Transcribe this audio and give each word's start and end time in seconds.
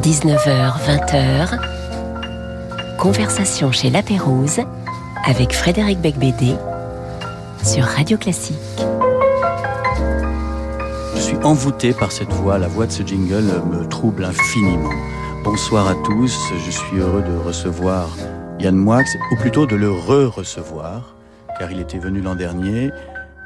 19h, 0.00 0.78
20h, 0.86 1.58
conversation 2.96 3.70
chez 3.70 3.90
La 3.90 4.02
Pérouse 4.02 4.60
avec 5.26 5.52
Frédéric 5.52 6.00
Becbédé 6.00 6.54
sur 7.62 7.84
Radio 7.84 8.16
Classique. 8.16 8.56
Je 11.14 11.20
suis 11.20 11.36
envoûté 11.44 11.92
par 11.92 12.10
cette 12.10 12.32
voix, 12.32 12.58
la 12.58 12.68
voix 12.68 12.86
de 12.86 12.92
ce 12.92 13.02
jingle 13.02 13.44
me 13.70 13.86
trouble 13.86 14.24
infiniment. 14.24 14.90
Bonsoir 15.44 15.86
à 15.86 15.94
tous, 16.06 16.38
je 16.64 16.70
suis 16.70 16.96
heureux 16.96 17.22
de 17.22 17.36
recevoir 17.36 18.08
Yann 18.60 18.74
Moix, 18.74 19.04
ou 19.30 19.36
plutôt 19.36 19.66
de 19.66 19.76
le 19.76 19.90
re-recevoir, 19.90 21.14
car 21.58 21.70
il 21.70 21.80
était 21.80 21.98
venu 21.98 22.22
l'an 22.22 22.34
dernier 22.34 22.90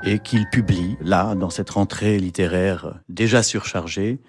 et 0.05 0.21
qu'il 0.21 0.49
publie, 0.51 0.97
là, 1.01 1.35
dans 1.35 1.51
cette 1.51 1.71
rentrée 1.71 2.19
littéraire 2.19 2.95
déjà 3.09 3.43
surchargée, 3.43 4.21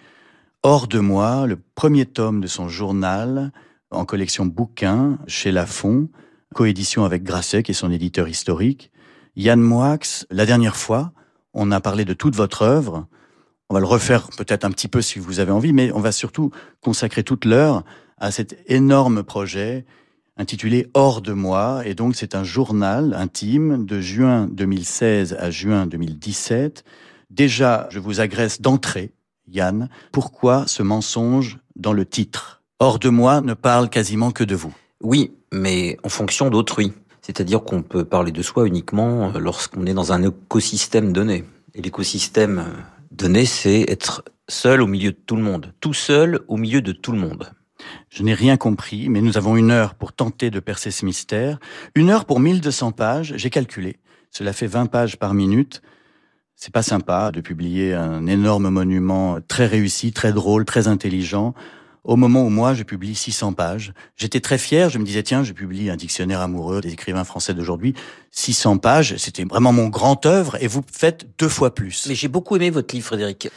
Hors 0.63 0.87
de 0.87 0.99
moi, 0.99 1.45
le 1.45 1.57
premier 1.75 2.05
tome 2.05 2.41
de 2.41 2.47
son 2.47 2.67
journal, 2.67 3.51
en 3.91 4.05
collection 4.05 4.45
bouquins, 4.45 5.19
chez 5.27 5.51
Lafon, 5.51 6.09
coédition 6.55 7.05
avec 7.05 7.23
Grasset, 7.23 7.61
qui 7.61 7.71
est 7.71 7.75
son 7.75 7.91
éditeur 7.91 8.27
historique. 8.27 8.91
Yann 9.35 9.61
Moix, 9.61 9.99
la 10.31 10.45
dernière 10.47 10.75
fois, 10.75 11.13
on 11.53 11.71
a 11.71 11.79
parlé 11.79 12.05
de 12.05 12.13
toute 12.13 12.35
votre 12.35 12.63
œuvre. 12.63 13.05
On 13.69 13.75
va 13.75 13.79
le 13.79 13.85
refaire 13.85 14.29
peut-être 14.35 14.65
un 14.65 14.71
petit 14.71 14.87
peu 14.87 15.01
si 15.01 15.19
vous 15.19 15.39
avez 15.39 15.51
envie, 15.51 15.73
mais 15.73 15.91
on 15.91 15.99
va 15.99 16.11
surtout 16.11 16.51
consacrer 16.81 17.23
toute 17.23 17.45
l'heure 17.45 17.83
à 18.17 18.31
cet 18.31 18.57
énorme 18.65 19.23
projet 19.23 19.85
intitulé 20.37 20.87
Hors 20.95 21.21
de 21.21 21.33
moi. 21.33 21.83
Et 21.85 21.93
donc, 21.93 22.15
c'est 22.15 22.33
un 22.33 22.43
journal 22.43 23.13
intime 23.13 23.85
de 23.85 24.01
juin 24.01 24.47
2016 24.51 25.37
à 25.39 25.51
juin 25.51 25.85
2017. 25.85 26.83
Déjà, 27.29 27.87
je 27.91 27.99
vous 27.99 28.21
agresse 28.21 28.59
d'entrée 28.59 29.11
Yann, 29.47 29.89
pourquoi 30.11 30.67
ce 30.67 30.83
mensonge 30.83 31.59
dans 31.75 31.93
le 31.93 32.05
titre? 32.05 32.61
Hors 32.79 32.99
de 32.99 33.09
moi 33.09 33.41
ne 33.41 33.53
parle 33.53 33.89
quasiment 33.89 34.31
que 34.31 34.43
de 34.43 34.55
vous. 34.55 34.73
Oui, 35.01 35.31
mais 35.51 35.97
en 36.03 36.09
fonction 36.09 36.49
d'autrui. 36.49 36.93
C'est-à-dire 37.21 37.63
qu'on 37.63 37.81
peut 37.81 38.05
parler 38.05 38.31
de 38.31 38.41
soi 38.41 38.67
uniquement 38.67 39.31
euh, 39.35 39.39
lorsqu'on 39.39 39.85
est 39.85 39.93
dans 39.93 40.13
un 40.13 40.23
écosystème 40.23 41.11
donné. 41.11 41.43
Et 41.73 41.81
l'écosystème 41.81 42.59
euh, 42.59 42.81
donné, 43.11 43.45
c'est 43.45 43.81
être 43.89 44.23
seul 44.47 44.81
au 44.81 44.87
milieu 44.87 45.11
de 45.11 45.17
tout 45.25 45.35
le 45.35 45.43
monde. 45.43 45.73
Tout 45.81 45.93
seul 45.93 46.39
au 46.47 46.57
milieu 46.57 46.81
de 46.81 46.91
tout 46.91 47.11
le 47.11 47.19
monde. 47.19 47.51
Je 48.09 48.23
n'ai 48.23 48.33
rien 48.33 48.57
compris, 48.57 49.09
mais 49.09 49.21
nous 49.21 49.37
avons 49.37 49.55
une 49.57 49.71
heure 49.71 49.95
pour 49.95 50.13
tenter 50.13 50.49
de 50.49 50.59
percer 50.59 50.91
ce 50.91 51.05
mystère. 51.05 51.59
Une 51.95 52.09
heure 52.09 52.25
pour 52.25 52.39
1200 52.39 52.91
pages, 52.91 53.33
j'ai 53.35 53.49
calculé. 53.49 53.97
Cela 54.31 54.53
fait 54.53 54.67
20 54.67 54.87
pages 54.87 55.17
par 55.17 55.33
minute. 55.33 55.81
C'est 56.59 56.73
pas 56.73 56.81
sympa 56.81 57.31
de 57.31 57.39
publier 57.39 57.93
un 57.93 58.25
énorme 58.25 58.69
monument 58.69 59.37
très 59.47 59.67
réussi, 59.67 60.11
très 60.11 60.33
drôle, 60.33 60.65
très 60.65 60.87
intelligent. 60.87 61.53
Au 62.03 62.15
moment 62.15 62.41
où 62.41 62.49
moi, 62.49 62.73
je 62.73 62.81
publie 62.81 63.13
600 63.13 63.53
pages, 63.53 63.93
j'étais 64.15 64.39
très 64.39 64.57
fier. 64.57 64.89
Je 64.89 64.97
me 64.97 65.05
disais, 65.05 65.21
tiens, 65.21 65.43
je 65.43 65.53
publie 65.53 65.91
un 65.91 65.95
dictionnaire 65.95 66.41
amoureux 66.41 66.81
des 66.81 66.93
écrivains 66.93 67.25
français 67.25 67.53
d'aujourd'hui. 67.53 67.93
600 68.31 68.79
pages, 68.79 69.17
c'était 69.17 69.43
vraiment 69.43 69.71
mon 69.71 69.89
grand 69.89 70.25
œuvre 70.25 70.57
et 70.59 70.67
vous 70.67 70.81
faites 70.91 71.27
deux 71.37 71.47
fois 71.47 71.75
plus. 71.75 72.07
Mais 72.09 72.15
j'ai 72.15 72.27
beaucoup 72.27 72.55
aimé 72.55 72.71
votre 72.71 72.95
livre, 72.95 73.05
Frédéric. 73.05 73.51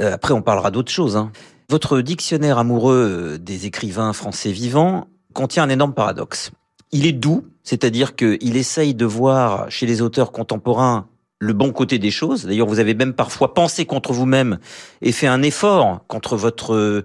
Euh, 0.00 0.14
après, 0.14 0.32
on 0.32 0.40
parlera 0.40 0.70
d'autres 0.70 0.90
choses. 0.90 1.18
Hein. 1.18 1.32
Votre 1.68 2.00
dictionnaire 2.00 2.56
amoureux 2.56 3.36
des 3.38 3.66
écrivains 3.66 4.14
français 4.14 4.52
vivants 4.52 5.06
contient 5.34 5.64
un 5.64 5.68
énorme 5.68 5.92
paradoxe. 5.92 6.50
Il 6.92 7.04
est 7.04 7.12
doux, 7.12 7.44
c'est-à-dire 7.62 8.16
qu'il 8.16 8.56
essaye 8.56 8.94
de 8.94 9.04
voir 9.04 9.70
chez 9.70 9.84
les 9.84 10.00
auteurs 10.00 10.32
contemporains 10.32 11.08
le 11.42 11.52
bon 11.52 11.72
côté 11.72 11.98
des 11.98 12.12
choses. 12.12 12.46
D'ailleurs, 12.46 12.68
vous 12.68 12.78
avez 12.78 12.94
même 12.94 13.14
parfois 13.14 13.52
pensé 13.52 13.84
contre 13.84 14.12
vous-même 14.12 14.58
et 15.00 15.10
fait 15.10 15.26
un 15.26 15.42
effort 15.42 16.06
contre 16.06 16.36
votre 16.36 16.74
euh, 16.74 17.04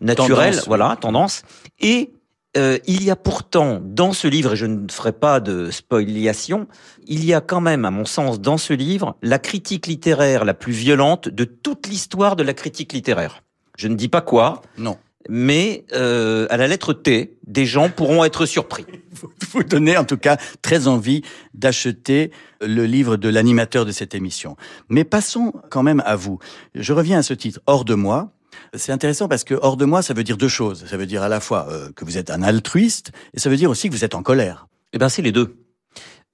naturel, 0.00 0.60
voilà, 0.68 0.96
tendance. 1.00 1.42
Et 1.80 2.12
euh, 2.56 2.78
il 2.86 3.02
y 3.02 3.10
a 3.10 3.16
pourtant 3.16 3.80
dans 3.82 4.12
ce 4.12 4.28
livre, 4.28 4.52
et 4.52 4.56
je 4.56 4.66
ne 4.66 4.86
ferai 4.88 5.10
pas 5.10 5.40
de 5.40 5.70
spoliation, 5.72 6.68
il 7.06 7.24
y 7.24 7.34
a 7.34 7.40
quand 7.40 7.60
même, 7.60 7.84
à 7.84 7.90
mon 7.90 8.04
sens, 8.04 8.40
dans 8.40 8.56
ce 8.56 8.72
livre, 8.72 9.16
la 9.20 9.40
critique 9.40 9.88
littéraire 9.88 10.44
la 10.44 10.54
plus 10.54 10.72
violente 10.72 11.28
de 11.28 11.42
toute 11.42 11.88
l'histoire 11.88 12.36
de 12.36 12.44
la 12.44 12.54
critique 12.54 12.92
littéraire. 12.92 13.42
Je 13.76 13.88
ne 13.88 13.96
dis 13.96 14.08
pas 14.08 14.20
quoi. 14.20 14.62
Non 14.78 14.96
mais 15.28 15.84
euh, 15.92 16.46
à 16.50 16.56
la 16.56 16.66
lettre 16.66 16.92
T, 16.92 17.36
des 17.46 17.66
gens 17.66 17.88
pourront 17.88 18.24
être 18.24 18.46
surpris. 18.46 18.86
Vous 19.52 19.62
donnez 19.62 19.96
en 19.96 20.04
tout 20.04 20.16
cas 20.16 20.36
très 20.62 20.86
envie 20.88 21.22
d'acheter 21.54 22.30
le 22.60 22.84
livre 22.86 23.16
de 23.16 23.28
l'animateur 23.28 23.84
de 23.84 23.92
cette 23.92 24.14
émission. 24.14 24.56
Mais 24.88 25.04
passons 25.04 25.52
quand 25.70 25.82
même 25.82 26.02
à 26.06 26.16
vous. 26.16 26.38
Je 26.74 26.92
reviens 26.92 27.18
à 27.18 27.22
ce 27.22 27.34
titre, 27.34 27.60
Hors 27.66 27.84
de 27.84 27.94
moi. 27.94 28.32
C'est 28.74 28.92
intéressant 28.92 29.28
parce 29.28 29.44
que 29.44 29.54
hors 29.60 29.76
de 29.76 29.84
moi, 29.84 30.02
ça 30.02 30.14
veut 30.14 30.24
dire 30.24 30.36
deux 30.36 30.48
choses. 30.48 30.86
Ça 30.86 30.96
veut 30.96 31.06
dire 31.06 31.22
à 31.22 31.28
la 31.28 31.40
fois 31.40 31.66
euh, 31.70 31.90
que 31.94 32.04
vous 32.04 32.18
êtes 32.18 32.30
un 32.30 32.42
altruiste 32.42 33.12
et 33.34 33.40
ça 33.40 33.50
veut 33.50 33.56
dire 33.56 33.70
aussi 33.70 33.88
que 33.88 33.94
vous 33.94 34.04
êtes 34.04 34.14
en 34.14 34.22
colère. 34.22 34.66
Eh 34.92 34.98
ben, 34.98 35.08
c'est 35.08 35.22
les 35.22 35.32
deux. 35.32 35.56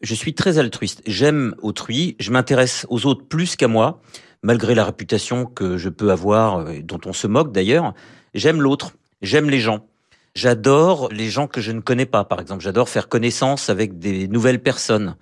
Je 0.01 0.15
suis 0.15 0.35
très 0.35 0.59
altruiste. 0.59 1.03
J'aime 1.07 1.55
autrui. 1.63 2.17
Je 2.21 2.31
m'intéresse 2.31 2.87
aux 2.89 3.07
autres 3.07 3.27
plus 3.27 3.57
qu'à 3.57 3.67
moi, 3.67 4.01
malgré 4.43 4.75
la 4.75 4.85
réputation 4.85 5.47
que 5.47 5.77
je 5.77 5.89
peux 5.89 6.11
avoir, 6.11 6.59
euh, 6.59 6.81
dont 6.83 7.01
on 7.07 7.13
se 7.13 7.27
moque 7.27 7.53
d'ailleurs. 7.53 7.95
J'aime 8.35 8.61
l'autre, 8.61 8.93
j'aime 9.23 9.51
les 9.51 9.61
gens. 9.61 9.87
J'adore 10.35 11.09
les 11.11 11.31
gens 11.31 11.47
que 11.47 11.61
je 11.61 11.73
ne 11.73 11.81
connais 11.81 12.07
pas, 12.07 12.25
par 12.25 12.41
exemple. 12.41 12.63
J'adore 12.63 12.89
faire 12.89 13.09
connaissance 13.09 13.71
avec 13.71 13.99
des 13.99 14.29
nouvelles 14.29 14.63
personnes. 14.63 15.17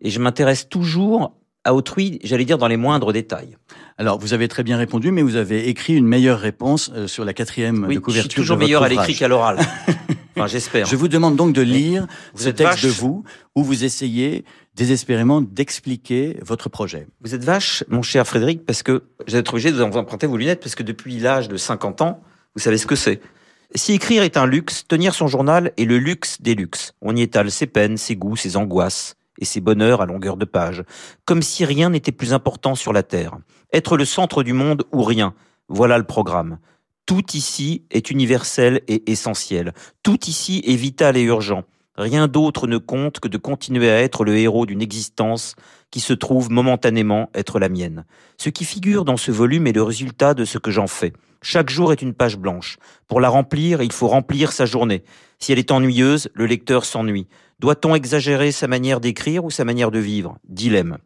Et 0.00 0.10
je 0.10 0.18
m'intéresse 0.18 0.68
toujours 0.68 1.34
à 1.64 1.74
autrui, 1.74 2.18
j'allais 2.24 2.44
dire 2.44 2.58
dans 2.58 2.66
les 2.66 2.76
moindres 2.76 3.12
détails. 3.12 3.56
Alors, 3.98 4.18
vous 4.18 4.34
avez 4.34 4.48
très 4.48 4.62
bien 4.62 4.76
répondu, 4.76 5.12
mais 5.12 5.22
vous 5.22 5.36
avez 5.36 5.68
écrit 5.68 5.94
une 5.94 6.06
meilleure 6.06 6.40
réponse 6.40 6.90
euh, 6.94 7.06
sur 7.06 7.24
la 7.24 7.34
quatrième 7.34 7.86
de 7.86 7.98
couverture. 7.98 8.12
Je 8.14 8.20
suis 8.20 8.28
toujours 8.28 8.56
meilleur 8.56 8.82
à 8.82 8.88
l'écrit 8.88 9.14
qu'à 9.14 9.28
l'oral. 9.28 9.58
enfin, 10.36 10.46
j'espère. 10.48 10.86
Je 10.86 10.96
vous 10.96 11.08
demande 11.08 11.36
donc 11.36 11.52
de 11.52 11.62
lire 11.62 12.06
ce 12.34 12.48
texte 12.48 12.84
de 12.84 12.88
vous, 12.88 13.22
où 13.54 13.62
vous 13.62 13.84
essayez 13.84 14.44
désespérément 14.74 15.40
d'expliquer 15.40 16.38
votre 16.42 16.68
projet. 16.68 17.06
Vous 17.20 17.34
êtes 17.34 17.44
vache, 17.44 17.84
mon 17.88 18.02
cher 18.02 18.26
Frédéric, 18.26 18.64
parce 18.66 18.82
que 18.82 19.04
vous 19.28 19.36
êtes 19.36 19.48
obligé 19.50 19.70
de 19.70 19.76
vous 19.76 19.82
emprunter 19.82 20.26
vos 20.26 20.36
lunettes, 20.36 20.60
parce 20.60 20.74
que 20.74 20.82
depuis 20.82 21.18
l'âge 21.18 21.48
de 21.48 21.56
50 21.56 22.00
ans, 22.00 22.22
vous 22.54 22.60
savez 22.60 22.78
ce 22.78 22.86
que 22.86 22.96
c'est. 22.96 23.20
Si 23.74 23.94
écrire 23.94 24.22
est 24.22 24.36
un 24.36 24.46
luxe, 24.46 24.86
tenir 24.86 25.14
son 25.14 25.26
journal 25.26 25.72
est 25.78 25.84
le 25.84 25.98
luxe 25.98 26.42
des 26.42 26.54
luxes. 26.54 26.92
On 27.00 27.16
y 27.16 27.22
étale 27.22 27.50
ses 27.50 27.66
peines, 27.66 27.96
ses 27.96 28.16
goûts, 28.16 28.36
ses 28.36 28.58
angoisses 28.58 29.16
et 29.38 29.46
ses 29.46 29.60
bonheurs 29.60 30.02
à 30.02 30.06
longueur 30.06 30.36
de 30.36 30.44
page, 30.44 30.84
comme 31.24 31.40
si 31.40 31.64
rien 31.64 31.88
n'était 31.88 32.12
plus 32.12 32.34
important 32.34 32.74
sur 32.74 32.92
la 32.92 33.02
Terre. 33.02 33.38
Être 33.72 33.96
le 33.96 34.04
centre 34.04 34.42
du 34.42 34.52
monde 34.52 34.84
ou 34.92 35.02
rien, 35.02 35.34
voilà 35.68 35.96
le 35.96 36.04
programme. 36.04 36.58
Tout 37.06 37.24
ici 37.34 37.84
est 37.90 38.10
universel 38.10 38.82
et 38.88 39.10
essentiel. 39.10 39.72
Tout 40.02 40.28
ici 40.28 40.62
est 40.66 40.76
vital 40.76 41.16
et 41.16 41.22
urgent. 41.22 41.64
Rien 41.96 42.28
d'autre 42.28 42.66
ne 42.66 42.76
compte 42.76 43.20
que 43.20 43.28
de 43.28 43.38
continuer 43.38 43.90
à 43.90 44.00
être 44.00 44.24
le 44.24 44.36
héros 44.36 44.66
d'une 44.66 44.82
existence 44.82 45.56
qui 45.90 46.00
se 46.00 46.12
trouve 46.12 46.50
momentanément 46.50 47.30
être 47.34 47.58
la 47.58 47.70
mienne. 47.70 48.04
Ce 48.36 48.50
qui 48.50 48.64
figure 48.64 49.04
dans 49.04 49.16
ce 49.16 49.30
volume 49.30 49.66
est 49.66 49.72
le 49.72 49.82
résultat 49.82 50.34
de 50.34 50.44
ce 50.44 50.58
que 50.58 50.70
j'en 50.70 50.86
fais. 50.86 51.12
Chaque 51.42 51.70
jour 51.70 51.92
est 51.92 52.02
une 52.02 52.14
page 52.14 52.38
blanche. 52.38 52.78
Pour 53.08 53.20
la 53.20 53.28
remplir, 53.28 53.82
il 53.82 53.92
faut 53.92 54.06
remplir 54.06 54.52
sa 54.52 54.64
journée. 54.64 55.02
Si 55.40 55.52
elle 55.52 55.58
est 55.58 55.72
ennuyeuse, 55.72 56.30
le 56.34 56.46
lecteur 56.46 56.84
s'ennuie. 56.84 57.26
Doit-on 57.58 57.96
exagérer 57.96 58.52
sa 58.52 58.68
manière 58.68 59.00
d'écrire 59.00 59.44
ou 59.44 59.50
sa 59.50 59.64
manière 59.64 59.90
de 59.90 59.98
vivre? 59.98 60.38
Dilemme. 60.48 60.98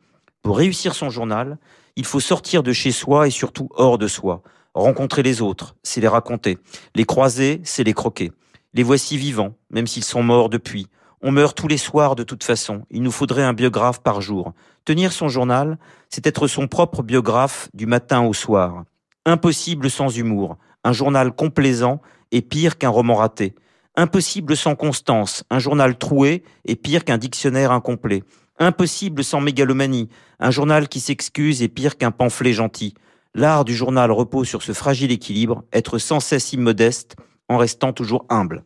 Pour 0.43 0.59
réussir 0.59 0.95
son 0.95 1.09
journal, 1.09 1.59
il 1.97 2.05
faut 2.05 2.21
sortir 2.21 2.63
de 2.63 2.73
chez 2.73 2.93
soi 2.93 3.27
et 3.27 3.31
surtout 3.31 3.71
hors 3.75 3.97
de 3.97 4.09
soi. 4.09 4.43
Rencontrer 4.75 5.23
les 5.23 5.41
autres, 5.41 5.75
c'est 5.83 6.03
les 6.03 6.09
raconter. 6.09 6.59
Les 6.95 7.05
croiser, 7.05 7.63
c'est 7.65 7.83
les 7.83 7.95
croquer. 7.95 8.31
Les 8.75 8.83
voici 8.83 9.17
vivants, 9.17 9.55
même 9.71 9.87
s'ils 9.87 10.05
sont 10.05 10.23
morts 10.23 10.51
depuis. 10.51 10.87
On 11.23 11.33
meurt 11.33 11.57
tous 11.57 11.67
les 11.67 11.79
soirs 11.79 12.15
de 12.15 12.25
toute 12.25 12.45
façon. 12.45 12.83
Il 12.91 13.03
nous 13.03 13.11
faudrait 13.11 13.43
un 13.43 13.55
biographe 13.55 14.03
par 14.03 14.21
jour. 14.21 14.53
Tenir 14.85 15.13
son 15.13 15.29
journal, 15.29 15.79
c'est 16.11 16.27
être 16.27 16.47
son 16.47 16.69
propre 16.69 17.03
biographe 17.03 17.71
du 17.73 17.87
matin 17.87 18.21
au 18.21 18.35
soir. 18.35 18.85
Impossible 19.27 19.91
sans 19.91 20.17
humour. 20.17 20.57
Un 20.85 20.93
journal 20.93 21.33
complaisant 21.33 22.01
est 22.31 22.43
pire 22.43 22.79
qu'un 22.79 22.91
roman 22.91 23.17
raté. 23.17 23.57
Impossible 23.97 24.57
sans 24.57 24.77
constance. 24.77 25.43
Un 25.51 25.59
journal 25.59 25.99
troué 25.99 26.45
est 26.65 26.77
pire 26.77 27.05
qu'un 27.05 27.19
dictionnaire 27.19 27.73
incomplet. 27.73 28.23
Impossible 28.61 29.25
sans 29.25 29.41
mégalomanie. 29.41 30.09
Un 30.39 30.53
journal 30.53 30.89
qui 30.89 31.01
s'excuse 31.01 31.61
est 31.61 31.69
pire 31.69 31.99
qu'un 31.99 32.13
pamphlet 32.13 32.53
gentil. 32.53 32.95
L'art 33.35 33.65
du 33.65 33.75
journal 33.75 34.13
repose 34.13 34.47
sur 34.47 34.63
ce 34.63 34.73
fragile 34.73 35.11
équilibre, 35.11 35.65
être 35.73 35.99
sans 35.99 36.21
cesse 36.21 36.53
immodeste, 36.53 37.17
en 37.49 37.59
restant 37.59 37.93
toujours 37.93 38.27
humble. 38.29 38.63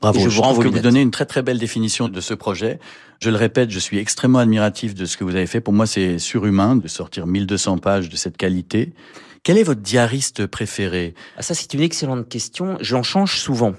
Bravo, 0.00 0.18
je, 0.18 0.28
vous 0.28 0.42
trouve 0.42 0.64
que 0.64 0.68
vous 0.68 0.80
donnez 0.80 1.00
une 1.00 1.10
très 1.10 1.26
très 1.26 1.42
belle 1.42 1.58
définition 1.58 2.08
de 2.08 2.20
ce 2.20 2.34
projet. 2.34 2.80
Je 3.20 3.30
le 3.30 3.36
répète, 3.36 3.70
je 3.70 3.78
suis 3.78 3.98
extrêmement 3.98 4.40
admiratif 4.40 4.94
de 4.94 5.04
ce 5.04 5.16
que 5.16 5.24
vous 5.24 5.36
avez 5.36 5.46
fait. 5.46 5.60
Pour 5.60 5.74
moi, 5.74 5.86
c'est 5.86 6.18
surhumain 6.18 6.74
de 6.74 6.88
sortir 6.88 7.26
1200 7.26 7.78
pages 7.78 8.08
de 8.08 8.16
cette 8.16 8.36
qualité. 8.36 8.94
Quel 9.42 9.58
est 9.58 9.62
votre 9.62 9.80
diariste 9.80 10.46
préféré? 10.46 11.14
Ah, 11.36 11.42
Ça, 11.42 11.54
c'est 11.54 11.72
une 11.74 11.80
excellente 11.80 12.28
question. 12.28 12.76
J'en 12.80 13.02
change 13.02 13.38
souvent. 13.38 13.74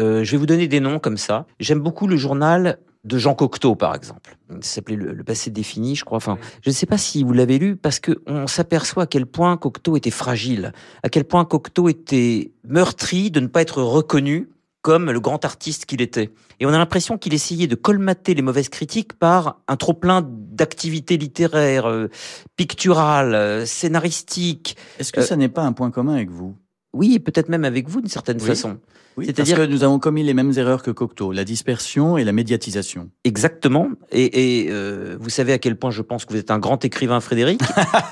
Euh, 0.00 0.24
je 0.24 0.32
vais 0.32 0.36
vous 0.36 0.46
donner 0.46 0.66
des 0.66 0.80
noms 0.80 0.98
comme 0.98 1.18
ça. 1.18 1.46
J'aime 1.60 1.80
beaucoup 1.80 2.06
le 2.06 2.16
journal 2.16 2.78
de 3.04 3.18
Jean 3.18 3.34
Cocteau, 3.34 3.76
par 3.76 3.94
exemple. 3.94 4.36
Ça 4.60 4.76
s'appelait 4.76 4.96
le, 4.96 5.22
passé 5.22 5.50
défini, 5.50 5.94
je 5.94 6.04
crois. 6.04 6.16
Enfin, 6.16 6.38
je 6.62 6.70
ne 6.70 6.74
sais 6.74 6.86
pas 6.86 6.98
si 6.98 7.22
vous 7.22 7.32
l'avez 7.32 7.58
lu, 7.58 7.76
parce 7.76 8.00
qu'on 8.00 8.46
s'aperçoit 8.46 9.04
à 9.04 9.06
quel 9.06 9.26
point 9.26 9.56
Cocteau 9.56 9.96
était 9.96 10.10
fragile, 10.10 10.72
à 11.02 11.08
quel 11.08 11.24
point 11.24 11.44
Cocteau 11.44 11.88
était 11.88 12.50
meurtri 12.64 13.30
de 13.30 13.40
ne 13.40 13.46
pas 13.46 13.62
être 13.62 13.82
reconnu 13.82 14.48
comme 14.84 15.10
le 15.10 15.18
grand 15.18 15.46
artiste 15.46 15.86
qu'il 15.86 16.02
était. 16.02 16.30
Et 16.60 16.66
on 16.66 16.68
a 16.68 16.76
l'impression 16.76 17.16
qu'il 17.16 17.32
essayait 17.32 17.66
de 17.66 17.74
colmater 17.74 18.34
les 18.34 18.42
mauvaises 18.42 18.68
critiques 18.68 19.14
par 19.14 19.62
un 19.66 19.76
trop-plein 19.76 20.22
d'activités 20.28 21.16
littéraires, 21.16 21.86
euh, 21.86 22.10
picturales, 22.56 23.34
euh, 23.34 23.64
scénaristiques. 23.64 24.76
Est-ce 24.98 25.10
que 25.10 25.22
ça 25.22 25.36
n'est 25.36 25.48
pas 25.48 25.62
un 25.62 25.72
point 25.72 25.90
commun 25.90 26.16
avec 26.16 26.30
vous? 26.30 26.54
Oui, 26.92 27.18
peut-être 27.18 27.48
même 27.48 27.64
avec 27.64 27.88
vous 27.88 28.02
d'une 28.02 28.10
certaine 28.10 28.38
façon. 28.38 28.76
Oui, 29.16 29.24
C'est-à-dire 29.24 29.56
que 29.56 29.62
nous 29.66 29.84
avons 29.84 29.98
commis 29.98 30.22
les 30.22 30.34
mêmes 30.34 30.52
erreurs 30.54 30.82
que 30.82 30.90
Cocteau, 30.90 31.32
la 31.32 31.44
dispersion 31.44 32.18
et 32.18 32.24
la 32.24 32.32
médiatisation. 32.32 33.08
Exactement. 33.24 33.88
Et, 34.12 34.66
euh, 34.68 35.16
vous 35.18 35.30
savez 35.30 35.54
à 35.54 35.58
quel 35.58 35.76
point 35.76 35.92
je 35.92 36.02
pense 36.02 36.26
que 36.26 36.34
vous 36.34 36.38
êtes 36.38 36.50
un 36.50 36.58
grand 36.58 36.84
écrivain, 36.84 37.20
Frédéric. 37.20 37.62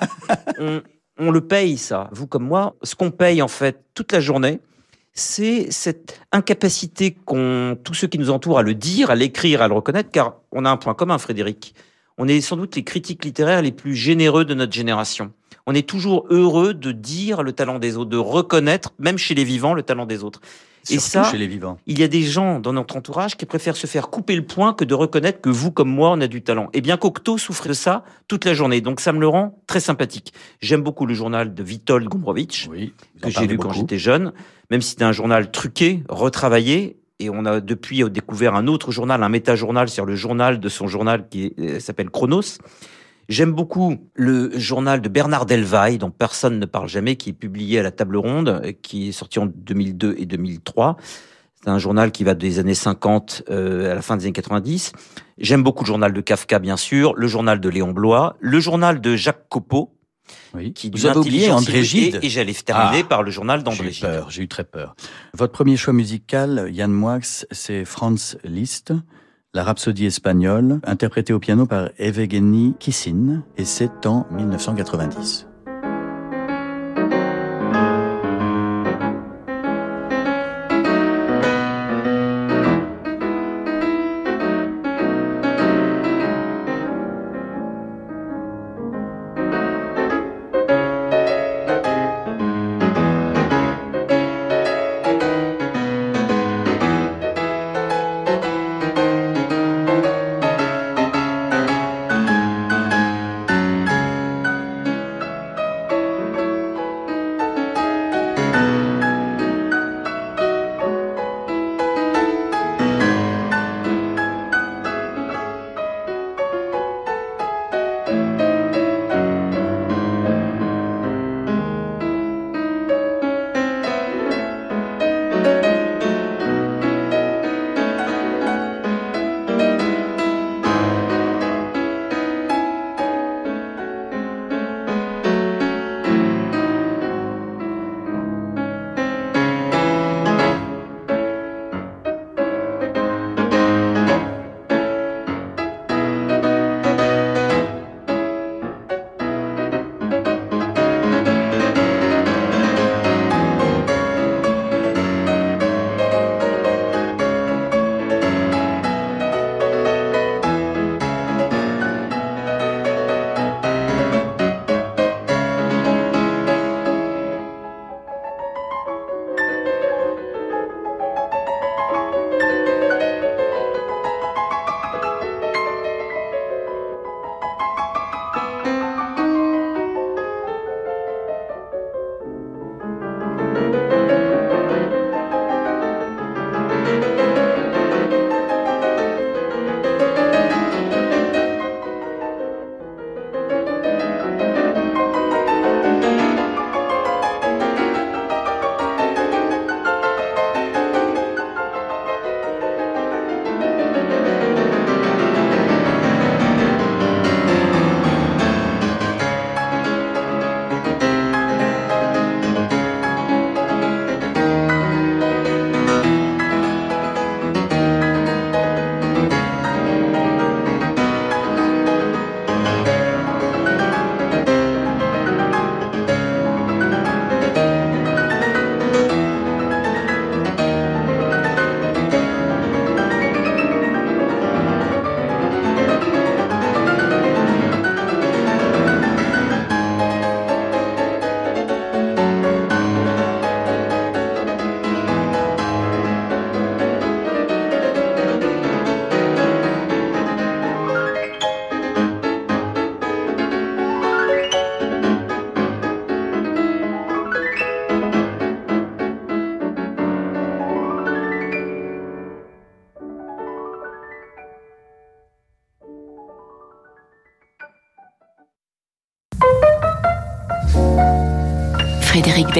on, 0.58 0.80
on 1.18 1.30
le 1.30 1.42
paye, 1.42 1.76
ça. 1.76 2.08
Vous 2.12 2.26
comme 2.26 2.44
moi, 2.46 2.76
ce 2.82 2.94
qu'on 2.94 3.10
paye 3.10 3.42
en 3.42 3.48
fait 3.48 3.84
toute 3.92 4.10
la 4.12 4.20
journée, 4.20 4.58
c'est 5.12 5.70
cette 5.70 6.20
incapacité 6.32 7.12
qu'ont 7.12 7.76
tous 7.82 7.94
ceux 7.94 8.06
qui 8.06 8.18
nous 8.18 8.30
entourent 8.30 8.58
à 8.58 8.62
le 8.62 8.74
dire, 8.74 9.10
à 9.10 9.14
l'écrire, 9.14 9.62
à 9.62 9.68
le 9.68 9.74
reconnaître, 9.74 10.10
car 10.10 10.36
on 10.52 10.64
a 10.64 10.70
un 10.70 10.76
point 10.76 10.94
commun, 10.94 11.18
Frédéric. 11.18 11.74
On 12.18 12.28
est 12.28 12.40
sans 12.40 12.56
doute 12.56 12.76
les 12.76 12.84
critiques 12.84 13.24
littéraires 13.24 13.62
les 13.62 13.72
plus 13.72 13.94
généreux 13.94 14.44
de 14.44 14.54
notre 14.54 14.72
génération 14.72 15.32
on 15.66 15.74
est 15.74 15.88
toujours 15.88 16.26
heureux 16.30 16.74
de 16.74 16.92
dire 16.92 17.42
le 17.42 17.52
talent 17.52 17.78
des 17.78 17.96
autres, 17.96 18.10
de 18.10 18.16
reconnaître, 18.16 18.92
même 18.98 19.18
chez 19.18 19.34
les 19.34 19.44
vivants, 19.44 19.74
le 19.74 19.82
talent 19.82 20.06
des 20.06 20.24
autres. 20.24 20.40
Et 20.90 20.98
ça, 20.98 21.24
chez 21.24 21.38
les 21.38 21.46
vivants. 21.46 21.78
il 21.86 21.98
y 21.98 22.02
a 22.02 22.08
des 22.08 22.22
gens 22.22 22.60
dans 22.60 22.72
notre 22.72 22.96
entourage 22.96 23.36
qui 23.36 23.46
préfèrent 23.46 23.76
se 23.76 23.86
faire 23.86 24.10
couper 24.10 24.34
le 24.34 24.44
poing 24.44 24.74
que 24.74 24.84
de 24.84 24.94
reconnaître 24.94 25.40
que 25.40 25.50
vous, 25.50 25.70
comme 25.70 25.90
moi, 25.90 26.10
on 26.10 26.20
a 26.20 26.26
du 26.26 26.42
talent. 26.42 26.68
Eh 26.72 26.80
bien, 26.80 26.96
Cocteau 26.96 27.38
souffre 27.38 27.68
de 27.68 27.72
ça 27.72 28.04
toute 28.28 28.44
la 28.44 28.54
journée. 28.54 28.80
Donc, 28.80 29.00
ça 29.00 29.12
me 29.12 29.20
le 29.20 29.28
rend 29.28 29.60
très 29.66 29.80
sympathique. 29.80 30.32
J'aime 30.60 30.82
beaucoup 30.82 31.06
le 31.06 31.14
journal 31.14 31.54
de 31.54 31.62
Witold 31.62 32.08
Gombrowicz, 32.08 32.68
que 33.20 33.30
j'ai 33.30 33.46
lu 33.46 33.58
quand 33.58 33.72
j'étais 33.72 33.98
jeune, 33.98 34.32
même 34.70 34.80
si 34.80 34.90
c'était 34.90 35.04
un 35.04 35.12
journal 35.12 35.50
truqué, 35.50 36.02
retravaillé, 36.08 36.96
et 37.22 37.30
on 37.30 37.44
a 37.44 37.60
depuis 37.60 38.02
découvert 38.10 38.54
un 38.54 38.66
autre 38.66 38.90
journal, 38.90 39.22
un 39.22 39.28
méta-journal 39.28 39.88
sur 39.88 40.04
le 40.04 40.16
journal 40.16 40.58
de 40.58 40.68
son 40.68 40.88
journal 40.88 41.28
qui 41.28 41.54
euh, 41.58 41.78
s'appelle 41.78 42.10
Chronos. 42.10 42.58
J'aime 43.32 43.52
beaucoup 43.52 43.96
le 44.14 44.50
journal 44.58 45.00
de 45.00 45.08
Bernard 45.08 45.46
Delvaille, 45.46 45.96
dont 45.96 46.10
personne 46.10 46.58
ne 46.58 46.66
parle 46.66 46.86
jamais, 46.86 47.16
qui 47.16 47.30
est 47.30 47.32
publié 47.32 47.78
à 47.78 47.82
la 47.82 47.90
table 47.90 48.18
ronde, 48.18 48.60
qui 48.82 49.08
est 49.08 49.12
sorti 49.12 49.38
en 49.38 49.46
2002 49.46 50.16
et 50.18 50.26
2003. 50.26 50.98
C'est 51.54 51.70
un 51.70 51.78
journal 51.78 52.12
qui 52.12 52.24
va 52.24 52.34
des 52.34 52.58
années 52.58 52.74
50 52.74 53.44
euh, 53.48 53.90
à 53.90 53.94
la 53.94 54.02
fin 54.02 54.18
des 54.18 54.24
années 54.24 54.34
90. 54.34 54.92
J'aime 55.38 55.62
beaucoup 55.62 55.82
le 55.82 55.86
journal 55.86 56.12
de 56.12 56.20
Kafka, 56.20 56.58
bien 56.58 56.76
sûr, 56.76 57.14
le 57.16 57.26
journal 57.26 57.58
de 57.58 57.70
Léon 57.70 57.92
Blois, 57.92 58.36
le 58.38 58.60
journal 58.60 59.00
de 59.00 59.16
Jacques 59.16 59.48
Copeau, 59.48 59.96
oui. 60.52 60.74
Qui 60.74 60.90
Vous 60.90 61.06
avez 61.06 61.18
oublié 61.18 61.50
André 61.50 61.82
Gide. 61.82 62.18
Et, 62.22 62.28
j'allais 62.28 62.52
terminer 62.52 63.00
ah. 63.04 63.08
par 63.08 63.22
le 63.22 63.30
journal 63.30 63.62
d'André 63.62 63.92
Gide. 63.92 64.02
J'ai 64.02 64.08
eu 64.08 64.10
peur, 64.10 64.30
j'ai 64.30 64.42
eu 64.42 64.48
très 64.48 64.64
peur. 64.64 64.94
Votre 65.32 65.54
premier 65.54 65.78
choix 65.78 65.94
musical, 65.94 66.68
Yann 66.70 66.92
Moix, 66.92 67.44
c'est 67.50 67.86
Franz 67.86 68.36
Liszt 68.44 68.92
la 69.54 69.64
rhapsodie 69.64 70.06
espagnole, 70.06 70.80
interprétée 70.84 71.34
au 71.34 71.38
piano 71.38 71.66
par 71.66 71.90
Evgeny 71.98 72.74
Kissin, 72.78 73.42
et 73.58 73.66
c'est 73.66 74.06
en 74.06 74.26
1990. 74.30 75.51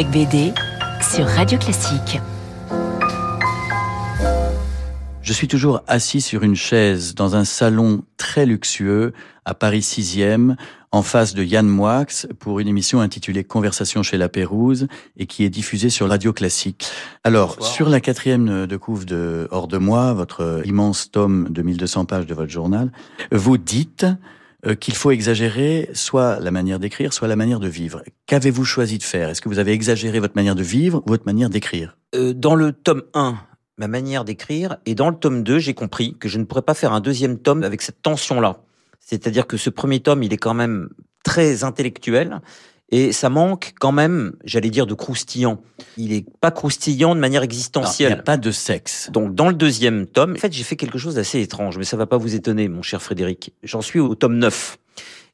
Becbédé 0.03 0.53
sur 1.01 1.25
Radio 1.27 1.57
Classique. 1.59 2.21
Je 5.23 5.33
suis 5.33 5.47
toujours 5.47 5.81
assis 5.87 6.21
sur 6.21 6.43
une 6.43 6.57
chaise 6.57 7.15
dans 7.15 7.37
un 7.37 7.45
salon 7.45 8.03
très 8.17 8.45
luxueux 8.45 9.13
à 9.45 9.55
Paris 9.55 9.79
6e, 9.79 10.57
en 10.91 11.03
face 11.03 11.35
de 11.35 11.45
Yann 11.45 11.69
Moix, 11.69 12.05
pour 12.41 12.59
une 12.59 12.67
émission 12.67 13.01
intitulée 13.01 13.45
Conversation 13.45 14.03
chez 14.03 14.17
la 14.17 14.29
Pérouse 14.29 14.89
et 15.17 15.27
qui 15.27 15.45
est 15.45 15.51
diffusée 15.51 15.89
sur 15.89 16.09
Radio 16.09 16.33
Classique. 16.33 16.91
Alors, 17.23 17.65
sur 17.65 17.89
la 17.89 18.01
quatrième 18.01 18.67
de 18.67 18.77
couve 18.77 19.05
de 19.05 19.47
Hors 19.53 19.69
de 19.69 19.79
moi, 19.79 20.15
votre 20.15 20.63
immense 20.65 21.13
tome 21.13 21.49
de 21.49 21.63
1200 21.63 22.07
pages 22.07 22.27
de 22.27 22.35
votre 22.35 22.51
journal, 22.51 22.91
vous 23.31 23.57
dites 23.57 24.05
euh, 24.67 24.75
qu'il 24.75 24.95
faut 24.95 25.11
exagérer 25.11 25.91
soit 25.93 26.39
la 26.39 26.51
manière 26.51 26.79
d'écrire, 26.79 27.13
soit 27.13 27.29
la 27.29 27.37
manière 27.37 27.61
de 27.61 27.69
vivre. 27.69 28.03
Qu'avez-vous 28.27 28.65
choisi 28.65 28.99
de 28.99 29.03
faire? 29.03 29.29
Est-ce 29.29 29.41
que 29.41 29.49
vous 29.49 29.59
avez 29.59 29.73
exagéré 29.73 30.21
votre 30.21 30.37
manière 30.37 30.55
de 30.55 30.63
vivre 30.63 31.03
ou 31.05 31.11
votre 31.11 31.27
manière 31.27 31.51
d'écrire? 31.51 31.97
Euh, 32.15 32.33
Dans 32.33 32.55
le 32.55 32.73
tome 32.73 33.03
1, 33.15 33.37
ma 33.79 33.89
manière 33.89 34.25
d'écrire, 34.25 34.77
et 34.87 34.95
dans 34.95 35.11
le 35.11 35.17
tome 35.17 35.43
2, 35.43 35.59
j'ai 35.59 35.75
compris 35.75 36.17
que 36.19 36.29
je 36.29 36.39
ne 36.39 36.45
pourrais 36.45 36.63
pas 36.63 36.75
faire 36.75 36.93
un 36.93 37.01
deuxième 37.01 37.39
tome 37.39 37.65
avec 37.65 37.83
cette 37.83 38.03
tension-là. 38.03 38.59
C'est-à-dire 39.01 39.47
que 39.49 39.57
ce 39.57 39.69
premier 39.69 40.01
tome, 40.01 40.23
il 40.23 40.33
est 40.33 40.39
quand 40.39 40.55
même 40.55 40.91
très 41.25 41.65
intellectuel, 41.65 42.41
et 42.91 43.13
ça 43.13 43.31
manque 43.31 43.73
quand 43.81 43.93
même, 43.93 44.35
j'allais 44.45 44.69
dire, 44.69 44.87
de 44.87 44.95
croustillant. 44.95 45.63
Il 45.97 46.13
est 46.13 46.27
pas 46.41 46.51
croustillant 46.51 47.15
de 47.15 47.21
manière 47.21 47.43
existentielle. 47.43 48.11
Il 48.11 48.15
n'y 48.15 48.21
a 48.21 48.23
pas 48.23 48.37
de 48.37 48.51
sexe. 48.51 49.11
Donc, 49.13 49.35
dans 49.35 49.49
le 49.49 49.55
deuxième 49.55 50.07
tome, 50.07 50.33
en 50.33 50.39
fait, 50.39 50.53
j'ai 50.53 50.63
fait 50.63 50.77
quelque 50.77 50.99
chose 50.99 51.15
d'assez 51.15 51.41
étrange, 51.41 51.79
mais 51.79 51.85
ça 51.85 51.97
va 51.97 52.07
pas 52.07 52.19
vous 52.19 52.35
étonner, 52.35 52.69
mon 52.69 52.83
cher 52.83 53.01
Frédéric. 53.01 53.55
J'en 53.63 53.81
suis 53.81 53.99
au 53.99 54.15
tome 54.15 54.37
9. 54.37 54.79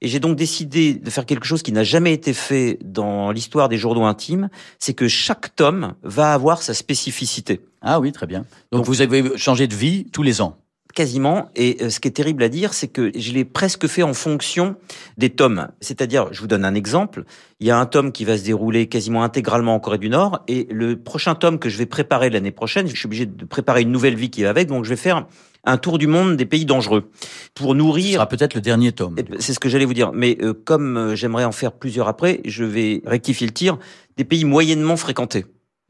Et 0.00 0.06
j'ai 0.06 0.20
donc 0.20 0.36
décidé 0.36 0.94
de 0.94 1.10
faire 1.10 1.26
quelque 1.26 1.44
chose 1.44 1.62
qui 1.62 1.72
n'a 1.72 1.82
jamais 1.82 2.12
été 2.12 2.32
fait 2.32 2.78
dans 2.84 3.32
l'histoire 3.32 3.68
des 3.68 3.78
journaux 3.78 4.04
intimes, 4.04 4.48
c'est 4.78 4.94
que 4.94 5.08
chaque 5.08 5.56
tome 5.56 5.94
va 6.04 6.32
avoir 6.32 6.62
sa 6.62 6.74
spécificité. 6.74 7.60
Ah 7.82 7.98
oui, 7.98 8.12
très 8.12 8.28
bien. 8.28 8.40
Donc, 8.70 8.82
donc 8.82 8.86
vous 8.86 9.02
avez 9.02 9.36
changé 9.36 9.66
de 9.66 9.74
vie 9.74 10.06
tous 10.12 10.22
les 10.22 10.40
ans 10.40 10.56
quasiment. 10.98 11.48
Et 11.54 11.76
euh, 11.80 11.90
ce 11.90 12.00
qui 12.00 12.08
est 12.08 12.10
terrible 12.10 12.42
à 12.42 12.48
dire, 12.48 12.74
c'est 12.74 12.88
que 12.88 13.12
je 13.14 13.30
l'ai 13.30 13.44
presque 13.44 13.86
fait 13.86 14.02
en 14.02 14.14
fonction 14.14 14.74
des 15.16 15.30
tomes. 15.30 15.68
C'est-à-dire, 15.80 16.26
je 16.32 16.40
vous 16.40 16.48
donne 16.48 16.64
un 16.64 16.74
exemple. 16.74 17.22
Il 17.60 17.68
y 17.68 17.70
a 17.70 17.78
un 17.78 17.86
tome 17.86 18.10
qui 18.10 18.24
va 18.24 18.36
se 18.36 18.42
dérouler 18.42 18.88
quasiment 18.88 19.22
intégralement 19.22 19.76
en 19.76 19.80
Corée 19.80 19.98
du 19.98 20.08
Nord, 20.08 20.42
et 20.48 20.66
le 20.72 20.96
prochain 20.96 21.36
tome 21.36 21.60
que 21.60 21.68
je 21.68 21.78
vais 21.78 21.86
préparer 21.86 22.30
l'année 22.30 22.50
prochaine, 22.50 22.88
je 22.88 22.96
suis 22.96 23.06
obligé 23.06 23.26
de 23.26 23.44
préparer 23.44 23.82
une 23.82 23.92
nouvelle 23.92 24.16
vie 24.16 24.28
qui 24.28 24.42
va 24.42 24.50
avec, 24.50 24.66
donc 24.66 24.84
je 24.84 24.90
vais 24.90 24.96
faire 24.96 25.26
un 25.62 25.76
tour 25.76 25.98
du 25.98 26.08
monde 26.08 26.36
des 26.36 26.46
pays 26.46 26.64
dangereux 26.64 27.10
pour 27.54 27.76
nourrir. 27.76 28.06
Ce 28.06 28.12
sera 28.14 28.28
peut-être 28.28 28.54
le 28.54 28.60
dernier 28.60 28.90
tome. 28.90 29.14
C'est 29.38 29.54
ce 29.54 29.60
que 29.60 29.68
j'allais 29.68 29.84
vous 29.84 29.94
dire. 29.94 30.10
Mais 30.12 30.36
euh, 30.42 30.52
comme 30.52 30.96
euh, 30.96 31.14
j'aimerais 31.14 31.44
en 31.44 31.52
faire 31.52 31.72
plusieurs 31.72 32.08
après, 32.08 32.40
je 32.44 32.64
vais 32.64 33.02
rectifier 33.06 33.46
le 33.46 33.52
tir 33.52 33.78
des 34.16 34.24
pays 34.24 34.44
moyennement 34.44 34.96
fréquentés. 34.96 35.44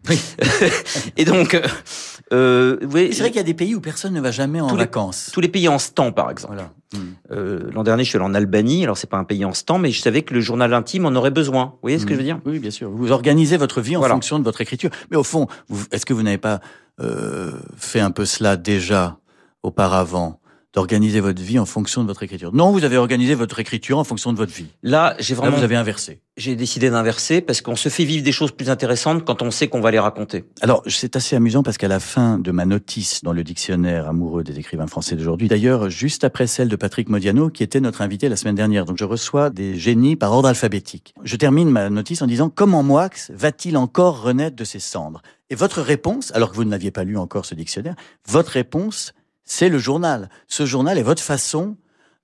Oui. 0.08 0.20
et 1.16 1.24
donc, 1.24 1.54
euh, 1.54 1.62
euh 2.32 2.76
c'est 2.80 3.20
vrai 3.20 3.28
qu'il 3.28 3.36
y 3.36 3.40
a 3.40 3.44
des 3.44 3.54
pays 3.54 3.74
où 3.74 3.80
personne 3.80 4.14
ne 4.14 4.20
va 4.20 4.30
jamais 4.30 4.60
en 4.60 4.74
vacances. 4.74 5.30
tous 5.32 5.40
les 5.40 5.48
pays 5.48 5.68
en 5.68 5.78
stand, 5.78 6.14
par 6.14 6.30
exemple. 6.30 6.54
Voilà. 6.54 6.70
Euh, 7.30 7.70
L'an 7.72 7.82
dernier, 7.82 8.04
je 8.04 8.08
suis 8.08 8.16
allé 8.16 8.24
en 8.24 8.34
Albanie. 8.34 8.84
Alors, 8.84 8.96
c'est 8.96 9.10
pas 9.10 9.18
un 9.18 9.24
pays 9.24 9.44
en 9.44 9.52
stand, 9.52 9.82
mais 9.82 9.90
je 9.90 10.00
savais 10.00 10.22
que 10.22 10.32
le 10.32 10.40
journal 10.40 10.72
intime 10.72 11.06
en 11.06 11.14
aurait 11.14 11.30
besoin. 11.30 11.66
Vous 11.66 11.78
voyez 11.82 11.98
ce 11.98 12.06
que 12.06 12.14
je 12.14 12.18
veux 12.18 12.24
dire? 12.24 12.40
Oui, 12.46 12.58
bien 12.58 12.70
sûr. 12.70 12.90
Vous 12.90 13.12
organisez 13.12 13.56
votre 13.56 13.80
vie 13.80 13.96
en 13.96 14.02
fonction 14.02 14.38
de 14.38 14.44
votre 14.44 14.60
écriture. 14.60 14.90
Mais 15.10 15.16
au 15.16 15.24
fond, 15.24 15.46
est-ce 15.92 16.06
que 16.06 16.14
vous 16.14 16.22
n'avez 16.22 16.38
pas 16.38 16.60
euh, 17.00 17.52
fait 17.76 18.00
un 18.00 18.10
peu 18.10 18.24
cela 18.24 18.56
déjà 18.56 19.18
auparavant? 19.62 20.37
D'organiser 20.74 21.20
votre 21.20 21.40
vie 21.40 21.58
en 21.58 21.64
fonction 21.64 22.02
de 22.02 22.08
votre 22.08 22.22
écriture. 22.22 22.54
Non, 22.54 22.72
vous 22.72 22.84
avez 22.84 22.96
organisé 22.96 23.34
votre 23.34 23.58
écriture 23.58 23.98
en 23.98 24.04
fonction 24.04 24.32
de 24.32 24.38
votre 24.38 24.52
vie. 24.52 24.66
Là, 24.82 25.16
j'ai 25.18 25.34
vraiment. 25.34 25.52
Là, 25.52 25.58
vous 25.58 25.64
avez 25.64 25.76
inversé. 25.76 26.20
J'ai 26.36 26.54
décidé 26.54 26.90
d'inverser 26.90 27.40
parce 27.40 27.62
qu'on 27.62 27.74
se 27.74 27.88
fait 27.88 28.04
vivre 28.04 28.22
des 28.22 28.32
choses 28.32 28.52
plus 28.52 28.70
intéressantes 28.70 29.24
quand 29.24 29.42
on 29.42 29.50
sait 29.50 29.68
qu'on 29.68 29.80
va 29.80 29.90
les 29.90 29.98
raconter. 29.98 30.44
Alors, 30.60 30.82
c'est 30.86 31.16
assez 31.16 31.34
amusant 31.34 31.62
parce 31.62 31.78
qu'à 31.78 31.88
la 31.88 32.00
fin 32.00 32.38
de 32.38 32.52
ma 32.52 32.64
notice 32.64 33.24
dans 33.24 33.32
le 33.32 33.42
dictionnaire 33.42 34.08
amoureux 34.08 34.44
des 34.44 34.58
écrivains 34.58 34.86
français 34.86 35.16
d'aujourd'hui, 35.16 35.48
d'ailleurs, 35.48 35.90
juste 35.90 36.22
après 36.22 36.46
celle 36.46 36.68
de 36.68 36.76
Patrick 36.76 37.08
Modiano, 37.08 37.48
qui 37.48 37.62
était 37.62 37.80
notre 37.80 38.02
invité 38.02 38.28
la 38.28 38.36
semaine 38.36 38.54
dernière, 38.54 38.84
donc 38.84 38.98
je 38.98 39.04
reçois 39.04 39.50
des 39.50 39.76
génies 39.76 40.16
par 40.16 40.32
ordre 40.32 40.48
alphabétique. 40.48 41.14
Je 41.24 41.36
termine 41.36 41.70
ma 41.70 41.90
notice 41.90 42.22
en 42.22 42.26
disant 42.26 42.50
comment 42.54 42.82
Moix 42.82 43.10
va-t-il 43.30 43.76
encore 43.76 44.22
renaître 44.22 44.54
de 44.54 44.64
ses 44.64 44.80
cendres? 44.80 45.22
Et 45.50 45.54
votre 45.54 45.80
réponse, 45.80 46.30
alors 46.34 46.50
que 46.50 46.56
vous 46.56 46.64
n'aviez 46.64 46.90
pas 46.90 47.04
lu 47.04 47.16
encore 47.16 47.46
ce 47.46 47.54
dictionnaire, 47.54 47.94
votre 48.28 48.52
réponse 48.52 49.14
c'est 49.48 49.70
le 49.70 49.78
journal. 49.78 50.28
Ce 50.46 50.66
journal 50.66 50.98
est 50.98 51.02
votre 51.02 51.22
façon 51.22 51.76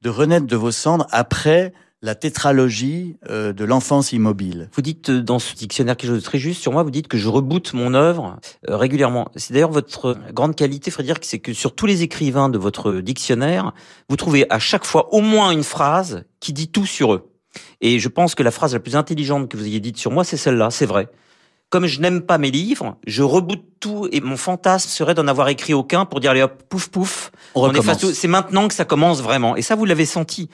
de 0.02 0.10
renaître 0.10 0.46
de 0.46 0.56
vos 0.56 0.70
cendres 0.70 1.06
après 1.10 1.72
la 2.02 2.14
tétralogie 2.14 3.16
euh, 3.30 3.54
de 3.54 3.64
l'enfance 3.64 4.12
immobile. 4.12 4.68
Vous 4.74 4.82
dites 4.82 5.08
euh, 5.08 5.22
dans 5.22 5.38
ce 5.38 5.54
dictionnaire 5.54 5.96
quelque 5.96 6.10
chose 6.10 6.20
de 6.20 6.24
très 6.24 6.38
juste 6.38 6.60
sur 6.60 6.70
moi, 6.70 6.82
vous 6.82 6.90
dites 6.90 7.08
que 7.08 7.16
je 7.16 7.28
reboote 7.28 7.72
mon 7.72 7.94
œuvre 7.94 8.36
euh, 8.68 8.76
régulièrement. 8.76 9.28
C'est 9.36 9.54
d'ailleurs 9.54 9.70
votre 9.70 10.18
grande 10.34 10.54
qualité, 10.54 10.90
Frédéric, 10.90 11.24
c'est 11.24 11.38
que 11.38 11.54
sur 11.54 11.74
tous 11.74 11.86
les 11.86 12.02
écrivains 12.02 12.50
de 12.50 12.58
votre 12.58 12.92
dictionnaire, 12.92 13.72
vous 14.10 14.16
trouvez 14.16 14.44
à 14.52 14.58
chaque 14.58 14.84
fois 14.84 15.14
au 15.14 15.22
moins 15.22 15.50
une 15.50 15.64
phrase 15.64 16.24
qui 16.40 16.52
dit 16.52 16.68
tout 16.68 16.84
sur 16.84 17.14
eux. 17.14 17.32
Et 17.80 17.98
je 18.00 18.08
pense 18.08 18.34
que 18.34 18.42
la 18.42 18.50
phrase 18.50 18.74
la 18.74 18.80
plus 18.80 18.96
intelligente 18.96 19.48
que 19.48 19.56
vous 19.56 19.64
ayez 19.64 19.80
dite 19.80 19.96
sur 19.96 20.10
moi, 20.10 20.24
c'est 20.24 20.36
celle-là, 20.36 20.70
c'est 20.70 20.86
vrai 20.86 21.08
comme 21.74 21.86
je 21.86 22.00
n'aime 22.00 22.20
pas 22.20 22.38
mes 22.38 22.52
livres, 22.52 22.98
je 23.04 23.24
reboot 23.24 23.60
tout 23.80 24.06
et 24.12 24.20
mon 24.20 24.36
fantasme 24.36 24.88
serait 24.88 25.14
d'en 25.14 25.26
avoir 25.26 25.48
écrit 25.48 25.74
aucun 25.74 26.04
pour 26.04 26.20
dire 26.20 26.30
allez 26.30 26.42
hop, 26.42 26.62
pouf 26.68 26.86
pouf, 26.86 27.32
on, 27.56 27.68
C'est 27.96 28.28
maintenant 28.28 28.68
que 28.68 28.74
ça 28.74 28.84
commence 28.84 29.20
vraiment. 29.20 29.56
Et 29.56 29.62
ça, 29.62 29.74
vous 29.74 29.84
l'avez 29.84 30.06
senti. 30.06 30.48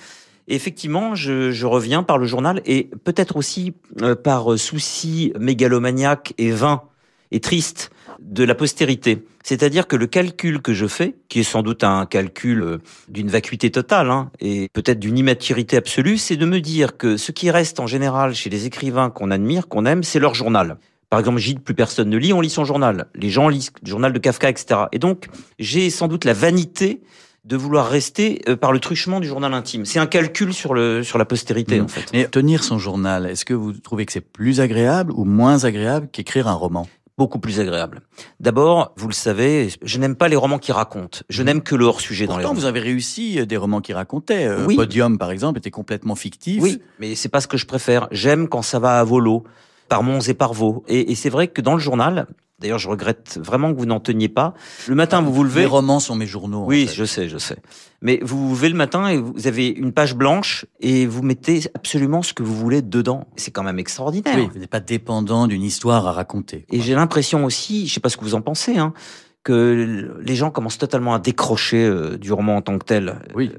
effectivement, 0.49 1.15
je, 1.15 1.50
je, 1.50 1.67
reviens 1.67 2.03
par 2.03 2.17
le 2.17 2.27
journal 2.27 2.62
et 2.65 2.89
peut-être 3.05 3.37
aussi 3.37 3.75
euh, 4.00 4.15
par 4.15 4.59
souci 4.59 5.35
mégalomaniaque 5.39 6.33
et 6.39 6.53
vain 6.53 6.85
et 7.33 7.41
triste 7.41 7.91
de 8.19 8.43
la 8.43 8.55
postérité. 8.55 9.23
C'est-à-dire 9.43 9.87
que 9.87 9.97
le 9.97 10.07
calcul 10.07 10.62
que 10.62 10.73
je 10.73 10.87
fais, 10.87 11.17
qui 11.29 11.41
est 11.41 11.43
sans 11.45 11.62
doute 11.62 11.85
un 11.85 12.07
calcul 12.07 12.62
euh, 12.62 12.79
d'une 13.09 13.29
vacuité 13.29 13.71
totale 13.71 14.11
hein, 14.11 14.31
et 14.41 14.71
peut-être 14.73 15.00
d'une 15.00 15.19
immaturité 15.19 15.77
absolue, 15.77 16.17
c'est 16.17 16.37
de 16.37 16.47
me 16.47 16.62
dire 16.62 16.97
que 16.97 17.19
ce 17.19 17.31
qui 17.31 17.50
reste 17.50 17.79
en 17.79 17.87
général 17.87 18.35
chez 18.35 18.49
les 18.49 18.65
écrivains 18.65 19.11
qu'on 19.11 19.31
admire, 19.31 19.69
qu'on 19.69 19.85
aime, 19.85 20.03
c'est 20.03 20.19
leur 20.19 20.35
journal. 20.35 20.79
Par 21.11 21.19
exemple, 21.19 21.38
Gide, 21.38 21.61
plus 21.61 21.75
personne 21.75 22.09
ne 22.09 22.17
lit, 22.17 22.33
on 22.33 22.40
lit 22.40 22.50
son 22.50 22.64
journal. 22.64 23.07
Les 23.17 23.31
gens 23.31 23.49
lisent 23.49 23.73
le 23.83 23.88
journal 23.88 24.12
de 24.12 24.19
Kafka, 24.21 24.49
etc. 24.49 24.83
Et 24.93 25.00
donc, 25.00 25.29
j'ai 25.59 25.90
sans 25.90 26.07
doute 26.07 26.25
la 26.25 26.33
vanité 26.33 27.02
de 27.45 27.57
vouloir 27.57 27.88
rester 27.88 28.43
euh, 28.49 28.57
par 28.57 28.73
le 28.73 28.79
truchement 28.79 29.19
du 29.19 29.26
journal 29.26 29.52
intime. 29.52 29.85
C'est 29.85 29.99
un 29.99 30.07
calcul 30.07 30.55
sur 30.55 30.73
le 30.73 31.02
sur 31.02 31.19
la 31.19 31.25
postérité, 31.25 31.81
mmh. 31.81 31.85
en 31.85 31.88
fait. 31.88 32.05
Mais 32.12 32.29
tenir 32.29 32.62
son 32.62 32.79
journal, 32.79 33.26
est-ce 33.26 33.45
que 33.45 33.55
vous 33.55 33.73
trouvez 33.73 34.07
que 34.07 34.12
c'est 34.12 34.21
plus 34.21 34.61
agréable 34.61 35.12
ou 35.12 35.25
moins 35.25 35.64
agréable 35.64 36.09
qu'écrire 36.12 36.47
un 36.47 36.55
roman? 36.55 36.87
Beaucoup 37.19 37.40
plus 37.40 37.59
agréable. 37.59 38.02
D'abord, 38.38 38.93
vous 38.97 39.09
le 39.09 39.12
savez, 39.12 39.69
je 39.83 39.99
n'aime 39.99 40.14
pas 40.14 40.29
les 40.29 40.37
romans 40.37 40.59
qui 40.59 40.71
racontent. 40.71 41.19
Je 41.29 41.43
mmh. 41.43 41.47
n'aime 41.47 41.62
que 41.62 41.75
le 41.75 41.87
hors-sujet 41.87 42.26
dans 42.26 42.38
les 42.38 42.45
romans. 42.45 42.59
vous 42.59 42.67
avez 42.67 42.81
réussi 42.81 43.40
euh, 43.40 43.47
des 43.47 43.57
romans 43.57 43.81
qui 43.81 43.93
racontaient. 43.93 44.47
Euh, 44.47 44.64
oui. 44.67 44.76
Podium, 44.76 45.19
par 45.19 45.33
exemple, 45.33 45.59
était 45.59 45.73
complètement 45.73 46.14
fictif. 46.14 46.62
Oui, 46.62 46.81
mais 47.00 47.17
c'est 47.17 47.29
pas 47.29 47.40
ce 47.40 47.49
que 47.49 47.57
je 47.57 47.67
préfère. 47.67 48.07
J'aime 48.12 48.49
quand 48.49 48.62
ça 48.62 48.79
va 48.79 49.00
à 49.00 49.05
volo 49.05 49.45
par 49.91 50.03
Mons 50.03 50.21
et 50.29 50.35
par 50.35 50.55
Vaux. 50.55 50.85
Et, 50.89 51.15
c'est 51.15 51.29
vrai 51.29 51.49
que 51.49 51.61
dans 51.61 51.75
le 51.75 51.81
journal, 51.81 52.27
D'ailleurs, 52.59 52.79
je 52.79 52.91
regrette 52.91 53.41
vraiment 53.43 53.73
que 53.73 53.79
vous 53.79 53.87
n'en 53.87 54.01
teniez 54.01 54.29
pas. 54.29 54.53
Le 54.87 54.95
matin, 54.95 55.23
vous 55.23 55.33
vous 55.33 55.45
levez. 55.45 55.63
Les 55.63 55.67
romans 55.67 55.99
sont 55.99 56.15
mes 56.15 56.27
journaux. 56.27 56.67
Oui, 56.67 56.91
je 56.93 57.07
sais, 57.07 57.27
je 57.27 57.39
sais. 57.39 57.57
Mais 58.03 58.21
vous 58.23 58.51
vous 58.51 58.55
levez 58.55 58.69
le 58.69 58.75
matin 58.75 59.09
et 59.09 59.17
vous 59.17 59.47
avez 59.47 59.69
une 59.69 59.93
page 59.93 60.15
blanche 60.15 60.67
et 60.79 61.07
vous 61.07 61.23
mettez 61.23 61.63
absolument 61.75 62.21
ce 62.21 62.35
que 62.35 62.43
vous 62.43 62.55
voulez 62.55 62.83
dedans. 62.83 63.27
C'est 63.37 63.51
quand 63.51 63.63
même 63.63 63.79
extraordinaire. 63.79 64.37
Oui, 64.37 64.51
vous 64.53 64.59
n'êtes 64.59 64.69
pas 64.69 64.81
dépendant 64.81 65.47
d'une 65.47 65.63
histoire 65.63 66.07
à 66.07 66.13
raconter. 66.13 66.67
Et 66.71 66.83
j'ai 66.83 66.95
l'impression 66.95 67.47
aussi, 67.47 67.87
je 67.87 67.95
sais 67.95 68.01
pas 68.01 68.11
ce 68.11 68.19
que 68.19 68.25
vous 68.25 68.35
en 68.35 68.43
pensez, 68.43 68.77
hein, 68.77 68.93
que 69.43 70.13
les 70.21 70.35
gens 70.35 70.51
commencent 70.51 70.77
totalement 70.77 71.15
à 71.15 71.19
décrocher 71.19 71.83
euh, 71.83 72.19
du 72.19 72.31
roman 72.31 72.57
en 72.57 72.61
tant 72.61 72.77
que 72.77 72.85
tel. 72.85 73.21
Oui. 73.35 73.53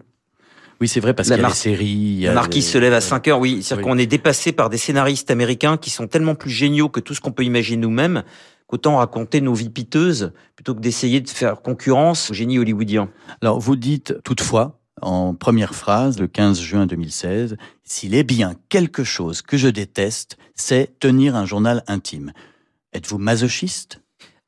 Oui, 0.81 0.87
c'est 0.87 0.99
vrai, 0.99 1.13
parce 1.13 1.29
qu'il 1.29 1.39
y 1.39 1.43
a 1.43 1.47
les 1.47 1.53
séries. 1.53 2.21
La 2.21 2.33
marquise 2.33 2.67
se 2.67 2.79
lève 2.79 2.93
à 2.93 3.01
5 3.01 3.27
heures, 3.27 3.39
oui. 3.39 3.61
C'est-à-dire 3.61 3.85
qu'on 3.85 3.99
est 3.99 4.07
dépassé 4.07 4.51
par 4.51 4.71
des 4.71 4.79
scénaristes 4.79 5.29
américains 5.29 5.77
qui 5.77 5.91
sont 5.91 6.07
tellement 6.07 6.33
plus 6.33 6.49
géniaux 6.49 6.89
que 6.89 6.99
tout 6.99 7.13
ce 7.13 7.21
qu'on 7.21 7.31
peut 7.31 7.43
imaginer 7.43 7.77
nous-mêmes, 7.77 8.23
qu'autant 8.65 8.97
raconter 8.97 9.41
nos 9.41 9.53
vies 9.53 9.69
piteuses 9.69 10.33
plutôt 10.55 10.73
que 10.73 10.79
d'essayer 10.79 11.21
de 11.21 11.29
faire 11.29 11.61
concurrence 11.61 12.31
au 12.31 12.33
génie 12.33 12.57
hollywoodien. 12.57 13.09
Alors, 13.43 13.59
vous 13.59 13.75
dites 13.75 14.15
toutefois, 14.23 14.79
en 15.03 15.35
première 15.35 15.75
phrase, 15.75 16.19
le 16.19 16.27
15 16.27 16.59
juin 16.59 16.87
2016, 16.87 17.57
s'il 17.83 18.15
est 18.15 18.23
bien 18.23 18.55
quelque 18.69 19.03
chose 19.03 19.43
que 19.43 19.57
je 19.57 19.67
déteste, 19.67 20.37
c'est 20.55 20.97
tenir 20.99 21.35
un 21.35 21.45
journal 21.45 21.83
intime. 21.85 22.33
Êtes-vous 22.93 23.19
masochiste? 23.19 24.00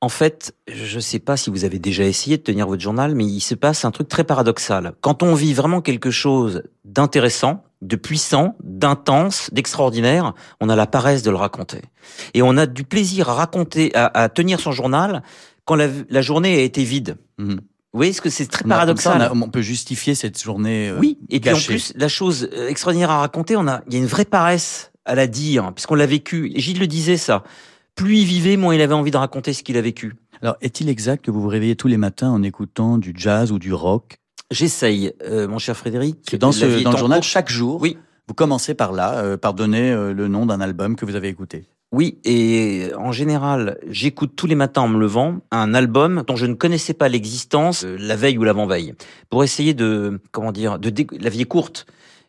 En 0.03 0.09
fait, 0.09 0.53
je 0.67 0.97
ne 0.97 0.99
sais 0.99 1.19
pas 1.19 1.37
si 1.37 1.49
vous 1.49 1.63
avez 1.63 1.79
déjà 1.79 2.03
essayé 2.03 2.35
de 2.35 2.41
tenir 2.41 2.67
votre 2.67 2.81
journal, 2.81 3.15
mais 3.15 3.23
il 3.23 3.39
se 3.39 3.55
passe 3.55 3.85
un 3.85 3.91
truc 3.91 4.09
très 4.09 4.25
paradoxal. 4.25 4.95
Quand 4.99 5.23
on 5.23 5.33
vit 5.33 5.53
vraiment 5.53 5.79
quelque 5.79 6.11
chose 6.11 6.63
d'intéressant, 6.83 7.63
de 7.81 7.95
puissant, 7.95 8.57
d'intense, 8.61 9.49
d'extraordinaire, 9.53 10.33
on 10.59 10.67
a 10.67 10.75
la 10.75 10.87
paresse 10.87 11.23
de 11.23 11.29
le 11.29 11.37
raconter. 11.37 11.83
Et 12.33 12.41
on 12.41 12.57
a 12.57 12.65
du 12.65 12.83
plaisir 12.83 13.29
à 13.29 13.33
raconter, 13.35 13.95
à, 13.95 14.27
tenir 14.27 14.59
son 14.59 14.73
journal 14.73 15.23
quand 15.63 15.75
la, 15.75 16.21
journée 16.21 16.57
a 16.57 16.63
été 16.63 16.83
vide. 16.83 17.15
Mhm. 17.37 17.61
Vous 17.93 17.97
voyez 17.97 18.11
ce 18.11 18.19
que 18.19 18.29
c'est 18.29 18.47
très 18.47 18.65
paradoxal. 18.65 19.31
on, 19.33 19.47
peut 19.47 19.61
justifier 19.61 20.15
cette 20.15 20.43
journée. 20.43 20.89
Euh, 20.89 20.99
oui, 20.99 21.17
et 21.29 21.39
puis 21.39 21.53
en 21.53 21.57
plus, 21.57 21.93
la 21.95 22.09
chose 22.09 22.49
euh, 22.51 22.67
extraordinaire 22.67 23.11
à 23.11 23.19
raconter, 23.19 23.55
on 23.55 23.69
a, 23.69 23.83
il 23.87 23.93
y 23.93 23.95
a 23.95 23.99
une 23.99 24.07
vraie 24.07 24.25
paresse 24.25 24.91
à 25.05 25.15
la 25.15 25.27
dire, 25.27 25.71
puisqu'on 25.73 25.95
l'a 25.95 26.05
vécu. 26.05 26.51
Et 26.53 26.59
Gilles 26.59 26.79
le 26.79 26.87
disait 26.87 27.15
ça. 27.15 27.45
Plus 27.95 28.17
il 28.17 28.25
vivait, 28.25 28.57
moins 28.57 28.73
il 28.75 28.81
avait 28.81 28.93
envie 28.93 29.11
de 29.11 29.17
raconter 29.17 29.53
ce 29.53 29.63
qu'il 29.63 29.77
a 29.77 29.81
vécu. 29.81 30.15
Alors, 30.41 30.55
est-il 30.61 30.89
exact 30.89 31.23
que 31.25 31.31
vous 31.31 31.41
vous 31.41 31.47
réveillez 31.47 31.75
tous 31.75 31.87
les 31.87 31.97
matins 31.97 32.29
en 32.29 32.43
écoutant 32.43 32.97
du 32.97 33.13
jazz 33.15 33.51
ou 33.51 33.59
du 33.59 33.73
rock? 33.73 34.17
J'essaye, 34.51 35.13
euh, 35.23 35.47
mon 35.47 35.57
cher 35.59 35.75
Frédéric. 35.77 36.35
Dans, 36.37 36.51
ce, 36.51 36.83
dans 36.83 36.91
le 36.91 36.97
journal, 36.97 37.19
cours. 37.19 37.23
chaque 37.23 37.49
jour, 37.49 37.81
Oui. 37.81 37.97
vous 38.27 38.33
commencez 38.33 38.73
par 38.73 38.91
là, 38.91 39.19
euh, 39.19 39.37
par 39.37 39.53
donner 39.53 39.91
euh, 39.91 40.13
le 40.13 40.27
nom 40.27 40.45
d'un 40.45 40.59
album 40.61 40.95
que 40.95 41.05
vous 41.05 41.15
avez 41.15 41.27
écouté. 41.29 41.65
Oui, 41.91 42.17
et 42.25 42.89
en 42.97 43.11
général, 43.11 43.77
j'écoute 43.87 44.33
tous 44.35 44.47
les 44.47 44.55
matins 44.55 44.81
en 44.81 44.87
me 44.87 44.99
levant 44.99 45.41
un 45.51 45.75
album 45.75 46.23
dont 46.27 46.35
je 46.35 46.47
ne 46.47 46.55
connaissais 46.55 46.95
pas 46.95 47.07
l'existence 47.07 47.83
la 47.83 48.15
veille 48.15 48.39
ou 48.39 48.43
l'avant-veille, 48.43 48.95
pour 49.29 49.43
essayer 49.43 49.75
de, 49.75 50.19
comment 50.31 50.51
dire, 50.51 50.79
de 50.79 50.91
la 51.19 51.29
vie 51.29 51.41
est 51.41 51.45
courte. 51.45 51.85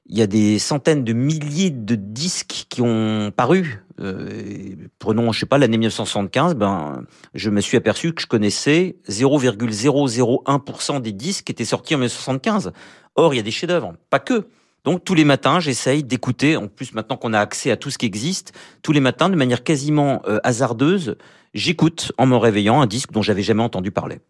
Il 0.06 0.18
y 0.18 0.22
a 0.22 0.26
des 0.26 0.58
centaines 0.58 1.02
de 1.02 1.14
milliers 1.14 1.70
de 1.70 1.94
disques 1.94 2.66
qui 2.68 2.82
ont 2.82 3.32
paru. 3.34 3.82
Euh, 4.00 4.74
prenons, 4.98 5.32
je 5.32 5.40
sais 5.40 5.46
pas, 5.46 5.58
l'année 5.58 5.76
1975, 5.78 6.54
ben, 6.54 7.04
je 7.34 7.50
me 7.50 7.60
suis 7.60 7.76
aperçu 7.76 8.12
que 8.12 8.20
je 8.20 8.26
connaissais 8.26 8.96
0,001% 9.08 11.00
des 11.00 11.12
disques 11.12 11.44
qui 11.44 11.52
étaient 11.52 11.64
sortis 11.64 11.94
en 11.94 11.98
1975. 11.98 12.72
Or, 13.16 13.34
il 13.34 13.36
y 13.36 13.40
a 13.40 13.42
des 13.42 13.50
chefs-d'œuvre, 13.50 13.94
pas 14.10 14.18
que. 14.18 14.46
Donc 14.84 15.04
tous 15.04 15.14
les 15.14 15.24
matins, 15.24 15.60
j'essaye 15.60 16.02
d'écouter. 16.04 16.56
En 16.56 16.68
plus, 16.68 16.92
maintenant 16.92 17.16
qu'on 17.16 17.32
a 17.32 17.38
accès 17.40 17.70
à 17.70 17.76
tout 17.76 17.90
ce 17.90 17.96
qui 17.96 18.06
existe, 18.06 18.52
tous 18.82 18.92
les 18.92 19.00
matins, 19.00 19.30
de 19.30 19.36
manière 19.36 19.62
quasiment 19.62 20.20
euh, 20.26 20.40
hasardeuse, 20.44 21.16
j'écoute 21.54 22.12
en 22.18 22.26
me 22.26 22.36
réveillant 22.36 22.82
un 22.82 22.86
disque 22.86 23.12
dont 23.12 23.22
j'avais 23.22 23.42
jamais 23.42 23.62
entendu 23.62 23.90
parler. 23.90 24.20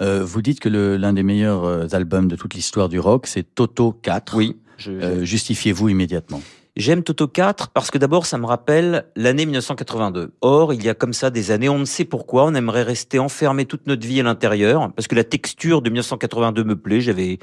Euh, 0.00 0.24
vous 0.24 0.40
dites 0.42 0.60
que 0.60 0.68
l'un 0.68 1.12
des 1.12 1.22
meilleurs 1.22 1.94
albums 1.94 2.28
de 2.28 2.36
toute 2.36 2.54
l'histoire 2.54 2.88
du 2.88 3.00
rock, 3.00 3.26
c'est 3.26 3.42
Toto 3.42 3.92
4. 3.92 4.36
Oui. 4.36 4.56
Je, 4.76 4.92
Euh, 4.92 5.24
Justifiez-vous 5.24 5.88
immédiatement? 5.88 6.40
J'aime 6.78 7.02
Toto 7.02 7.26
4 7.26 7.70
parce 7.70 7.90
que 7.90 7.98
d'abord, 7.98 8.24
ça 8.24 8.38
me 8.38 8.46
rappelle 8.46 9.06
l'année 9.16 9.46
1982. 9.46 10.32
Or, 10.42 10.72
il 10.72 10.84
y 10.84 10.88
a 10.88 10.94
comme 10.94 11.12
ça 11.12 11.28
des 11.30 11.50
années, 11.50 11.68
on 11.68 11.80
ne 11.80 11.84
sait 11.84 12.04
pourquoi, 12.04 12.44
on 12.44 12.54
aimerait 12.54 12.84
rester 12.84 13.18
enfermé 13.18 13.64
toute 13.66 13.88
notre 13.88 14.06
vie 14.06 14.20
à 14.20 14.22
l'intérieur, 14.22 14.92
parce 14.94 15.08
que 15.08 15.16
la 15.16 15.24
texture 15.24 15.82
de 15.82 15.90
1982 15.90 16.62
me 16.62 16.76
plaît. 16.76 17.00
J'avais 17.00 17.40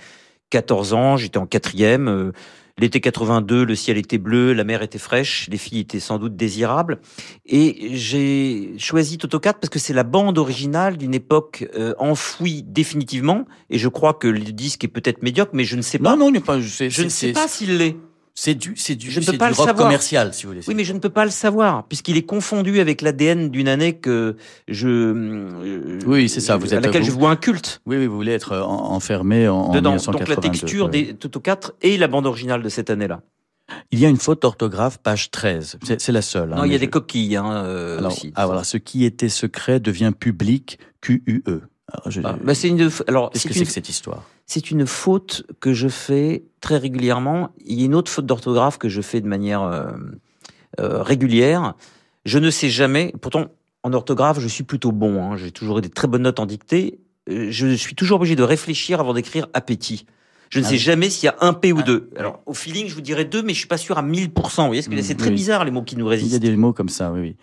14 0.51 0.93
ans, 0.93 1.17
j'étais 1.17 1.37
en 1.37 1.45
quatrième. 1.47 2.07
euh, 2.07 2.31
L'été 2.77 2.99
82, 3.01 3.63
le 3.65 3.73
ciel 3.75 3.97
était 3.97 4.17
bleu, 4.17 4.51
la 4.53 4.63
mer 4.65 4.81
était 4.81 4.97
fraîche, 4.99 5.47
les 5.49 5.57
filles 5.57 5.79
étaient 5.79 6.01
sans 6.01 6.17
doute 6.17 6.35
désirables. 6.35 6.99
Et 7.45 7.89
j'ai 7.93 8.73
choisi 8.77 9.17
Toto 9.17 9.39
4 9.39 9.59
parce 9.59 9.69
que 9.69 9.79
c'est 9.79 9.93
la 9.93 10.03
bande 10.03 10.37
originale 10.37 10.97
d'une 10.97 11.13
époque 11.13 11.65
euh, 11.77 11.93
enfouie 11.99 12.63
définitivement. 12.63 13.45
Et 13.69 13.77
je 13.79 13.87
crois 13.89 14.13
que 14.13 14.27
le 14.27 14.39
disque 14.39 14.83
est 14.83 14.89
peut-être 14.89 15.23
médiocre, 15.23 15.51
mais 15.53 15.63
je 15.65 15.75
ne 15.77 15.81
sais 15.81 15.99
pas. 15.99 16.11
Non, 16.11 16.17
non, 16.25 16.29
il 16.29 16.33
n'est 16.33 16.39
pas. 16.41 16.61
c'est- 16.61 16.89
je 16.89 17.03
ne 17.03 17.09
sais 17.09 17.31
pas 17.33 17.47
s'il 17.49 17.77
l'est. 17.77 17.95
C'est 18.37 18.53
du, 18.53 18.73
c'est 18.75 18.95
du, 18.95 19.09
Je 19.09 19.21
ne 19.21 19.25
c'est 19.25 19.31
peux 19.31 19.37
pas 19.37 19.47
le 19.49 19.55
rock 19.55 19.67
savoir. 19.67 19.87
commercial, 19.87 20.33
si 20.33 20.43
vous 20.43 20.51
voulez. 20.51 20.61
Oui, 20.67 20.75
mais 20.75 20.83
je 20.83 20.91
ne 20.91 20.99
peux 20.99 21.09
pas 21.09 21.23
le 21.23 21.31
savoir, 21.31 21.87
puisqu'il 21.87 22.17
est 22.17 22.25
confondu 22.25 22.81
avec 22.81 23.01
l'ADN 23.01 23.49
d'une 23.49 23.69
année 23.69 23.93
que 23.93 24.35
je. 24.67 24.89
euh, 24.89 25.99
Oui, 26.05 26.27
c'est 26.27 26.41
ça, 26.41 26.57
vous 26.57 26.73
à 26.73 26.77
êtes- 26.77 26.85
laquelle 26.85 27.01
vous- 27.03 27.07
je 27.07 27.13
vois 27.13 27.29
un 27.31 27.37
culte 27.37 27.81
Oui, 27.85 27.95
oui, 27.95 28.07
vous 28.07 28.15
voulez 28.15 28.33
être 28.33 28.51
euh, 28.51 28.61
en- 28.61 28.91
enfermé 28.91 29.47
en, 29.47 29.69
dedans. 29.71 29.91
1982. 29.91 30.19
Donc 30.19 30.27
la 30.43 30.49
texture 30.49 30.89
des 30.89 31.13
Toto 31.15 31.39
4 31.39 31.75
et 31.81 31.97
la 31.97 32.07
bande 32.09 32.25
originale 32.25 32.61
de 32.61 32.67
cette 32.67 32.89
année-là. 32.89 33.21
Il 33.91 33.99
y 33.99 34.05
a 34.05 34.09
une 34.09 34.17
faute 34.17 34.41
d'orthographe, 34.41 34.97
page 34.99 35.31
13. 35.31 35.79
C'est 35.97 36.11
la 36.11 36.21
seule. 36.21 36.51
hein, 36.53 36.57
non, 36.57 36.63
il 36.65 36.71
y 36.71 36.75
a 36.75 36.77
des 36.77 36.89
coquilles 36.89 37.35
hein, 37.37 37.51
euh, 37.63 37.97
Alors, 37.99 38.11
aussi. 38.11 38.31
ah, 38.35 38.45
voilà, 38.45 38.63
ce 38.65 38.77
qui 38.77 39.05
était 39.05 39.29
secret 39.29 39.79
devient 39.79 40.11
public, 40.17 40.77
QUE. 41.01 41.41
Ah, 41.93 42.35
bah, 42.43 42.55
c'est 42.55 42.67
une. 42.69 42.89
Alors, 43.07 43.29
Qu'est-ce 43.29 43.47
que 43.47 43.53
c'est 43.53 43.63
que 43.65 43.71
cette 43.71 43.89
histoire? 43.89 44.23
c'est 44.47 44.71
une 44.71 44.85
faute 44.87 45.43
que 45.59 45.73
je 45.73 45.87
fais 45.87 46.43
très 46.61 46.77
régulièrement. 46.77 47.49
Il 47.65 47.79
y 47.79 47.83
a 47.83 47.85
une 47.85 47.95
autre 47.95 48.11
faute 48.11 48.25
d'orthographe 48.25 48.77
que 48.77 48.89
je 48.89 49.01
fais 49.01 49.21
de 49.21 49.27
manière 49.27 49.61
euh, 49.61 49.91
euh, 50.79 51.01
régulière. 51.03 51.73
Je 52.25 52.39
ne 52.39 52.49
sais 52.49 52.69
jamais. 52.69 53.13
Pourtant, 53.21 53.47
en 53.83 53.93
orthographe, 53.93 54.39
je 54.39 54.47
suis 54.47 54.63
plutôt 54.63 54.91
bon. 54.91 55.21
hein. 55.23 55.37
J'ai 55.37 55.51
toujours 55.51 55.77
eu 55.77 55.81
des 55.81 55.89
très 55.89 56.07
bonnes 56.07 56.23
notes 56.23 56.39
en 56.39 56.45
dictée. 56.47 56.99
Euh, 57.29 57.47
Je 57.51 57.75
suis 57.75 57.93
toujours 57.95 58.17
obligé 58.17 58.35
de 58.35 58.43
réfléchir 58.43 58.99
avant 58.99 59.13
d'écrire 59.13 59.47
appétit. 59.53 60.05
Je 60.49 60.59
ne 60.59 60.65
Ah 60.65 60.67
sais 60.69 60.73
oui. 60.75 60.79
jamais 60.79 61.09
s'il 61.09 61.25
y 61.25 61.29
a 61.29 61.35
un 61.41 61.53
P 61.53 61.71
ou 61.71 61.79
Ah, 61.79 61.83
deux. 61.83 62.09
Alors, 62.17 62.41
au 62.47 62.53
feeling, 62.53 62.87
je 62.87 62.95
vous 62.95 63.01
dirais 63.01 63.25
deux, 63.25 63.41
mais 63.43 63.53
je 63.53 63.59
suis 63.59 63.67
pas 63.67 63.77
sûr 63.77 63.97
à 63.97 64.03
1000%. 64.03 64.61
Vous 64.61 64.67
voyez 64.67 64.81
ce 64.81 64.89
que 64.89 64.95
Mm, 64.95 65.01
c'est 65.01 65.15
très 65.15 65.29
oui. 65.29 65.35
bizarre 65.35 65.65
les 65.65 65.71
mots 65.71 65.81
qui 65.83 65.95
nous 65.97 66.05
Il 66.05 66.09
y 66.09 66.13
a 66.13 66.17
résistent. 66.21 66.39
des 66.41 66.55
mots 66.55 66.73
comme 66.73 66.89
ça, 66.89 67.11
oui. 67.11 67.19
oui. 67.19 67.35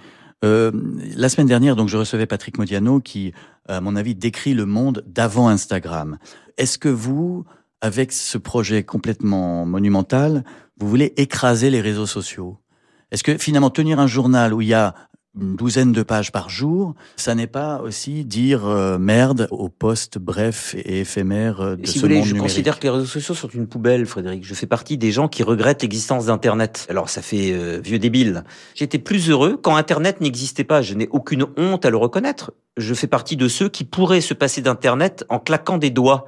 Euh, 0.45 0.73
la 1.17 1.29
semaine 1.29 1.47
dernière, 1.47 1.77
donc, 1.77 1.89
je 1.89 1.97
recevais 1.97 2.27
Patrick 2.27 2.59
Modiano 2.59 3.01
qui, 3.01 3.33
à 3.69 3.81
mon 3.81 3.97
avis, 3.97 4.15
décrit 4.15 4.55
le 4.55 4.67
monde 4.67 5.05
d'avant 5.07 5.49
Instagram. 5.49 6.19
Est-ce 6.59 6.79
que 6.79 6.89
vous, 6.89 7.45
avec 7.81 8.13
ce 8.13 8.39
projet 8.39 8.83
complètement 8.83 9.65
monumental, 9.67 10.45
vous 10.79 10.89
voulez 10.89 11.13
écraser 11.17 11.71
les 11.71 11.81
réseaux 11.81 12.07
sociaux? 12.07 12.59
Est-ce 13.11 13.23
que 13.23 13.37
finalement 13.39 13.71
tenir 13.71 14.01
un 14.01 14.07
journal 14.07 14.55
où 14.55 14.63
il 14.63 14.69
y 14.69 14.75
a 14.75 14.95
une 15.41 15.57
douzaine 15.57 15.93
de 15.93 16.03
pages 16.03 16.31
par 16.31 16.51
jour, 16.51 16.95
ça 17.17 17.35
n'est 17.35 17.47
pas 17.47 17.81
aussi 17.81 18.25
dire 18.25 18.67
euh, 18.67 18.99
merde 18.99 19.49
aux 19.51 19.71
postes 19.71 20.19
brefs 20.19 20.75
et 20.75 21.01
éphémères 21.01 21.61
euh, 21.63 21.77
de 21.77 21.87
Si 21.87 21.95
ce 21.95 21.99
vous 21.99 22.03
voulez, 22.03 22.17
monde 22.17 22.25
je 22.25 22.33
numérique 22.35 22.51
considère 22.51 22.79
que 22.79 22.85
les 22.85 22.91
réseaux 22.91 23.07
sociaux 23.07 23.35
sont 23.35 23.49
une 23.49 23.67
poubelle, 23.67 24.05
Frédéric. 24.05 24.45
Je 24.45 24.53
fais 24.53 24.67
partie 24.67 24.99
des 24.99 25.11
gens 25.11 25.29
qui 25.29 25.43
regrettent 25.43 25.83
l'existence 25.83 26.27
d'Internet. 26.27 26.87
Alors, 26.91 27.09
ça 27.09 27.23
fait 27.23 27.53
euh, 27.53 27.81
vieux 27.83 27.99
débile. 27.99 28.45
J'étais 28.75 28.99
plus 28.99 29.31
heureux 29.31 29.59
quand 29.61 29.75
Internet 29.75 30.21
n'existait 30.21 30.65
pas. 30.65 30.83
Je 30.83 30.95
n'ai 30.95 31.09
aucune 31.11 31.47
honte 31.57 31.87
à 31.87 31.91
le 31.91 31.97
reconnaître. 31.97 32.53
Je 32.77 32.93
fais 32.93 33.07
partie 33.07 33.37
de 33.37 33.49
ceux 33.49 33.71
qui 33.71 33.85
pourraient 33.85 34.21
se 34.21 34.35
passer 34.35 34.61
d'Internet 34.61 35.25
en 35.31 35.39
claquant 35.39 35.79
des 35.79 35.91
doigts. 35.91 36.27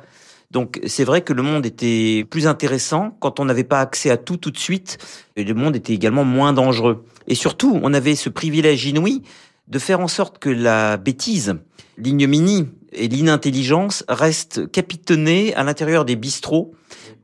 Donc, 0.54 0.80
c'est 0.86 1.02
vrai 1.02 1.22
que 1.22 1.32
le 1.32 1.42
monde 1.42 1.66
était 1.66 2.24
plus 2.30 2.46
intéressant 2.46 3.16
quand 3.18 3.40
on 3.40 3.44
n'avait 3.44 3.64
pas 3.64 3.80
accès 3.80 4.08
à 4.08 4.16
tout 4.16 4.36
tout 4.36 4.52
de 4.52 4.58
suite. 4.58 4.98
Et 5.34 5.42
le 5.42 5.52
monde 5.52 5.74
était 5.74 5.92
également 5.92 6.24
moins 6.24 6.52
dangereux. 6.52 7.04
Et 7.26 7.34
surtout, 7.34 7.80
on 7.82 7.92
avait 7.92 8.14
ce 8.14 8.28
privilège 8.28 8.86
inouï 8.86 9.22
de 9.66 9.78
faire 9.80 9.98
en 9.98 10.06
sorte 10.06 10.38
que 10.38 10.50
la 10.50 10.96
bêtise, 10.96 11.56
l'ignominie 11.98 12.68
et 12.92 13.08
l'inintelligence 13.08 14.04
restent 14.08 14.70
capitonnées 14.70 15.52
à 15.56 15.64
l'intérieur 15.64 16.04
des 16.04 16.14
bistrots 16.14 16.72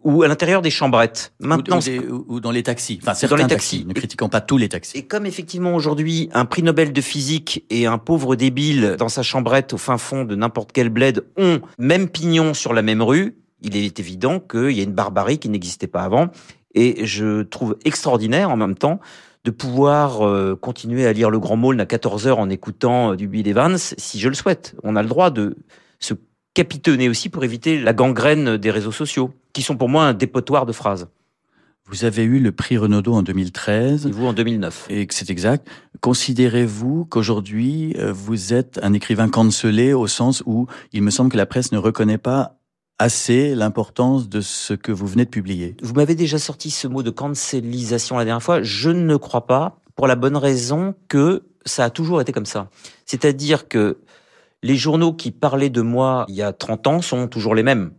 ou 0.02 0.22
à 0.22 0.28
l'intérieur 0.28 0.62
des 0.62 0.70
chambrettes. 0.70 1.32
Maintenant, 1.40 1.78
ou 1.78 1.82
des- 1.82 1.98
ou- 1.98 2.24
ou 2.28 2.40
dans 2.40 2.50
les 2.50 2.62
taxis. 2.62 2.98
Enfin, 3.02 3.12
Dans 3.12 3.16
certains 3.18 3.36
les 3.36 3.42
taxis. 3.46 3.78
taxis. 3.78 3.86
Ne 3.86 3.92
critiquons 3.92 4.28
pas 4.28 4.40
tous 4.40 4.56
les 4.56 4.68
taxis. 4.68 4.96
et 4.98 5.02
comme 5.06 5.26
effectivement 5.26 5.74
aujourd'hui 5.74 6.28
un 6.32 6.44
prix 6.44 6.62
Nobel 6.62 6.92
de 6.92 7.00
physique 7.00 7.64
et 7.70 7.86
un 7.86 7.98
pauvre 7.98 8.36
débile 8.36 8.96
dans 8.98 9.08
sa 9.08 9.22
chambrette 9.22 9.72
au 9.72 9.78
fin 9.78 9.98
fond 9.98 10.24
de 10.24 10.34
n'importe 10.34 10.72
quel 10.72 10.88
bled 10.88 11.24
ont 11.36 11.60
même 11.78 12.08
pignon 12.08 12.54
sur 12.54 12.72
la 12.72 12.82
même 12.82 13.02
rue, 13.02 13.36
il 13.62 13.76
est 13.76 14.00
évident 14.00 14.40
qu'il 14.40 14.72
y 14.72 14.80
a 14.80 14.84
une 14.84 14.92
barbarie 14.94 15.38
qui 15.38 15.48
n'existait 15.50 15.86
pas 15.86 16.02
avant. 16.02 16.28
Et 16.74 17.04
je 17.04 17.42
trouve 17.42 17.76
extraordinaire 17.84 18.48
en 18.50 18.56
même 18.56 18.76
temps 18.76 19.00
de 19.44 19.50
pouvoir 19.50 20.26
euh, 20.26 20.54
continuer 20.54 21.06
à 21.06 21.12
lire 21.12 21.30
Le 21.30 21.38
Grand 21.38 21.56
Maulne 21.56 21.80
à 21.80 21.86
14 21.86 22.26
heures 22.26 22.38
en 22.38 22.48
écoutant 22.48 23.12
euh, 23.12 23.16
du 23.16 23.26
Bill 23.26 23.48
Evans, 23.48 23.76
si 23.78 24.20
je 24.20 24.28
le 24.28 24.34
souhaite. 24.34 24.76
On 24.82 24.96
a 24.96 25.02
le 25.02 25.08
droit 25.08 25.30
de 25.30 25.56
se 25.98 26.14
capitonner 26.54 27.08
aussi 27.08 27.28
pour 27.28 27.44
éviter 27.44 27.80
la 27.80 27.92
gangrène 27.92 28.56
des 28.56 28.70
réseaux 28.70 28.92
sociaux, 28.92 29.32
qui 29.52 29.62
sont 29.62 29.76
pour 29.76 29.88
moi 29.88 30.04
un 30.04 30.14
dépotoir 30.14 30.66
de 30.66 30.72
phrases. 30.72 31.08
Vous 31.86 32.04
avez 32.04 32.22
eu 32.22 32.38
le 32.38 32.52
prix 32.52 32.78
Renaudot 32.78 33.14
en 33.14 33.22
2013. 33.22 34.06
Et 34.06 34.10
vous 34.12 34.26
en 34.26 34.32
2009 34.32 34.86
Et 34.90 35.08
c'est 35.10 35.28
exact. 35.28 35.66
Considérez-vous 36.00 37.04
qu'aujourd'hui, 37.04 37.96
euh, 37.98 38.12
vous 38.12 38.54
êtes 38.54 38.78
un 38.82 38.92
écrivain 38.92 39.28
cancelé 39.28 39.92
au 39.92 40.06
sens 40.06 40.44
où 40.46 40.66
il 40.92 41.02
me 41.02 41.10
semble 41.10 41.32
que 41.32 41.36
la 41.36 41.46
presse 41.46 41.72
ne 41.72 41.78
reconnaît 41.78 42.18
pas 42.18 42.60
assez 43.00 43.56
l'importance 43.56 44.28
de 44.28 44.40
ce 44.40 44.74
que 44.74 44.92
vous 44.92 45.08
venez 45.08 45.24
de 45.24 45.30
publier? 45.30 45.76
Vous 45.82 45.94
m'avez 45.94 46.14
déjà 46.14 46.38
sorti 46.38 46.70
ce 46.70 46.86
mot 46.86 47.02
de 47.02 47.10
cancelisation 47.10 48.18
la 48.18 48.24
dernière 48.24 48.42
fois. 48.42 48.62
Je 48.62 48.90
ne 48.90 49.16
crois 49.16 49.46
pas, 49.46 49.80
pour 49.96 50.06
la 50.06 50.14
bonne 50.14 50.36
raison 50.36 50.94
que 51.08 51.42
ça 51.64 51.84
a 51.84 51.90
toujours 51.90 52.20
été 52.20 52.32
comme 52.32 52.46
ça. 52.46 52.70
C'est-à-dire 53.04 53.66
que 53.66 53.98
les 54.62 54.76
journaux 54.76 55.12
qui 55.12 55.30
parlaient 55.30 55.70
de 55.70 55.80
moi 55.80 56.26
il 56.28 56.34
y 56.34 56.42
a 56.42 56.52
30 56.52 56.86
ans 56.86 57.02
sont 57.02 57.28
toujours 57.28 57.54
les 57.54 57.62
mêmes. 57.62 57.92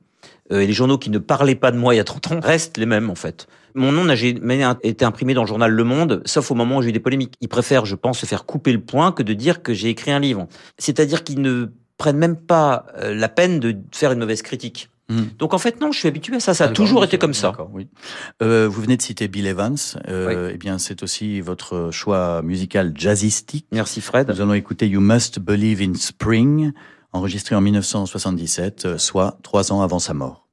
Euh, 0.52 0.62
et 0.62 0.68
les 0.68 0.74
journaux 0.74 0.98
qui 0.98 1.10
ne 1.10 1.18
parlaient 1.18 1.56
pas 1.56 1.72
de 1.72 1.78
moi 1.78 1.94
il 1.94 1.98
y 1.98 2.02
a 2.02 2.04
30 2.04 2.32
ans 2.32 2.40
restent 2.42 2.78
les 2.78 2.86
mêmes, 2.86 3.10
en 3.10 3.16
fait. 3.16 3.48
Mon 3.74 3.92
nom 3.92 4.04
n'a 4.04 4.16
jamais 4.16 4.64
été 4.84 5.06
imprimé 5.06 5.34
dans 5.34 5.42
le 5.42 5.48
journal 5.48 5.72
Le 5.72 5.84
Monde, 5.84 6.22
sauf 6.26 6.52
au 6.52 6.56
moment 6.56 6.78
où 6.78 6.82
j'ai 6.82 6.90
eu 6.90 6.94
des 6.94 7.00
polémiques. 7.00 7.36
Ils 7.40 7.48
préfèrent, 7.48 7.86
je 7.86 7.96
pense, 7.96 8.20
se 8.20 8.26
faire 8.26 8.46
couper 8.46 8.74
le 8.74 8.82
poing 8.82 9.12
que 9.14 9.24
de 9.24 9.34
dire 9.34 9.64
que 9.64 9.74
j'ai 9.74 9.90
écrit 9.90 10.12
un 10.12 10.20
livre. 10.20 10.48
C'est-à-dire 10.78 11.24
qu'ils 11.24 11.42
ne 11.42 11.68
prennent 11.98 12.18
même 12.18 12.36
pas 12.36 12.86
euh, 12.98 13.16
la 13.16 13.30
peine 13.30 13.60
de 13.60 13.78
faire 13.94 14.12
une 14.12 14.20
mauvaise 14.20 14.42
critique. 14.42 14.90
Hmm. 15.12 15.26
Donc 15.38 15.54
en 15.54 15.58
fait, 15.58 15.82
non, 15.82 15.92
je 15.92 16.00
suis 16.00 16.08
habitué 16.08 16.38
à 16.38 16.40
ça. 16.40 16.54
Ça 16.54 16.66
a 16.66 16.68
toujours 16.70 17.04
été 17.04 17.18
comme 17.18 17.34
ça. 17.34 17.54
Oui. 17.74 17.88
Euh, 18.42 18.68
vous 18.70 18.82
venez 18.82 18.96
de 18.96 19.02
citer 19.02 19.28
Bill 19.28 19.46
Evans. 19.46 19.76
Euh, 20.08 20.52
Eh 20.54 20.58
bien, 20.58 20.78
c'est 20.78 21.04
aussi 21.04 21.42
votre 21.42 21.90
choix 21.92 22.42
musical 22.42 22.94
jazzistique. 22.96 23.68
Merci 23.72 24.00
Fred. 24.00 24.30
Nous 24.30 24.40
allons 24.40 24.54
écouter 24.54 24.88
You 24.88 25.02
Must 25.02 25.40
Believe 25.40 25.82
in 25.82 25.96
Spring, 25.96 26.72
enregistré 27.12 27.56
en 27.56 27.62
1977, 27.62 28.86
euh, 28.86 28.98
soit 28.98 29.38
trois 29.44 29.74
ans 29.74 29.82
avant 29.82 30.00
sa 30.00 30.14
mort. 30.14 30.48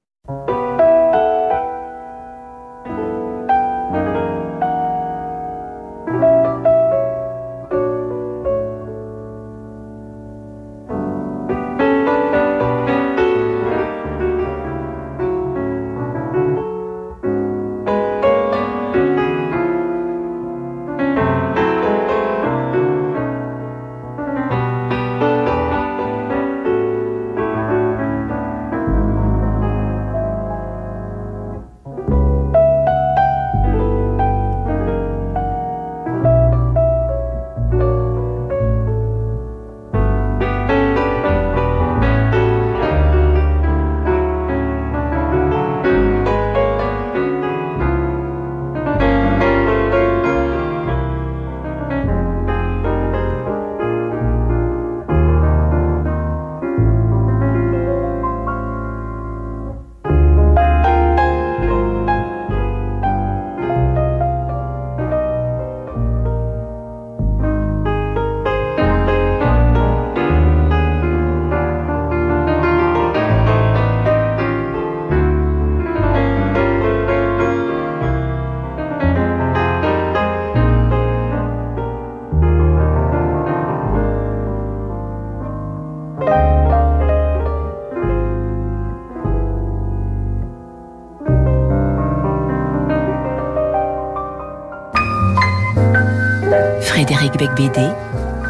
Frédéric 97.38 97.56
Becbédé 97.56 97.88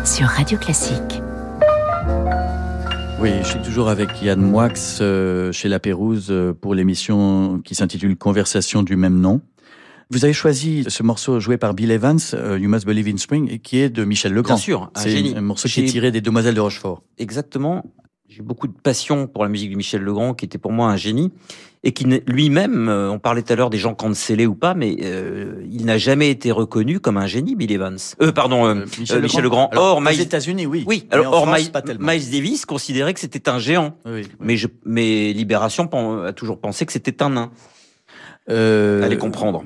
sur 0.05 0.27
Radio 0.27 0.57
Classique. 0.59 1.21
Oui, 3.21 3.31
je 3.43 3.47
suis 3.47 3.61
toujours 3.61 3.89
avec 3.91 4.23
Yann 4.23 4.41
Moix 4.41 4.71
euh, 5.01 5.53
chez 5.53 5.69
La 5.69 5.79
Pérouse 5.79 6.29
euh, 6.31 6.55
pour 6.55 6.75
l'émission 6.75 7.61
qui 7.65 7.75
s'intitule 7.75 8.17
Conversation 8.17 8.83
du 8.83 8.97
même 8.97 9.21
nom. 9.21 9.43
Vous 10.11 10.25
avez 10.25 10.33
choisi 10.33 10.85
ce 10.89 11.03
morceau 11.03 11.39
joué 11.39 11.59
par 11.59 11.75
Bill 11.75 11.91
Evans, 11.91 12.19
euh, 12.33 12.59
You 12.59 12.71
Must 12.71 12.87
Believe 12.87 13.09
in 13.09 13.19
Spring, 13.19 13.59
qui 13.59 13.79
est 13.79 13.91
de 13.91 14.05
Michel 14.05 14.33
Legrand. 14.33 14.55
Bien 14.55 14.63
sûr, 14.63 14.91
un 14.95 15.01
C'est 15.01 15.11
génie. 15.11 15.35
un 15.37 15.43
morceau 15.43 15.69
qui 15.69 15.81
est 15.81 15.85
tiré 15.89 16.11
des 16.11 16.23
Demoiselles 16.23 16.55
de 16.55 16.61
Rochefort. 16.61 17.03
Exactement. 17.19 17.85
J'ai 18.29 18.43
beaucoup 18.43 18.67
de 18.69 18.75
passion 18.75 19.27
pour 19.27 19.43
la 19.43 19.49
musique 19.49 19.71
de 19.71 19.77
Michel 19.77 20.03
Legrand, 20.03 20.35
qui 20.35 20.45
était 20.45 20.59
pour 20.59 20.71
moi 20.71 20.89
un 20.91 20.97
génie, 20.97 21.33
et 21.83 21.93
qui 21.93 22.05
lui-même, 22.27 22.89
euh, 22.91 23.11
on 23.11 23.19
parlait 23.19 23.41
tout 23.43 23.53
à 23.55 23.57
l'heure 23.57 23.71
des 23.71 23.79
gens 23.79 23.95
cancellés 23.95 24.47
ou 24.47 24.55
pas, 24.55 24.75
mais 24.75 24.97
euh, 25.03 25.65
il 25.71 25.87
n'a 25.87 25.97
jamais 25.97 26.29
été 26.31 26.53
reconnu 26.53 27.01
comme 27.01 27.17
un 27.17 27.27
génie, 27.27 27.57
Bill 27.57 27.73
Evans. 27.73 27.97
Euh, 28.21 28.31
pardon, 28.31 28.67
euh, 28.67 28.75
euh, 28.75 29.21
Michel, 29.23 29.43
Legrand. 29.43 29.69
Alors, 29.73 29.85
Or, 29.85 29.97
aux 29.97 30.01
Miles, 30.03 30.21
États-Unis, 30.21 30.67
oui. 30.67 30.85
oui, 30.87 31.07
Mais 31.09 31.15
alors 31.15 31.33
en 31.33 31.37
or, 31.39 31.47
France, 31.47 31.59
Miles, 31.59 31.73
pas 31.73 31.81
tellement. 31.81 32.13
Miles 32.13 32.31
Davis 32.31 32.67
considérait 32.67 33.15
que 33.15 33.21
c'était 33.21 33.49
un 33.49 33.59
géant, 33.59 33.97
Oui, 34.05 34.13
oui. 34.17 34.29
mais, 34.41 34.57
je, 34.59 34.69
mais 34.85 35.33
Libération 35.33 35.89
a 36.23 36.33
toujours 36.35 36.61
pensé 36.61 36.85
que 36.85 36.93
c'était 36.93 37.23
un 37.23 37.31
nain. 37.31 37.51
Euh, 38.51 39.03
Allez 39.03 39.17
comprendre. 39.17 39.65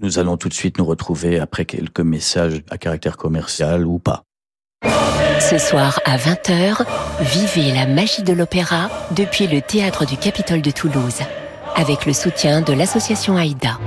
Nous 0.00 0.18
allons 0.18 0.36
tout 0.36 0.48
de 0.48 0.54
suite 0.54 0.78
nous 0.78 0.84
retrouver 0.84 1.38
après 1.38 1.64
quelques 1.64 2.00
messages 2.00 2.62
à 2.70 2.76
caractère 2.76 3.16
commercial 3.16 3.86
ou 3.86 4.00
pas. 4.00 4.24
Ce 5.40 5.58
soir 5.58 6.00
à 6.04 6.16
20h, 6.16 6.84
vivez 7.20 7.72
la 7.72 7.86
magie 7.86 8.22
de 8.22 8.32
l'opéra 8.32 8.88
depuis 9.10 9.46
le 9.46 9.60
théâtre 9.60 10.06
du 10.06 10.16
Capitole 10.16 10.62
de 10.62 10.70
Toulouse, 10.70 11.20
avec 11.74 12.06
le 12.06 12.12
soutien 12.12 12.60
de 12.60 12.72
l'association 12.72 13.38
AIDA. 13.38 13.78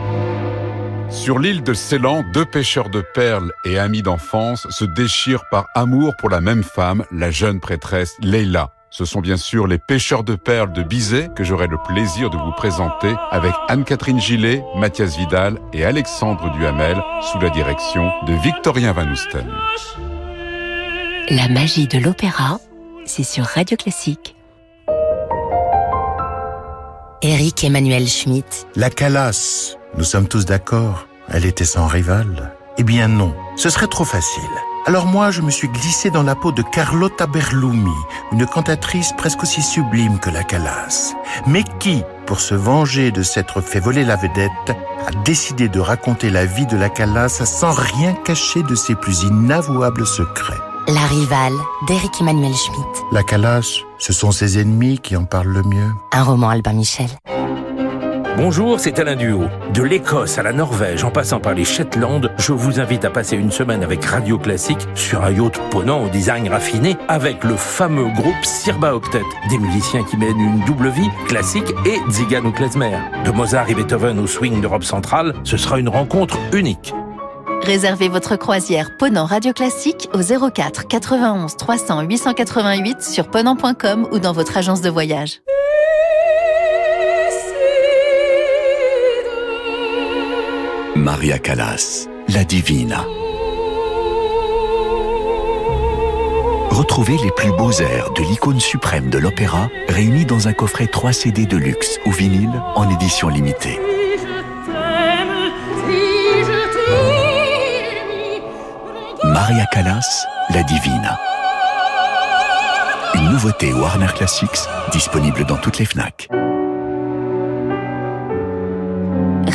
Sur 1.09 1.39
l'île 1.39 1.63
de 1.63 1.73
Ceylan, 1.73 2.23
deux 2.33 2.45
pêcheurs 2.45 2.89
de 2.89 3.01
perles 3.13 3.51
et 3.65 3.79
amis 3.79 4.01
d'enfance 4.01 4.67
se 4.69 4.85
déchirent 4.85 5.45
par 5.49 5.67
amour 5.73 6.15
pour 6.17 6.29
la 6.29 6.41
même 6.41 6.63
femme, 6.63 7.05
la 7.11 7.31
jeune 7.31 7.59
prêtresse 7.59 8.15
Leila. 8.21 8.71
Ce 8.89 9.05
sont 9.05 9.21
bien 9.21 9.37
sûr 9.37 9.67
les 9.67 9.77
pêcheurs 9.77 10.23
de 10.23 10.35
perles 10.35 10.73
de 10.73 10.83
Bizet 10.83 11.29
que 11.35 11.43
j'aurai 11.43 11.67
le 11.67 11.77
plaisir 11.87 12.29
de 12.29 12.37
vous 12.37 12.53
présenter 12.53 13.13
avec 13.31 13.53
Anne-Catherine 13.67 14.19
Gillet, 14.19 14.63
Mathias 14.75 15.17
Vidal 15.17 15.59
et 15.73 15.85
Alexandre 15.85 16.51
Duhamel 16.51 17.01
sous 17.21 17.39
la 17.39 17.49
direction 17.49 18.11
de 18.25 18.33
Victorien 18.33 18.91
Van. 18.93 19.05
La 21.29 21.49
magie 21.49 21.87
de 21.87 21.97
l'opéra, 21.97 22.57
c'est 23.05 23.23
sur 23.23 23.43
Radio 23.43 23.75
Classique. 23.75 24.37
Eric 27.21 27.65
Emmanuel 27.65 28.07
Schmitt, 28.07 28.65
La 28.77 28.89
Calas, 28.89 29.75
nous 29.97 30.05
sommes 30.05 30.29
tous 30.29 30.45
d'accord, 30.45 31.05
elle 31.27 31.45
était 31.45 31.65
sans 31.65 31.85
rival. 31.85 32.53
Eh 32.77 32.83
bien 32.83 33.09
non, 33.09 33.35
ce 33.57 33.69
serait 33.69 33.87
trop 33.87 34.05
facile. 34.05 34.41
Alors 34.85 35.05
moi, 35.05 35.29
je 35.29 35.41
me 35.41 35.51
suis 35.51 35.67
glissé 35.67 36.11
dans 36.11 36.23
la 36.23 36.33
peau 36.33 36.53
de 36.53 36.61
Carlotta 36.61 37.27
Berlumi, 37.27 37.91
une 38.31 38.45
cantatrice 38.45 39.11
presque 39.17 39.43
aussi 39.43 39.61
sublime 39.61 40.19
que 40.19 40.29
la 40.29 40.45
Calas. 40.45 41.13
Mais 41.45 41.65
qui, 41.79 42.03
pour 42.25 42.39
se 42.39 42.55
venger 42.55 43.11
de 43.11 43.21
s'être 43.21 43.59
fait 43.59 43.81
voler 43.81 44.05
la 44.05 44.15
vedette, 44.15 44.77
a 45.05 45.11
décidé 45.25 45.67
de 45.67 45.81
raconter 45.81 46.29
la 46.29 46.45
vie 46.45 46.67
de 46.67 46.77
la 46.77 46.87
Calas 46.87 47.43
sans 47.43 47.73
rien 47.73 48.13
cacher 48.13 48.63
de 48.63 48.75
ses 48.75 48.95
plus 48.95 49.23
inavouables 49.23 50.07
secrets? 50.07 50.55
La 50.89 51.01
rivale 51.01 51.51
d'Eric 51.85 52.21
Emmanuel 52.21 52.53
Schmitt, 52.53 53.03
La 53.11 53.21
Calas, 53.21 53.81
ce 53.97 54.13
sont 54.13 54.31
ses 54.31 54.57
ennemis 54.57 54.99
qui 54.99 55.17
en 55.17 55.25
parlent 55.25 55.51
le 55.51 55.63
mieux. 55.63 55.91
un 56.13 56.23
roman 56.23 56.47
Albin 56.47 56.71
Michel. 56.71 57.07
Bonjour, 58.37 58.79
c'est 58.79 58.97
Alain 58.97 59.17
Duo. 59.17 59.45
De 59.73 59.83
l'Écosse 59.83 60.37
à 60.37 60.43
la 60.43 60.53
Norvège, 60.53 61.03
en 61.03 61.11
passant 61.11 61.41
par 61.41 61.55
les 61.55 61.65
Shetland, 61.65 62.31
je 62.37 62.53
vous 62.53 62.79
invite 62.79 63.03
à 63.03 63.09
passer 63.09 63.35
une 63.35 63.51
semaine 63.51 63.83
avec 63.83 64.05
Radio 64.05 64.37
Classique 64.37 64.87
sur 64.95 65.25
un 65.25 65.31
yacht 65.31 65.59
ponant 65.71 66.05
au 66.05 66.07
design 66.07 66.47
raffiné 66.47 66.95
avec 67.09 67.43
le 67.43 67.57
fameux 67.57 68.07
groupe 68.13 68.45
Sirba 68.45 68.95
Octet. 68.95 69.23
Des 69.49 69.57
musiciens 69.57 70.03
qui 70.03 70.15
mènent 70.15 70.39
une 70.39 70.63
double 70.63 70.87
vie, 70.87 71.09
classique 71.27 71.73
et 71.85 71.99
Zigan 72.09 72.45
ou 72.45 72.51
Klezmer. 72.53 72.97
De 73.25 73.31
Mozart 73.31 73.69
et 73.69 73.75
Beethoven 73.75 74.19
au 74.19 74.27
swing 74.27 74.61
d'Europe 74.61 74.85
centrale, 74.85 75.33
ce 75.43 75.57
sera 75.57 75.79
une 75.79 75.89
rencontre 75.89 76.37
unique. 76.53 76.93
Réservez 77.67 78.07
votre 78.07 78.37
croisière 78.37 78.95
Ponant 78.95 79.25
Radio 79.25 79.51
Classique 79.51 80.07
au 80.13 80.19
04 80.19 80.87
91 80.87 81.57
300 81.57 82.03
888 82.03 83.01
sur 83.01 83.27
ponant.com 83.27 84.07
ou 84.09 84.19
dans 84.19 84.31
votre 84.31 84.55
agence 84.55 84.79
de 84.79 84.89
voyage. 84.89 85.41
Maria 90.95 91.39
Callas, 91.39 92.07
la 92.29 92.45
Divina. 92.45 93.05
Retrouvez 96.69 97.17
les 97.17 97.31
plus 97.31 97.51
beaux 97.51 97.73
airs 97.73 98.13
de 98.13 98.21
l'icône 98.21 98.61
suprême 98.61 99.09
de 99.09 99.17
l'opéra 99.17 99.69
réunis 99.89 100.25
dans 100.25 100.47
un 100.47 100.53
coffret 100.53 100.87
3 100.87 101.11
CD 101.11 101.45
de 101.45 101.57
luxe 101.57 101.99
ou 102.05 102.11
vinyle 102.11 102.63
en 102.75 102.89
édition 102.89 103.27
limitée. 103.27 103.77
Maria 109.39 109.67
Callas, 109.67 110.25
la 110.49 110.63
Divina. 110.63 111.19
Une 113.13 113.29
nouveauté 113.29 113.71
Warner 113.71 114.07
Classics 114.15 114.67
disponible 114.91 115.45
dans 115.45 115.57
toutes 115.57 115.77
les 115.77 115.85
FNAC. 115.85 116.27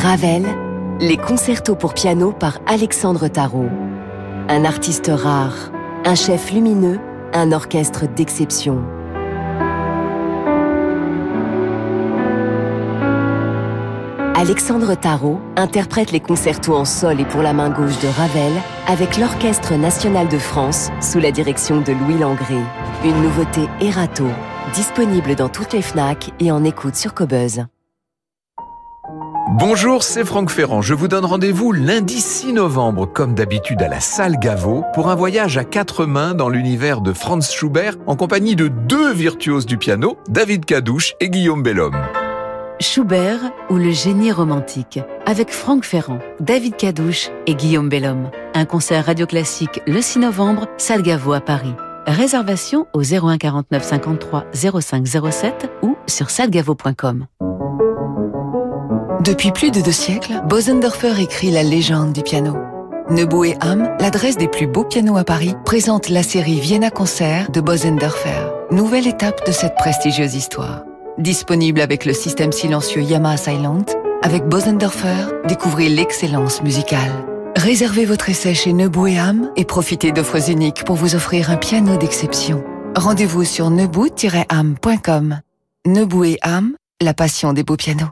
Ravel, 0.01 0.45
les 1.01 1.17
concertos 1.17 1.75
pour 1.75 1.93
piano 1.93 2.31
par 2.31 2.59
Alexandre 2.65 3.27
Tarot. 3.27 3.67
Un 4.47 4.63
artiste 4.63 5.11
rare, 5.13 5.73
un 6.05 6.15
chef 6.15 6.53
lumineux, 6.53 7.01
un 7.33 7.51
orchestre 7.51 8.05
d'exception. 8.07 8.85
Alexandre 14.43 14.93
Tarot 14.95 15.39
interprète 15.55 16.11
les 16.11 16.19
concertos 16.19 16.75
en 16.75 16.83
sol 16.83 17.21
et 17.21 17.23
pour 17.23 17.41
la 17.41 17.53
main 17.53 17.69
gauche 17.69 17.97
de 18.01 18.09
Ravel 18.09 18.51
avec 18.87 19.17
l'Orchestre 19.17 19.75
national 19.75 20.27
de 20.27 20.37
France 20.37 20.89
sous 20.99 21.19
la 21.19 21.31
direction 21.31 21.79
de 21.79 21.93
Louis 21.93 22.19
Langrée. 22.19 22.65
Une 23.05 23.21
nouveauté 23.21 23.69
Erato, 23.79 24.27
disponible 24.73 25.35
dans 25.35 25.47
toutes 25.47 25.71
les 25.71 25.81
FNAC 25.81 26.31
et 26.41 26.51
en 26.51 26.65
écoute 26.65 26.97
sur 26.97 27.13
Cobuzz. 27.13 27.63
Bonjour, 29.57 30.03
c'est 30.03 30.25
Franck 30.25 30.49
Ferrand. 30.49 30.81
Je 30.81 30.93
vous 30.93 31.07
donne 31.07 31.23
rendez-vous 31.23 31.71
lundi 31.71 32.19
6 32.19 32.51
novembre, 32.51 33.05
comme 33.05 33.35
d'habitude 33.35 33.81
à 33.81 33.87
la 33.87 34.01
salle 34.01 34.37
Gaveau, 34.39 34.83
pour 34.93 35.09
un 35.09 35.15
voyage 35.15 35.57
à 35.57 35.63
quatre 35.63 36.05
mains 36.05 36.33
dans 36.33 36.49
l'univers 36.49 36.99
de 36.99 37.13
Franz 37.13 37.49
Schubert, 37.49 37.95
en 38.07 38.17
compagnie 38.17 38.57
de 38.57 38.67
deux 38.67 39.13
virtuoses 39.13 39.65
du 39.65 39.77
piano, 39.77 40.17
David 40.27 40.65
Cadouche 40.65 41.13
et 41.21 41.29
Guillaume 41.29 41.63
Bellhomme. 41.63 42.01
Schubert 42.83 43.39
ou 43.69 43.77
le 43.77 43.91
génie 43.91 44.31
romantique, 44.31 44.99
avec 45.25 45.49
Franck 45.49 45.85
Ferrand, 45.85 46.19
David 46.39 46.75
Cadouche 46.75 47.31
et 47.47 47.55
Guillaume 47.55 47.89
Bellhomme. 47.89 48.29
Un 48.53 48.65
concert 48.65 49.05
radio 49.05 49.25
classique 49.25 49.81
le 49.87 50.01
6 50.01 50.19
novembre, 50.19 50.67
salle 50.77 51.01
Gaveau 51.01 51.33
à 51.33 51.39
Paris. 51.39 51.73
Réservation 52.05 52.85
au 52.93 53.01
01 53.01 53.37
49 53.37 53.81
53 53.81 54.45
05 54.81 55.07
07 55.07 55.71
ou 55.81 55.97
sur 56.07 56.29
salgavo.com. 56.29 57.25
Depuis 59.21 59.51
plus 59.51 59.71
de 59.71 59.79
deux 59.79 59.93
siècles, 59.93 60.41
Bosendorfer 60.49 61.21
écrit 61.21 61.51
la 61.51 61.63
légende 61.63 62.11
du 62.11 62.21
piano. 62.21 62.57
Nebu 63.09 63.47
et 63.47 63.57
Ham, 63.61 63.89
l'adresse 64.01 64.35
des 64.35 64.49
plus 64.49 64.67
beaux 64.67 64.83
pianos 64.83 65.17
à 65.17 65.23
Paris, 65.23 65.55
présente 65.63 66.09
la 66.09 66.23
série 66.23 66.59
Vienna 66.59 66.91
Concert 66.91 67.49
de 67.49 67.61
Bosendorfer, 67.61 68.49
nouvelle 68.71 69.07
étape 69.07 69.45
de 69.47 69.53
cette 69.53 69.75
prestigieuse 69.75 70.35
histoire. 70.35 70.83
Disponible 71.19 71.79
avec 71.81 72.05
le 72.05 72.13
système 72.13 72.51
silencieux 72.51 73.01
Yamaha 73.01 73.37
Silent, 73.37 73.85
avec 74.23 74.45
Bosendorfer, 74.45 75.27
découvrez 75.47 75.87
l'excellence 75.87 76.63
musicale. 76.63 77.11
Réservez 77.55 78.05
votre 78.05 78.29
essai 78.29 78.55
chez 78.55 78.73
Nebu 78.73 79.11
et 79.11 79.19
Ham 79.19 79.51
et 79.55 79.63
profitez 79.63 80.11
d'offres 80.11 80.49
uniques 80.49 80.83
pour 80.85 80.95
vous 80.95 81.13
offrir 81.13 81.51
un 81.51 81.57
piano 81.57 81.97
d'exception. 81.97 82.63
Rendez-vous 82.95 83.43
sur 83.43 83.69
nebu-ham.com. 83.69 85.39
Nebu 85.85 86.25
et 86.25 86.39
Ham, 86.41 86.75
la 86.99 87.13
passion 87.13 87.53
des 87.53 87.63
beaux 87.63 87.77
pianos. 87.77 88.09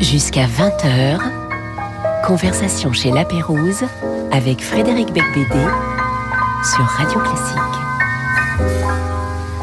Jusqu'à 0.00 0.46
20h, 0.46 1.20
conversation 2.26 2.92
chez 2.92 3.12
La 3.12 3.24
Pérouse 3.24 3.84
avec 4.32 4.60
Frédéric 4.60 5.12
Becbédé 5.12 5.64
sur 6.64 6.84
Radio 6.84 7.20
Classique. 7.20 7.81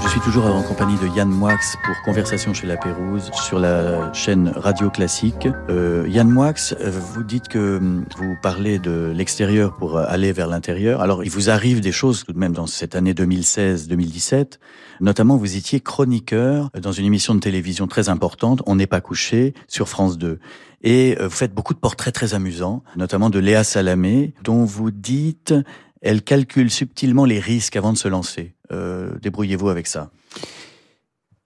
Je 0.10 0.13
suis 0.13 0.22
toujours 0.22 0.48
en 0.48 0.63
compagnie 0.63 0.98
de 0.98 1.06
Yann 1.15 1.30
Moix 1.30 1.60
pour 1.86 2.02
Conversation 2.02 2.52
chez 2.52 2.65
la 2.65 2.78
Pérouse 2.78 3.30
sur 3.32 3.60
la 3.60 4.12
chaîne 4.12 4.52
Radio 4.56 4.89
Classique. 4.89 5.48
Euh, 5.69 6.08
Yann 6.10 6.28
Moix, 6.28 6.56
euh, 6.82 6.89
vous 6.89 7.22
dites 7.22 7.48
que 7.48 7.78
hum, 7.78 8.06
vous 8.17 8.36
parlez 8.41 8.80
de 8.80 9.13
l'extérieur 9.15 9.78
pour 9.78 10.00
aller 10.00 10.32
vers 10.32 10.48
l'intérieur. 10.48 11.02
Alors, 11.02 11.24
il 11.24 11.30
vous 11.30 11.52
arrive 11.52 11.80
des 11.80 11.91
choses 11.91 12.24
tout 12.24 12.34
de 12.34 12.39
même 12.39 12.54
dans 12.54 12.65
cette 12.65 12.95
année 12.95 13.13
2016-2017. 13.13 14.58
Notamment, 15.00 15.38
vous 15.38 15.56
étiez 15.56 15.80
chroniqueur 15.80 16.72
dans 16.82 16.91
une 16.91 17.06
émission 17.06 17.36
de 17.36 17.39
télévision 17.39 17.86
très 17.86 18.10
importante, 18.10 18.63
On 18.65 18.78
n'est 18.78 18.88
pas 18.88 19.02
couché, 19.02 19.54
sur 19.67 19.88
France 19.89 20.17
2. 20.17 20.39
Et 20.82 21.17
euh, 21.19 21.26
vous 21.28 21.36
faites 21.36 21.54
beaucoup 21.54 21.74
de 21.74 21.80
portraits 21.80 22.15
très 22.15 22.34
amusants, 22.34 22.84
notamment 22.95 23.30
de 23.30 23.38
Léa 23.38 23.63
Salamé, 23.63 24.34
dont 24.43 24.65
vous 24.65 24.91
dites 24.91 25.54
elle 26.01 26.21
calcule 26.21 26.71
subtilement 26.71 27.25
les 27.25 27.39
risques 27.39 27.75
avant 27.75 27.93
de 27.93 27.97
se 27.97 28.07
lancer. 28.07 28.55
Euh, 28.71 29.17
débrouillez-vous 29.21 29.69
avec 29.69 29.88
ça. 29.88 30.12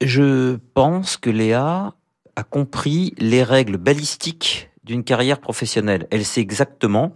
Je 0.02 0.58
pense 0.74 1.18
que 1.18 1.30
Léa 1.30 1.94
a 2.36 2.44
compris 2.44 3.14
les 3.18 3.44
règles 3.44 3.78
balistiques 3.78 4.70
d'une 4.84 5.04
carrière 5.04 5.40
professionnelle. 5.40 6.08
Elle 6.12 6.26
sait 6.26 6.42
exactement 6.42 7.16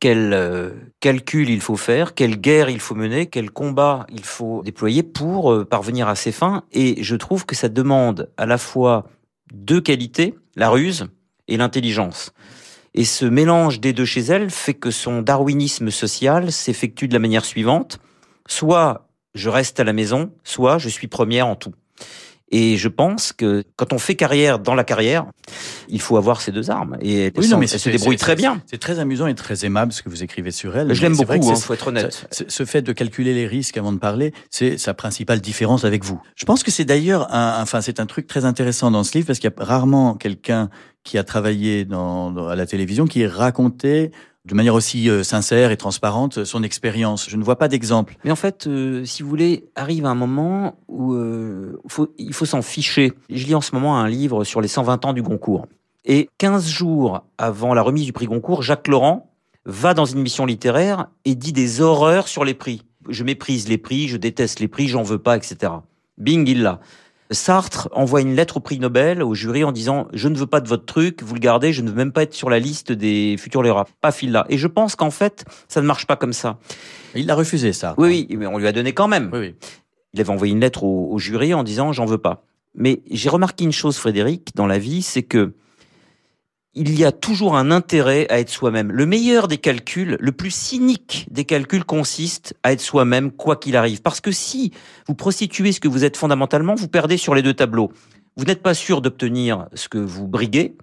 quel 0.00 0.32
euh, 0.32 0.70
calcul 1.00 1.48
il 1.48 1.60
faut 1.60 1.76
faire, 1.76 2.14
quelle 2.14 2.36
guerre 2.36 2.68
il 2.68 2.80
faut 2.80 2.94
mener, 2.94 3.26
quel 3.26 3.50
combat 3.50 4.06
il 4.10 4.24
faut 4.24 4.62
déployer 4.62 5.02
pour 5.02 5.52
euh, 5.52 5.64
parvenir 5.64 6.08
à 6.08 6.16
ses 6.16 6.32
fins. 6.32 6.64
Et 6.72 7.02
je 7.02 7.16
trouve 7.16 7.46
que 7.46 7.54
ça 7.54 7.68
demande 7.68 8.30
à 8.36 8.46
la 8.46 8.58
fois 8.58 9.06
deux 9.52 9.80
qualités, 9.80 10.34
la 10.56 10.68
ruse 10.68 11.06
et 11.48 11.56
l'intelligence. 11.56 12.32
Et 12.94 13.04
ce 13.04 13.24
mélange 13.24 13.80
des 13.80 13.92
deux 13.92 14.04
chez 14.04 14.20
elle 14.20 14.50
fait 14.50 14.74
que 14.74 14.90
son 14.90 15.20
darwinisme 15.20 15.90
social 15.90 16.52
s'effectue 16.52 17.08
de 17.08 17.12
la 17.12 17.18
manière 17.18 17.44
suivante. 17.44 17.98
Soit 18.46 19.08
je 19.34 19.48
reste 19.48 19.80
à 19.80 19.84
la 19.84 19.92
maison, 19.92 20.30
soit 20.44 20.78
je 20.78 20.88
suis 20.88 21.08
première 21.08 21.48
en 21.48 21.56
tout. 21.56 21.72
Et 22.50 22.76
je 22.76 22.88
pense 22.88 23.32
que 23.32 23.64
quand 23.74 23.92
on 23.92 23.98
fait 23.98 24.14
carrière 24.14 24.60
dans 24.60 24.76
la 24.76 24.84
carrière, 24.84 25.26
il 25.88 26.00
faut 26.00 26.16
avoir 26.16 26.40
ces 26.40 26.52
deux 26.52 26.70
armes. 26.70 26.96
Et 27.00 27.32
oui, 27.36 27.48
non, 27.48 27.58
mais 27.58 27.66
elle 27.68 27.80
se 27.80 27.90
débrouille 27.90 28.16
très 28.16 28.36
bien. 28.36 28.62
C'est 28.66 28.78
très 28.78 29.00
amusant 29.00 29.26
et 29.26 29.34
très 29.34 29.64
aimable 29.64 29.92
ce 29.92 30.02
que 30.02 30.08
vous 30.08 30.22
écrivez 30.22 30.52
sur 30.52 30.76
elle. 30.76 30.94
Je 30.94 31.02
l'aime 31.02 31.16
beaucoup, 31.16 31.34
il 31.34 31.48
hein, 31.48 31.56
faut 31.56 31.74
être 31.74 31.88
honnête. 31.88 32.28
ce 32.30 32.64
fait 32.64 32.82
de 32.82 32.92
calculer 32.92 33.34
les 33.34 33.48
risques 33.48 33.76
avant 33.76 33.92
de 33.92 33.98
parler, 33.98 34.32
c'est 34.50 34.78
sa 34.78 34.94
principale 34.94 35.40
différence 35.40 35.84
avec 35.84 36.04
vous. 36.04 36.20
Je 36.36 36.44
pense 36.44 36.62
que 36.62 36.70
c'est 36.70 36.84
d'ailleurs 36.84 37.34
un, 37.34 37.60
enfin, 37.60 37.80
c'est 37.80 37.98
un 37.98 38.06
truc 38.06 38.28
très 38.28 38.44
intéressant 38.44 38.92
dans 38.92 39.02
ce 39.02 39.14
livre 39.14 39.26
parce 39.26 39.40
qu'il 39.40 39.50
y 39.50 39.60
a 39.60 39.64
rarement 39.64 40.14
quelqu'un 40.14 40.70
qui 41.04 41.18
a 41.18 41.24
travaillé 41.24 41.86
à 41.90 42.56
la 42.56 42.66
télévision 42.66 43.06
qui 43.06 43.26
racontait 43.26 44.10
de 44.44 44.54
manière 44.54 44.74
aussi 44.74 45.08
euh, 45.08 45.22
sincère 45.22 45.70
et 45.70 45.76
transparente 45.76 46.44
son 46.44 46.62
expérience. 46.62 47.30
Je 47.30 47.36
ne 47.36 47.44
vois 47.44 47.56
pas 47.56 47.68
d'exemple. 47.68 48.16
Mais 48.24 48.30
en 48.30 48.36
fait, 48.36 48.66
euh, 48.66 49.04
si 49.04 49.22
vous 49.22 49.28
voulez, 49.28 49.66
arrive 49.74 50.04
un 50.04 50.14
moment 50.14 50.78
où 50.88 51.14
euh, 51.14 51.80
il 52.18 52.34
faut 52.34 52.44
s'en 52.44 52.60
ficher. 52.60 53.12
Je 53.30 53.46
lis 53.46 53.54
en 53.54 53.60
ce 53.60 53.74
moment 53.74 53.98
un 53.98 54.08
livre 54.08 54.44
sur 54.44 54.60
les 54.60 54.68
120 54.68 55.04
ans 55.06 55.12
du 55.12 55.22
Goncourt. 55.22 55.66
Et 56.04 56.28
15 56.38 56.68
jours 56.68 57.24
avant 57.38 57.72
la 57.72 57.80
remise 57.80 58.04
du 58.04 58.12
prix 58.12 58.26
Goncourt, 58.26 58.62
Jacques 58.62 58.88
Laurent 58.88 59.30
va 59.64 59.94
dans 59.94 60.04
une 60.04 60.18
émission 60.18 60.44
littéraire 60.44 61.06
et 61.24 61.34
dit 61.34 61.54
des 61.54 61.80
horreurs 61.80 62.28
sur 62.28 62.44
les 62.44 62.52
prix. 62.52 62.82
Je 63.08 63.24
méprise 63.24 63.68
les 63.68 63.78
prix, 63.78 64.08
je 64.08 64.18
déteste 64.18 64.60
les 64.60 64.68
prix, 64.68 64.88
j'en 64.88 65.02
veux 65.02 65.18
pas, 65.18 65.36
etc. 65.36 65.72
Bing, 66.18 66.46
il 66.46 66.62
l'a. 66.62 66.80
Sartre 67.30 67.88
envoie 67.92 68.20
une 68.20 68.34
lettre 68.34 68.58
au 68.58 68.60
prix 68.60 68.78
Nobel, 68.78 69.22
au 69.22 69.34
jury, 69.34 69.64
en 69.64 69.72
disant 69.72 70.08
Je 70.12 70.28
ne 70.28 70.36
veux 70.36 70.46
pas 70.46 70.60
de 70.60 70.68
votre 70.68 70.84
truc, 70.84 71.22
vous 71.22 71.34
le 71.34 71.40
gardez, 71.40 71.72
je 71.72 71.82
ne 71.82 71.88
veux 71.88 71.96
même 71.96 72.12
pas 72.12 72.22
être 72.22 72.34
sur 72.34 72.50
la 72.50 72.58
liste 72.58 72.92
des 72.92 73.36
futurs 73.38 73.62
lauréats. 73.62 73.86
Pas 74.00 74.12
fil 74.12 74.32
là. 74.32 74.44
Et 74.48 74.58
je 74.58 74.66
pense 74.66 74.96
qu'en 74.96 75.10
fait, 75.10 75.44
ça 75.68 75.80
ne 75.80 75.86
marche 75.86 76.06
pas 76.06 76.16
comme 76.16 76.32
ça. 76.32 76.58
Il 77.14 77.26
l'a 77.26 77.34
refusé, 77.34 77.72
ça. 77.72 77.94
Oui, 77.96 78.26
oui, 78.28 78.36
mais 78.36 78.46
on 78.46 78.58
lui 78.58 78.66
a 78.66 78.72
donné 78.72 78.92
quand 78.92 79.08
même. 79.08 79.30
Oui, 79.32 79.54
Il 80.12 80.20
avait 80.20 80.30
envoyé 80.30 80.52
une 80.52 80.60
lettre 80.60 80.84
au, 80.84 81.08
au 81.10 81.18
jury 81.18 81.54
en 81.54 81.62
disant 81.62 81.92
J'en 81.92 82.04
veux 82.04 82.18
pas. 82.18 82.44
Mais 82.74 83.02
j'ai 83.10 83.28
remarqué 83.28 83.64
une 83.64 83.72
chose, 83.72 83.96
Frédéric, 83.96 84.54
dans 84.54 84.66
la 84.66 84.78
vie, 84.78 85.02
c'est 85.02 85.22
que 85.22 85.54
il 86.74 86.98
y 86.98 87.04
a 87.04 87.12
toujours 87.12 87.56
un 87.56 87.70
intérêt 87.70 88.26
à 88.30 88.40
être 88.40 88.48
soi-même. 88.48 88.90
Le 88.90 89.06
meilleur 89.06 89.48
des 89.48 89.58
calculs, 89.58 90.16
le 90.20 90.32
plus 90.32 90.50
cynique 90.50 91.26
des 91.30 91.44
calculs 91.44 91.84
consiste 91.84 92.54
à 92.62 92.72
être 92.72 92.80
soi-même 92.80 93.30
quoi 93.30 93.56
qu'il 93.56 93.76
arrive. 93.76 94.02
Parce 94.02 94.20
que 94.20 94.32
si 94.32 94.72
vous 95.06 95.14
prostituez 95.14 95.72
ce 95.72 95.80
que 95.80 95.88
vous 95.88 96.04
êtes 96.04 96.16
fondamentalement, 96.16 96.74
vous 96.74 96.88
perdez 96.88 97.16
sur 97.16 97.34
les 97.34 97.42
deux 97.42 97.54
tableaux. 97.54 97.92
Vous 98.36 98.44
n'êtes 98.44 98.62
pas 98.62 98.74
sûr 98.74 99.00
d'obtenir 99.00 99.68
ce 99.74 99.88
que 99.88 99.98
vous 99.98 100.26
briguez, 100.26 100.76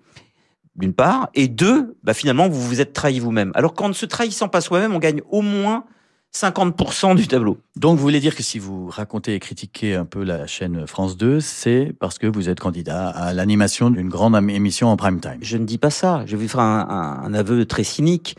d'une 0.78 0.94
part, 0.94 1.30
et 1.34 1.50
deux, 1.50 1.98
bah 2.04 2.14
finalement, 2.14 2.48
vous 2.48 2.62
vous 2.62 2.80
êtes 2.80 2.94
trahi 2.94 3.20
vous-même. 3.20 3.52
Alors 3.56 3.74
qu'en 3.74 3.90
ne 3.90 3.94
se 3.94 4.06
trahissant 4.06 4.48
pas 4.48 4.62
soi-même, 4.62 4.96
on 4.96 5.00
gagne 5.00 5.22
au 5.30 5.42
moins 5.42 5.84
50% 6.34 7.16
du 7.16 7.28
tableau. 7.28 7.58
Donc 7.76 7.98
vous 7.98 8.02
voulez 8.02 8.22
dire 8.22 8.36
que 8.36 8.44
si 8.44 8.58
vous 8.58 8.88
racontez 8.88 9.36
et 9.36 9.40
critiquez 9.40 9.96
un 9.96 10.06
peu 10.06 10.24
la 10.24 10.48
chaîne 10.48 10.88
France 10.88 11.18
2, 11.18 11.42
c'est 11.42 11.94
parce 12.00 12.18
que 12.18 12.28
vous 12.28 12.48
êtes 12.48 12.60
candidat 12.60 13.10
à 13.10 13.34
l'animation 13.34 13.90
d'une 13.90 14.08
grande 14.08 14.36
émission 14.50 14.88
en 14.88 14.96
prime 14.96 15.20
time. 15.20 15.40
Je 15.42 15.58
ne 15.58 15.66
dis 15.66 15.78
pas 15.78 15.90
ça. 15.90 16.24
Je 16.26 16.38
vais 16.38 16.48
faire 16.48 16.62
un, 16.62 17.22
un, 17.24 17.34
aveu 17.34 17.66
très 17.66 17.84
cynique. 17.84 18.38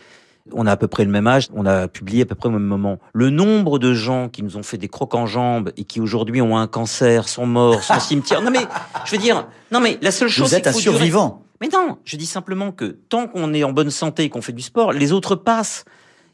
On 0.53 0.67
a 0.67 0.73
à 0.73 0.77
peu 0.77 0.89
près 0.89 1.05
le 1.05 1.11
même 1.11 1.27
âge, 1.27 1.49
on 1.55 1.67
a 1.67 1.87
publié 1.87 2.23
à 2.23 2.27
peu 2.27 2.35
près 2.35 2.49
au 2.49 2.53
même 2.53 2.65
moment. 2.65 2.99
Le 3.13 3.31
nombre 3.31 3.79
de 3.79 3.93
gens 3.93 4.29
qui 4.29 4.43
nous 4.43 4.57
ont 4.57 4.63
fait 4.63 4.79
des 4.79 4.89
crocs 4.89 5.15
en 5.15 5.27
jambes 5.27 5.71
et 5.77 5.85
qui 5.85 6.01
aujourd'hui 6.01 6.41
ont 6.41 6.57
un 6.57 6.67
cancer, 6.67 7.29
sont 7.29 7.47
morts, 7.47 7.83
sont 7.83 7.95
au 7.95 8.01
cimetière. 8.01 8.43
Non 8.43 8.51
mais, 8.51 8.67
je 9.05 9.13
veux 9.13 9.23
dire, 9.23 9.47
non 9.71 9.81
mais 9.81 9.99
la 10.01 10.11
seule 10.11 10.29
chose. 10.29 10.49
Vous 10.49 10.55
êtes 10.55 10.67
un 10.67 10.73
survivant. 10.73 11.45
Mais 11.61 11.69
non, 11.73 11.99
je 12.05 12.17
dis 12.17 12.27
simplement 12.27 12.73
que 12.73 12.87
tant 13.09 13.29
qu'on 13.29 13.55
est 13.55 13.63
en 13.63 13.73
bonne 13.73 13.91
santé 13.91 14.25
et 14.25 14.31
qu'on 14.31 14.43
fait 14.43 14.53
du 14.53 14.63
sport, 14.63 14.93
les 14.93 15.13
autres 15.13 15.37
passent. 15.37 15.85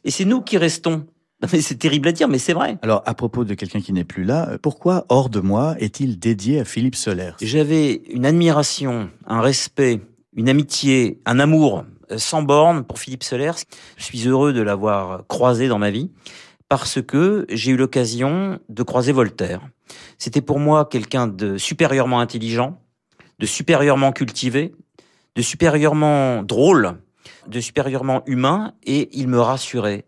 Et 0.04 0.10
c'est 0.10 0.24
nous 0.24 0.40
qui 0.40 0.56
restons. 0.56 1.04
C'est 1.46 1.78
terrible 1.78 2.08
à 2.08 2.12
dire, 2.12 2.28
mais 2.28 2.38
c'est 2.38 2.52
vrai. 2.52 2.78
Alors, 2.82 3.02
à 3.06 3.14
propos 3.14 3.44
de 3.44 3.54
quelqu'un 3.54 3.80
qui 3.80 3.92
n'est 3.92 4.04
plus 4.04 4.24
là, 4.24 4.58
pourquoi 4.60 5.06
Hors 5.08 5.28
de 5.28 5.40
moi 5.40 5.76
est-il 5.78 6.18
dédié 6.18 6.60
à 6.60 6.64
Philippe 6.64 6.96
Soler 6.96 7.32
J'avais 7.40 8.02
une 8.10 8.26
admiration, 8.26 9.08
un 9.26 9.40
respect, 9.40 10.00
une 10.34 10.48
amitié, 10.48 11.20
un 11.26 11.38
amour 11.38 11.84
euh, 12.10 12.18
sans 12.18 12.42
borne 12.42 12.84
pour 12.84 12.98
Philippe 12.98 13.22
Soler. 13.22 13.52
Je 13.96 14.04
suis 14.04 14.26
heureux 14.26 14.52
de 14.52 14.62
l'avoir 14.62 15.26
croisé 15.28 15.68
dans 15.68 15.78
ma 15.78 15.90
vie 15.90 16.10
parce 16.68 17.00
que 17.00 17.46
j'ai 17.50 17.72
eu 17.72 17.76
l'occasion 17.76 18.58
de 18.68 18.82
croiser 18.82 19.12
Voltaire. 19.12 19.60
C'était 20.18 20.42
pour 20.42 20.58
moi 20.58 20.86
quelqu'un 20.86 21.26
de 21.26 21.56
supérieurement 21.56 22.20
intelligent, 22.20 22.78
de 23.38 23.46
supérieurement 23.46 24.12
cultivé, 24.12 24.74
de 25.34 25.42
supérieurement 25.42 26.42
drôle, 26.42 26.98
de 27.46 27.60
supérieurement 27.60 28.22
humain, 28.26 28.74
et 28.84 29.08
il 29.12 29.28
me 29.28 29.40
rassurait. 29.40 30.04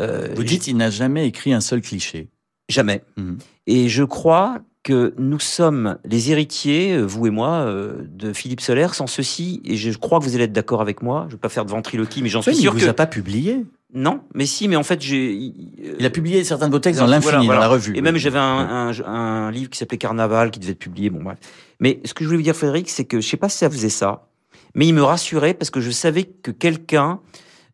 Euh, 0.00 0.28
Vous 0.34 0.44
dites 0.44 0.66
il 0.66 0.76
n'a 0.76 0.90
jamais 0.90 1.26
écrit 1.26 1.52
un 1.52 1.60
seul 1.60 1.80
cliché. 1.80 2.28
Jamais. 2.68 3.02
Mmh. 3.16 3.34
Et 3.66 3.88
je 3.88 4.04
crois 4.04 4.60
que 4.82 5.14
nous 5.18 5.40
sommes 5.40 5.98
les 6.04 6.30
héritiers, 6.30 6.92
euh, 6.94 7.02
vous 7.02 7.26
et 7.26 7.30
moi, 7.30 7.60
euh, 7.60 8.02
de 8.08 8.32
Philippe 8.32 8.60
Soler, 8.60 8.88
sans 8.92 9.06
ceci, 9.06 9.60
et 9.64 9.76
je 9.76 9.96
crois 9.98 10.18
que 10.18 10.24
vous 10.24 10.34
allez 10.34 10.44
être 10.44 10.52
d'accord 10.52 10.80
avec 10.80 11.02
moi, 11.02 11.22
je 11.22 11.26
ne 11.26 11.32
vais 11.32 11.40
pas 11.40 11.50
faire 11.50 11.66
de 11.66 11.70
ventriloquie, 11.70 12.22
mais 12.22 12.28
j'en 12.28 12.40
suis 12.40 12.54
sûr 12.54 12.72
il 12.72 12.78
que... 12.78 12.84
vous 12.84 12.90
a 12.90 12.94
pas 12.94 13.06
publié 13.06 13.64
non, 13.92 14.20
mais 14.34 14.46
si, 14.46 14.68
mais 14.68 14.76
en 14.76 14.84
fait, 14.84 15.02
j'ai. 15.02 15.32
Il 15.32 16.06
a 16.06 16.10
publié 16.10 16.44
certains 16.44 16.68
de 16.68 16.72
vos 16.72 16.78
textes 16.78 17.00
dans 17.00 17.08
l'infini, 17.08 17.48
dans 17.48 17.54
la 17.54 17.66
revue. 17.66 17.96
Et 17.96 18.02
même 18.02 18.16
j'avais 18.18 18.38
un, 18.38 18.88
un, 18.88 19.04
un, 19.04 19.50
livre 19.50 19.68
qui 19.68 19.78
s'appelait 19.78 19.98
Carnaval, 19.98 20.52
qui 20.52 20.60
devait 20.60 20.74
être 20.74 20.78
publié. 20.78 21.10
Bon 21.10 21.20
bref. 21.20 21.38
Mais 21.80 22.00
ce 22.04 22.14
que 22.14 22.22
je 22.22 22.28
voulais 22.28 22.36
vous 22.36 22.44
dire, 22.44 22.54
Frédéric, 22.54 22.88
c'est 22.88 23.04
que 23.04 23.20
je 23.20 23.26
sais 23.26 23.36
pas 23.36 23.48
si 23.48 23.58
ça 23.58 23.68
faisait 23.68 23.88
ça, 23.88 24.28
mais 24.76 24.86
il 24.86 24.94
me 24.94 25.02
rassurait 25.02 25.54
parce 25.54 25.70
que 25.70 25.80
je 25.80 25.90
savais 25.90 26.22
que 26.22 26.52
quelqu'un 26.52 27.18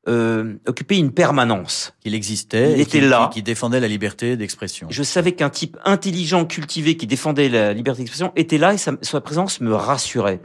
euh, 0.08 0.54
occupait 0.66 0.98
une 0.98 1.10
permanence. 1.10 1.92
Qu'il 2.00 2.14
existait, 2.14 2.72
il 2.74 2.80
était 2.80 3.00
là, 3.00 3.30
qui 3.32 3.42
défendait 3.42 3.80
la 3.80 3.88
liberté 3.88 4.36
d'expression. 4.36 4.86
Je 4.90 5.02
savais 5.02 5.32
qu'un 5.32 5.50
type 5.50 5.76
intelligent, 5.84 6.44
cultivé, 6.44 6.96
qui 6.96 7.06
défendait 7.06 7.48
la 7.48 7.72
liberté 7.72 8.02
d'expression 8.02 8.32
était 8.36 8.58
là 8.58 8.74
et 8.74 8.78
sa, 8.78 8.92
sa, 9.02 9.20
présence 9.20 9.60
me 9.60 9.74
rassurait. 9.74 10.40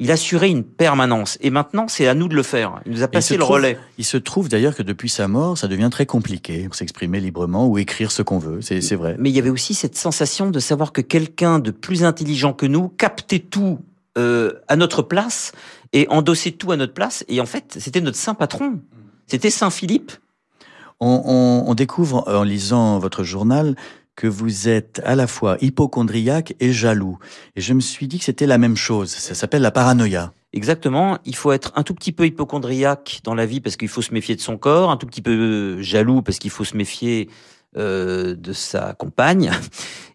Il 0.00 0.12
assurait 0.12 0.50
une 0.50 0.62
permanence. 0.62 1.38
Et 1.40 1.50
maintenant, 1.50 1.88
c'est 1.88 2.06
à 2.06 2.14
nous 2.14 2.28
de 2.28 2.34
le 2.34 2.44
faire. 2.44 2.80
Il 2.86 2.92
nous 2.92 3.02
a 3.02 3.08
passé 3.08 3.34
le 3.34 3.40
trouve, 3.40 3.56
relais. 3.56 3.78
Il 3.98 4.04
se 4.04 4.16
trouve 4.16 4.48
d'ailleurs 4.48 4.76
que 4.76 4.84
depuis 4.84 5.08
sa 5.08 5.26
mort, 5.26 5.58
ça 5.58 5.66
devient 5.66 5.88
très 5.90 6.06
compliqué 6.06 6.66
pour 6.66 6.76
s'exprimer 6.76 7.18
librement 7.18 7.66
ou 7.66 7.78
écrire 7.78 8.12
ce 8.12 8.22
qu'on 8.22 8.38
veut. 8.38 8.60
C'est 8.60 8.94
vrai. 8.94 9.16
Mais 9.18 9.30
il 9.30 9.34
y 9.34 9.40
avait 9.40 9.50
aussi 9.50 9.74
cette 9.74 9.96
sensation 9.96 10.50
de 10.50 10.60
savoir 10.60 10.92
que 10.92 11.00
quelqu'un 11.00 11.58
de 11.58 11.72
plus 11.72 12.04
intelligent 12.04 12.52
que 12.52 12.66
nous 12.66 12.88
captait 12.90 13.40
tout 13.40 13.80
euh, 14.18 14.52
à 14.68 14.76
notre 14.76 15.02
place 15.02 15.52
et 15.92 16.06
endossait 16.10 16.52
tout 16.52 16.70
à 16.70 16.76
notre 16.76 16.94
place. 16.94 17.24
Et 17.28 17.40
en 17.40 17.46
fait, 17.46 17.76
c'était 17.80 18.00
notre 18.00 18.18
saint 18.18 18.34
patron. 18.34 18.80
C'était 19.28 19.50
Saint 19.50 19.70
Philippe. 19.70 20.12
On, 21.00 21.22
on, 21.24 21.70
on, 21.70 21.74
découvre 21.74 22.24
en 22.26 22.42
lisant 22.42 22.98
votre 22.98 23.22
journal 23.22 23.76
que 24.16 24.26
vous 24.26 24.68
êtes 24.68 25.00
à 25.04 25.14
la 25.14 25.28
fois 25.28 25.58
hypochondriaque 25.60 26.54
et 26.58 26.72
jaloux. 26.72 27.18
Et 27.54 27.60
je 27.60 27.72
me 27.72 27.80
suis 27.80 28.08
dit 28.08 28.18
que 28.18 28.24
c'était 28.24 28.46
la 28.46 28.58
même 28.58 28.76
chose. 28.76 29.10
Ça 29.10 29.34
s'appelle 29.34 29.62
la 29.62 29.70
paranoïa. 29.70 30.32
Exactement. 30.52 31.18
Il 31.24 31.36
faut 31.36 31.52
être 31.52 31.72
un 31.76 31.82
tout 31.82 31.94
petit 31.94 32.10
peu 32.10 32.26
hypochondriaque 32.26 33.20
dans 33.22 33.34
la 33.34 33.46
vie 33.46 33.60
parce 33.60 33.76
qu'il 33.76 33.88
faut 33.88 34.02
se 34.02 34.12
méfier 34.12 34.34
de 34.34 34.40
son 34.40 34.56
corps, 34.56 34.90
un 34.90 34.96
tout 34.96 35.06
petit 35.06 35.22
peu 35.22 35.80
jaloux 35.82 36.22
parce 36.22 36.38
qu'il 36.38 36.50
faut 36.50 36.64
se 36.64 36.76
méfier 36.76 37.28
euh, 37.76 38.34
de 38.34 38.54
sa 38.54 38.94
compagne 38.94 39.50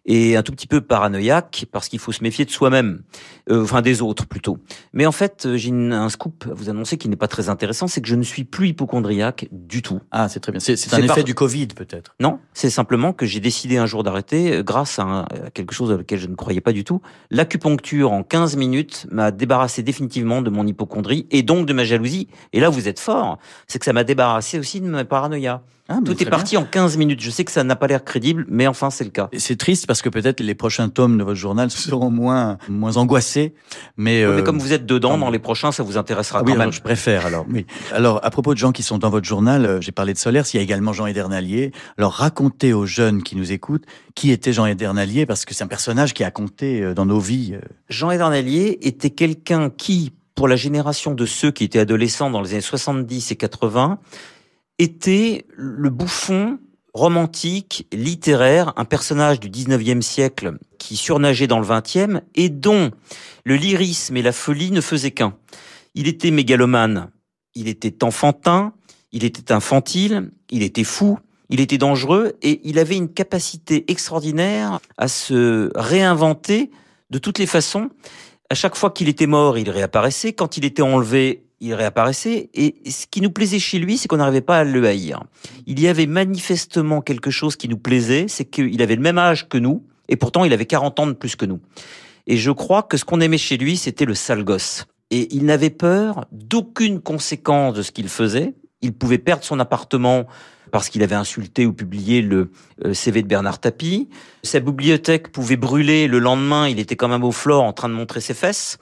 et 0.06 0.36
un 0.36 0.42
tout 0.42 0.50
petit 0.50 0.66
peu 0.66 0.80
paranoïaque 0.80 1.66
parce 1.70 1.88
qu'il 1.88 2.00
faut 2.00 2.10
se 2.10 2.22
méfier 2.22 2.44
de 2.44 2.50
soi-même, 2.50 3.02
euh, 3.48 3.62
enfin 3.62 3.80
des 3.80 4.02
autres 4.02 4.26
plutôt. 4.26 4.58
Mais 4.92 5.06
en 5.06 5.12
fait, 5.12 5.48
j'ai 5.54 5.70
un 5.70 6.08
scoop 6.08 6.46
à 6.50 6.52
vous 6.52 6.68
annoncer 6.68 6.98
qui 6.98 7.08
n'est 7.08 7.16
pas 7.16 7.28
très 7.28 7.48
intéressant, 7.48 7.86
c'est 7.86 8.00
que 8.00 8.08
je 8.08 8.16
ne 8.16 8.24
suis 8.24 8.42
plus 8.42 8.68
hypochondriaque 8.68 9.46
du 9.52 9.82
tout. 9.82 10.00
Ah, 10.10 10.28
c'est 10.28 10.40
très 10.40 10.50
bien. 10.50 10.58
C'est 10.58 10.94
un 10.94 10.98
effet 10.98 11.22
du 11.22 11.36
Covid 11.36 11.68
peut-être. 11.68 12.16
Non, 12.18 12.40
c'est 12.54 12.70
simplement 12.70 13.12
que 13.12 13.24
j'ai 13.24 13.40
décidé 13.40 13.76
un 13.76 13.86
jour 13.86 14.02
d'arrêter 14.02 14.62
grâce 14.64 14.98
à, 14.98 15.20
à, 15.20 15.50
quelque 15.54 15.74
chose 15.74 15.92
à 15.92 15.96
laquelle 15.96 16.18
je 16.18 16.26
ne 16.26 16.34
croyais 16.34 16.60
pas 16.60 16.72
du 16.72 16.82
tout. 16.82 17.00
L'acupuncture 17.30 18.10
en 18.10 18.24
15 18.24 18.56
minutes 18.56 19.06
m'a 19.12 19.30
débarrassé 19.30 19.84
définitivement 19.84 20.42
de 20.42 20.50
mon 20.50 20.66
hypochondrie 20.66 21.28
et 21.30 21.44
donc 21.44 21.66
de 21.66 21.72
ma 21.72 21.84
jalousie. 21.84 22.28
Et 22.52 22.58
là, 22.58 22.68
vous 22.68 22.88
êtes 22.88 22.98
fort, 22.98 23.38
c'est 23.68 23.78
que 23.78 23.84
ça 23.84 23.92
m'a 23.92 24.04
débarrassé 24.04 24.58
aussi 24.58 24.80
de 24.80 24.88
ma 24.88 25.04
paranoïa. 25.04 25.62
Ah, 25.88 25.98
Tout 26.02 26.22
est 26.22 26.30
parti 26.30 26.56
en 26.56 26.64
15 26.64 26.96
minutes. 26.96 27.20
Je 27.20 27.30
sais 27.30 27.44
que 27.44 27.52
ça 27.52 27.62
n'a 27.62 27.76
pas 27.76 27.86
l'air 27.86 28.04
crédible, 28.04 28.46
mais 28.48 28.66
enfin, 28.66 28.88
c'est 28.88 29.04
le 29.04 29.10
cas. 29.10 29.28
C'est 29.36 29.56
triste 29.56 29.86
parce 29.86 30.00
que 30.00 30.08
peut-être 30.08 30.40
les 30.40 30.54
prochains 30.54 30.88
tomes 30.88 31.18
de 31.18 31.24
votre 31.24 31.38
journal 31.38 31.70
seront 31.70 32.10
moins, 32.10 32.56
moins 32.68 32.96
angoissés. 32.96 33.54
Mais, 33.98 34.24
mais 34.26 34.42
comme 34.42 34.58
vous 34.58 34.72
êtes 34.72 34.86
dedans, 34.86 35.18
dans 35.18 35.30
les 35.30 35.38
prochains, 35.38 35.72
ça 35.72 35.82
vous 35.82 35.98
intéressera 35.98 36.38
ah, 36.38 36.42
quand 36.42 36.52
oui, 36.52 36.58
même. 36.58 36.72
je 36.72 36.80
préfère 36.80 37.26
alors. 37.26 37.44
Oui. 37.52 37.66
Alors, 37.92 38.24
à 38.24 38.30
propos 38.30 38.54
de 38.54 38.58
gens 38.58 38.72
qui 38.72 38.82
sont 38.82 38.96
dans 38.98 39.10
votre 39.10 39.26
journal, 39.26 39.66
euh, 39.66 39.80
j'ai 39.80 39.92
parlé 39.92 40.14
de 40.14 40.18
Solaire, 40.18 40.44
il 40.52 40.56
y 40.56 40.60
a 40.60 40.62
également 40.62 40.92
Jean 40.92 41.06
Edernalier. 41.06 41.72
Alors, 41.98 42.12
racontez 42.12 42.72
aux 42.72 42.86
jeunes 42.86 43.22
qui 43.22 43.36
nous 43.36 43.52
écoutent 43.52 43.84
qui 44.14 44.30
était 44.30 44.52
Jean 44.52 44.66
Edernalier 44.66 45.26
parce 45.26 45.44
que 45.44 45.54
c'est 45.54 45.64
un 45.64 45.68
personnage 45.68 46.14
qui 46.14 46.24
a 46.24 46.30
compté 46.30 46.82
euh, 46.82 46.94
dans 46.94 47.06
nos 47.06 47.20
vies. 47.20 47.56
Jean 47.88 48.10
Edernalier 48.10 48.78
était 48.82 49.10
quelqu'un 49.10 49.70
qui, 49.70 50.12
pour 50.34 50.48
la 50.48 50.56
génération 50.56 51.14
de 51.14 51.26
ceux 51.26 51.50
qui 51.50 51.64
étaient 51.64 51.78
adolescents 51.78 52.30
dans 52.30 52.40
les 52.40 52.52
années 52.52 52.60
70 52.60 53.32
et 53.32 53.36
80, 53.36 53.98
était 54.78 55.46
le 55.56 55.90
bouffon 55.90 56.58
romantique, 56.94 57.88
littéraire, 57.92 58.72
un 58.76 58.84
personnage 58.84 59.40
du 59.40 59.50
19e 59.50 60.00
siècle 60.00 60.58
qui 60.78 60.96
surnageait 60.96 61.48
dans 61.48 61.58
le 61.58 61.66
20e 61.66 62.22
et 62.36 62.48
dont 62.48 62.92
le 63.44 63.56
lyrisme 63.56 64.16
et 64.16 64.22
la 64.22 64.32
folie 64.32 64.70
ne 64.70 64.80
faisaient 64.80 65.10
qu'un. 65.10 65.36
Il 65.94 66.06
était 66.06 66.30
mégalomane, 66.30 67.10
il 67.54 67.68
était 67.68 68.04
enfantin, 68.04 68.72
il 69.10 69.24
était 69.24 69.52
infantile, 69.52 70.30
il 70.50 70.62
était 70.62 70.84
fou, 70.84 71.18
il 71.50 71.60
était 71.60 71.78
dangereux 71.78 72.34
et 72.42 72.60
il 72.64 72.78
avait 72.78 72.96
une 72.96 73.12
capacité 73.12 73.90
extraordinaire 73.90 74.80
à 74.96 75.08
se 75.08 75.70
réinventer 75.74 76.70
de 77.10 77.18
toutes 77.18 77.38
les 77.38 77.46
façons. 77.46 77.90
À 78.50 78.54
chaque 78.54 78.76
fois 78.76 78.90
qu'il 78.90 79.08
était 79.08 79.26
mort, 79.26 79.58
il 79.58 79.70
réapparaissait. 79.70 80.32
Quand 80.32 80.56
il 80.56 80.64
était 80.64 80.82
enlevé, 80.82 81.43
il 81.64 81.74
réapparaissait. 81.74 82.50
Et 82.54 82.74
ce 82.90 83.06
qui 83.10 83.20
nous 83.20 83.30
plaisait 83.30 83.58
chez 83.58 83.78
lui, 83.78 83.96
c'est 83.96 84.08
qu'on 84.08 84.18
n'arrivait 84.18 84.40
pas 84.40 84.58
à 84.58 84.64
le 84.64 84.86
haïr. 84.86 85.22
Il 85.66 85.80
y 85.80 85.88
avait 85.88 86.06
manifestement 86.06 87.00
quelque 87.00 87.30
chose 87.30 87.56
qui 87.56 87.68
nous 87.68 87.78
plaisait, 87.78 88.26
c'est 88.28 88.44
qu'il 88.44 88.80
avait 88.82 88.96
le 88.96 89.02
même 89.02 89.18
âge 89.18 89.48
que 89.48 89.58
nous, 89.58 89.84
et 90.08 90.16
pourtant 90.16 90.44
il 90.44 90.52
avait 90.52 90.66
40 90.66 91.00
ans 91.00 91.06
de 91.06 91.12
plus 91.12 91.36
que 91.36 91.46
nous. 91.46 91.60
Et 92.26 92.36
je 92.36 92.50
crois 92.50 92.82
que 92.82 92.96
ce 92.96 93.04
qu'on 93.04 93.20
aimait 93.20 93.38
chez 93.38 93.56
lui, 93.56 93.76
c'était 93.76 94.04
le 94.04 94.14
sale 94.14 94.44
gosse. 94.44 94.86
Et 95.10 95.34
il 95.34 95.44
n'avait 95.44 95.70
peur 95.70 96.26
d'aucune 96.32 97.00
conséquence 97.00 97.74
de 97.74 97.82
ce 97.82 97.92
qu'il 97.92 98.08
faisait. 98.08 98.54
Il 98.82 98.92
pouvait 98.92 99.18
perdre 99.18 99.44
son 99.44 99.60
appartement 99.60 100.26
parce 100.70 100.88
qu'il 100.88 101.02
avait 101.02 101.14
insulté 101.14 101.66
ou 101.66 101.72
publié 101.72 102.20
le 102.20 102.50
CV 102.92 103.22
de 103.22 103.28
Bernard 103.28 103.60
Tapie. 103.60 104.08
Sa 104.42 104.58
bibliothèque 104.58 105.30
pouvait 105.30 105.56
brûler 105.56 106.08
le 106.08 106.18
lendemain, 106.18 106.66
il 106.68 106.80
était 106.80 106.96
quand 106.96 107.06
même 107.06 107.22
au 107.22 107.30
flore 107.30 107.62
en 107.62 107.72
train 107.72 107.88
de 107.88 107.94
montrer 107.94 108.20
ses 108.20 108.34
fesses. 108.34 108.78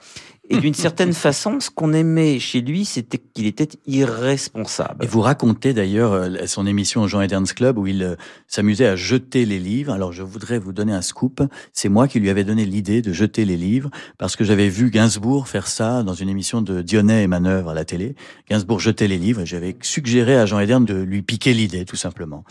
Et 0.49 0.57
d'une 0.57 0.73
certaine 0.73 1.13
façon, 1.13 1.61
ce 1.61 1.69
qu'on 1.69 1.93
aimait 1.93 2.37
chez 2.37 2.59
lui, 2.59 2.83
c'était 2.83 3.17
qu'il 3.17 3.45
était 3.45 3.69
irresponsable. 3.87 5.05
Et 5.05 5.07
vous 5.07 5.21
racontez 5.21 5.73
d'ailleurs 5.73 6.27
son 6.47 6.67
émission 6.67 7.03
au 7.03 7.07
Jean 7.07 7.21
Ederns 7.21 7.47
Club 7.55 7.77
où 7.77 7.87
il 7.87 8.17
s'amusait 8.47 8.87
à 8.87 8.97
jeter 8.97 9.45
les 9.45 9.57
livres. 9.57 9.93
Alors 9.93 10.11
je 10.11 10.21
voudrais 10.21 10.59
vous 10.59 10.73
donner 10.73 10.91
un 10.91 11.01
scoop. 11.01 11.41
C'est 11.71 11.87
moi 11.87 12.09
qui 12.09 12.19
lui 12.19 12.29
avais 12.29 12.43
donné 12.43 12.65
l'idée 12.65 13.01
de 13.01 13.13
jeter 13.13 13.45
les 13.45 13.55
livres 13.55 13.89
parce 14.17 14.35
que 14.35 14.43
j'avais 14.43 14.67
vu 14.67 14.89
Gainsbourg 14.89 15.47
faire 15.47 15.65
ça 15.65 16.03
dans 16.03 16.13
une 16.13 16.27
émission 16.27 16.61
de 16.61 16.81
Dionnet 16.81 17.23
et 17.23 17.27
Manœuvre 17.27 17.69
à 17.69 17.73
la 17.73 17.85
télé. 17.85 18.15
Gainsbourg 18.49 18.81
jetait 18.81 19.07
les 19.07 19.17
livres 19.17 19.41
et 19.41 19.45
j'avais 19.45 19.77
suggéré 19.81 20.37
à 20.37 20.45
Jean 20.45 20.59
Edern 20.59 20.83
de 20.83 20.95
lui 20.95 21.21
piquer 21.21 21.53
l'idée 21.53 21.85
tout 21.85 21.95
simplement. 21.95 22.43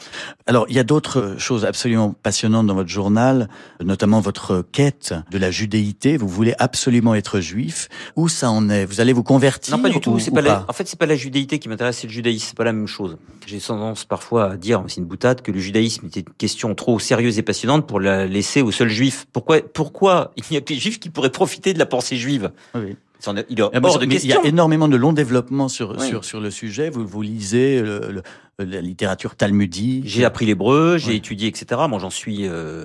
Alors 0.47 0.65
il 0.71 0.75
y 0.75 0.81
a 0.81 0.85
d'autres 0.85 1.35
choses 1.37 1.67
absolument 1.67 2.15
passionnantes 2.23 2.67
dans 2.67 2.75
votre 2.75 2.89
journal, 2.89 3.51
notamment 3.85 4.21
votre 4.21 4.65
quête 4.73 5.15
de 5.31 5.37
la 5.37 5.51
judéité. 5.51 6.17
Vous 6.17 6.29
voulez 6.29 6.55
absolument 6.59 7.15
être 7.15 7.41
juif. 7.41 7.82
Où 8.17 8.29
ça 8.29 8.51
en 8.51 8.69
est? 8.69 8.85
Vous 8.85 9.01
allez 9.01 9.13
vous 9.13 9.23
convertir 9.23 9.77
Non, 9.77 9.83
pas 9.83 9.89
du 9.89 10.01
tout. 10.01 10.13
ou- 10.13 10.19
C'est 10.19 10.31
ou 10.31 10.35
pas 10.35 10.41
la- 10.43 10.65
En 10.69 10.73
fait, 10.73 10.87
c'est 10.89 10.99
pas 10.99 11.07
la 11.07 11.17
judéité 11.17 11.59
qui 11.59 11.69
m'intéresse, 11.69 11.99
c'est 11.99 12.07
le 12.07 12.13
judaïsme. 12.13 12.47
C'est 12.49 12.57
pas 12.57 12.65
la 12.65 12.73
même 12.73 12.87
chose. 12.87 13.17
J'ai 13.47 13.59
tendance 13.61 14.05
parfois 14.05 14.53
à 14.53 14.57
dire, 14.57 14.83
c'est 14.89 15.01
une 15.01 15.07
boutade, 15.07 15.43
que 15.43 15.51
le 15.53 15.59
judaïsme 15.61 16.07
était 16.07 16.21
une 16.21 16.35
question 16.39 16.75
trop 16.75 16.99
sérieuse 16.99 17.39
et 17.39 17.43
passionnante 17.43 17.87
pour 17.87 18.01
la 18.01 18.27
laisser 18.27 18.63
aux 18.63 18.73
seuls 18.73 18.89
juifs. 18.89 19.27
Pourquoi, 19.33 19.61
pourquoi 19.63 20.33
il 20.37 20.45
n'y 20.51 20.57
a 20.57 20.61
que 20.61 20.73
les 20.73 20.79
juifs 20.79 21.01
qui 21.01 21.11
pourraient 21.11 21.31
profiter 21.31 21.73
de 21.75 21.79
la 21.79 21.87
pensée 21.87 22.17
juive? 22.17 22.51
Oui. 22.75 22.97
Il 23.25 23.61
est 23.61 23.63
mais 23.73 23.87
hors 23.87 23.99
de 24.01 24.07
mais 24.07 24.17
Il 24.17 24.27
y 24.27 24.33
a 24.33 24.45
énormément 24.45 24.89
de 24.89 24.97
longs 24.97 25.13
développements 25.13 25.69
sur, 25.69 25.97
Oui. 25.97 26.09
sur, 26.09 26.25
sur 26.25 26.41
le 26.41 26.51
sujet. 26.51 26.91
Vous, 26.91 27.07
vous 27.07 27.23
lisez 27.23 27.81
le- 27.81 28.11
le- 28.59 28.65
la 28.65 28.81
littérature 28.81 29.37
talmudique. 29.37 30.03
J'ai 30.09 30.25
appris 30.25 30.45
l'hébreu, 30.45 30.99
j'ai 30.99 31.15
étudié, 31.15 31.47
etc. 31.47 31.83
Moi, 31.89 32.01
j'en 32.01 32.11
suis, 32.11 32.49
euh, 32.49 32.85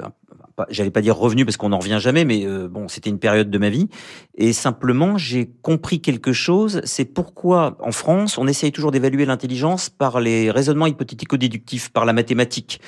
j'allais 0.69 0.91
pas 0.91 1.01
dire 1.01 1.15
revenu 1.15 1.45
parce 1.45 1.57
qu'on 1.57 1.69
n'en 1.69 1.79
revient 1.79 1.99
jamais, 2.01 2.25
mais 2.25 2.45
euh, 2.45 2.67
bon, 2.67 2.87
c'était 2.87 3.09
une 3.09 3.19
période 3.19 3.49
de 3.49 3.57
ma 3.57 3.69
vie. 3.69 3.87
Et 4.35 4.53
simplement, 4.53 5.17
j'ai 5.17 5.49
compris 5.61 6.01
quelque 6.01 6.33
chose. 6.33 6.81
C'est 6.83 7.05
pourquoi, 7.05 7.77
en 7.79 7.91
France, 7.91 8.37
on 8.37 8.47
essaye 8.47 8.71
toujours 8.71 8.91
d'évaluer 8.91 9.25
l'intelligence 9.25 9.89
par 9.89 10.19
les 10.19 10.51
raisonnements 10.51 10.87
hypothético-déductifs, 10.87 11.89
par 11.89 12.05
la 12.05 12.13
mathématique. 12.13 12.81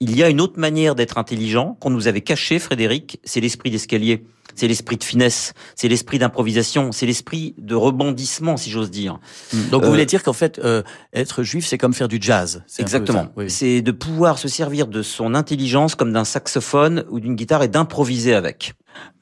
Il 0.00 0.16
y 0.16 0.22
a 0.22 0.30
une 0.30 0.40
autre 0.40 0.58
manière 0.58 0.94
d'être 0.94 1.18
intelligent 1.18 1.76
qu'on 1.80 1.90
nous 1.90 2.08
avait 2.08 2.22
caché, 2.22 2.58
Frédéric, 2.58 3.20
c'est 3.22 3.40
l'esprit 3.40 3.70
d'escalier, 3.70 4.24
c'est 4.54 4.68
l'esprit 4.68 4.96
de 4.96 5.04
finesse, 5.04 5.52
c'est 5.76 5.88
l'esprit 5.88 6.18
d'improvisation, 6.18 6.92
c'est 6.92 7.06
l'esprit 7.06 7.54
de 7.58 7.74
rebondissement, 7.74 8.56
si 8.56 8.70
j'ose 8.70 8.90
dire. 8.90 9.18
Donc 9.70 9.82
Euh, 9.82 9.86
vous 9.86 9.90
voulez 9.92 10.06
dire 10.06 10.22
qu'en 10.22 10.32
fait, 10.32 10.58
euh, 10.64 10.82
être 11.12 11.42
juif, 11.42 11.66
c'est 11.66 11.78
comme 11.78 11.94
faire 11.94 12.08
du 12.08 12.18
jazz. 12.20 12.62
Exactement. 12.78 13.28
oui. 13.36 13.50
C'est 13.50 13.82
de 13.82 13.92
pouvoir 13.92 14.38
se 14.38 14.48
servir 14.48 14.86
de 14.86 15.02
son 15.02 15.34
intelligence 15.34 15.94
comme 15.94 16.12
d'un 16.12 16.24
saxophone 16.24 17.04
ou 17.10 17.20
d'une 17.20 17.34
guitare 17.36 17.62
et 17.62 17.68
d'improviser 17.68 18.34
avec. 18.34 18.74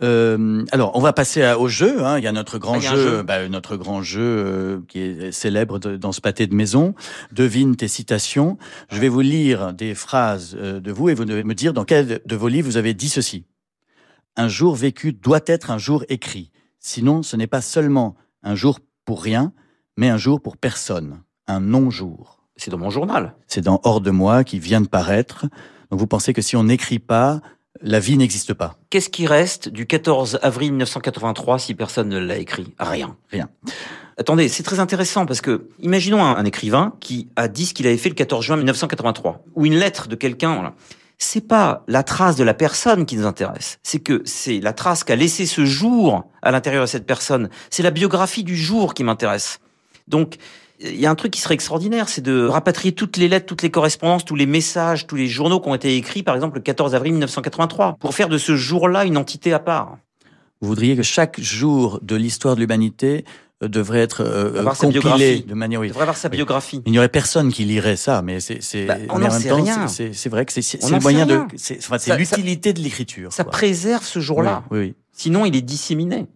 Euh, 0.03 0.65
alors, 0.73 0.93
on 0.95 1.01
va 1.01 1.13
passer 1.13 1.43
à- 1.43 1.59
au 1.59 1.69
jeu. 1.69 2.03
Hein. 2.05 2.19
Il 2.19 2.25
y 2.25 2.27
a 2.27 2.33
notre 2.33 2.59
grand 2.59 2.77
Ah, 2.77 2.81
jeu, 2.81 2.97
jeu. 2.97 3.23
bah, 3.23 3.47
notre 3.49 3.77
grand 3.77 4.03
jeu 4.03 4.21
euh, 4.23 4.79
qui 4.89 5.01
est 5.01 5.31
célèbre 5.33 5.79
de- 5.79 5.97
dans 5.97 6.13
ce 6.13 6.21
pâté 6.23 6.47
de 6.47 6.55
maison. 6.55 6.95
Devine 7.33 7.77
tes 7.77 7.89
citations. 7.89 8.57
Je 8.91 8.99
vais 8.99 9.09
vous 9.11 9.21
lire 9.21 9.75
des 9.75 9.95
phrases 9.95 10.57
euh, 10.59 10.81
de 10.81 10.91
vous 10.91 11.11
et 11.11 11.15
vous 11.15 11.27
devez 11.27 11.45
me 11.45 11.55
dire 11.55 11.75
dans 11.75 11.85
quel 11.85 12.21
de 12.25 12.37
vos 12.37 12.49
livres 12.49 12.67
vous 12.69 12.77
avez 12.79 12.95
dit 12.95 13.09
ceci. 13.11 13.45
Un 14.39 14.47
jour 14.47 14.77
vécu 14.77 15.13
doit 15.13 15.41
être 15.47 15.73
un 15.73 15.79
jour 15.79 16.05
écrit. 16.09 16.53
Sinon, 16.79 17.25
ce 17.25 17.35
n'est 17.35 17.49
pas 17.49 17.61
seulement 17.61 18.15
un 18.45 18.55
jour 18.55 18.79
pour 19.05 19.21
rien, 19.21 19.53
mais 19.97 20.09
un 20.09 20.17
jour 20.17 20.41
pour 20.41 20.57
personne. 20.57 21.25
Un 21.49 21.59
non-jour. 21.59 22.45
C'est 22.55 22.71
dans 22.71 22.79
mon 22.79 22.91
journal. 22.91 23.35
C'est 23.49 23.63
dans 23.63 23.81
Hors 23.83 24.01
de 24.01 24.13
moi 24.13 24.45
qui 24.45 24.61
vient 24.61 24.81
de 24.81 24.87
paraître. 24.87 25.47
Donc 25.91 25.99
vous 25.99 26.07
pensez 26.07 26.33
que 26.35 26.41
si 26.41 26.55
on 26.55 26.63
n'écrit 26.63 27.01
pas, 27.01 27.41
la 27.83 27.99
vie 27.99 28.17
n'existe 28.17 28.55
pas 28.55 28.79
Qu'est-ce 28.91 29.09
qui 29.09 29.27
reste 29.27 29.71
du 29.71 29.87
14 29.87 30.39
avril 30.41 30.71
1983 30.71 31.59
si 31.59 31.75
personne 31.75 32.09
ne 32.09 32.19
l'a 32.19 32.39
écrit? 32.39 32.73
Rien. 32.79 33.17
Rien. 33.33 33.49
Attendez, 34.19 34.49
c'est 34.49 34.63
très 34.63 34.79
intéressant 34.79 35.27
parce 35.27 35.41
que 35.41 35.69
imaginons 35.81 36.25
un, 36.25 36.37
un 36.37 36.45
écrivain 36.45 36.95
qui 37.01 37.29
a 37.35 37.49
dit 37.49 37.67
ce 37.67 37.75
qu'il 37.75 37.89
avait 37.89 37.97
fait 37.97 38.09
le 38.09 38.15
14 38.15 38.45
juin 38.45 38.57
1983 38.57 39.45
ou 39.57 39.67
une 39.67 39.75
lettre 39.75 40.07
de 40.07 40.15
quelqu'un. 40.15 40.75
C'est 41.19 41.47
pas 41.47 41.83
la 41.89 42.05
trace 42.05 42.37
de 42.37 42.45
la 42.45 42.55
personne 42.55 43.05
qui 43.05 43.17
nous 43.17 43.27
intéresse, 43.27 43.81
c'est 43.83 43.99
que 43.99 44.23
c'est 44.25 44.61
la 44.61 44.73
trace 44.73 45.03
qu'a 45.03 45.17
laissé 45.17 45.47
ce 45.47 45.65
jour 45.65 46.25
à 46.43 46.53
l'intérieur 46.53 46.85
de 46.85 46.89
cette 46.89 47.07
personne. 47.07 47.51
C'est 47.71 47.83
la 47.83 47.91
biographie 47.91 48.45
du 48.45 48.57
jour 48.57 48.95
qui 48.95 49.03
m'intéresse. 49.03 49.59
Donc 50.07 50.37
il 50.81 51.01
y 51.01 51.07
a 51.07 51.11
un 51.11 51.17
truc 51.17 51.33
qui 51.33 51.41
serait 51.41 51.55
extraordinaire, 51.55 52.09
c'est 52.09 52.21
de 52.21 52.47
rapatrier 52.47 52.93
toutes 52.93 53.17
les 53.17 53.27
lettres, 53.27 53.47
toutes 53.47 53.63
les 53.63 53.71
correspondances, 53.71 54.25
tous 54.25 54.37
les 54.37 54.47
messages, 54.47 55.07
tous 55.07 55.17
les 55.17 55.27
journaux 55.27 55.61
qui 55.61 55.69
ont 55.69 55.75
été 55.75 55.97
écrits, 55.97 56.23
par 56.23 56.37
exemple, 56.37 56.57
le 56.57 56.63
14 56.63 56.95
avril 56.95 57.13
1983, 57.15 57.97
pour 57.99 58.15
faire 58.15 58.29
de 58.29 58.39
ce 58.39 58.55
jour-là 58.55 59.05
une 59.05 59.17
entité 59.17 59.53
à 59.53 59.59
part. 59.59 59.99
Vous 60.61 60.69
voudriez 60.69 60.97
que 60.97 61.03
chaque 61.03 61.41
jour 61.41 61.99
de 62.03 62.17
l'histoire 62.17 62.55
de 62.55 62.61
l'humanité 62.61 63.25
devrait 63.61 63.99
être 64.01 64.23
euh, 64.23 64.63
compilé 64.79 65.41
de 65.41 65.55
manière. 65.55 65.81
Il 65.81 65.83
Oui. 65.83 65.89
devrait 65.89 66.03
avoir 66.03 66.17
sa 66.17 66.29
biographie. 66.29 66.81
Il 66.87 66.93
n'y 66.93 66.99
aurait 66.99 67.09
personne 67.09 67.53
qui 67.53 67.65
lirait 67.65 67.97
ça, 67.97 68.23
mais 68.23 68.39
c'est 68.41 68.63
c'est 68.63 68.87
Bah, 68.87 68.97
on 69.09 69.15
en 69.17 69.19
même 69.19 69.31
sait 69.33 69.49
temps, 69.49 69.63
rien. 69.63 69.89
c'est- 69.89 70.29
vrai 70.29 70.45
que 70.47 70.53
c'est 70.53 70.81
le 70.91 71.01
moyen 71.01 71.27
de 71.27 71.41
c'est 71.57 71.79
enfin, 71.79 71.99
c'est 71.99 72.11
Ça- 72.11 72.17
l'utilité 72.17 72.73
de 72.73 72.81
l'écriture. 72.81 73.33
Ça 73.33 73.43
quoi. 73.43 73.51
préserve 73.53 74.05
ce 74.05 74.21
jour-là. 74.21 74.63
Oui, 74.71 74.79
oui, 74.79 74.85
oui. 74.89 74.95
Sinon, 75.13 75.45
il 75.45 75.57
est 75.57 75.63
disséminé. 75.63 76.27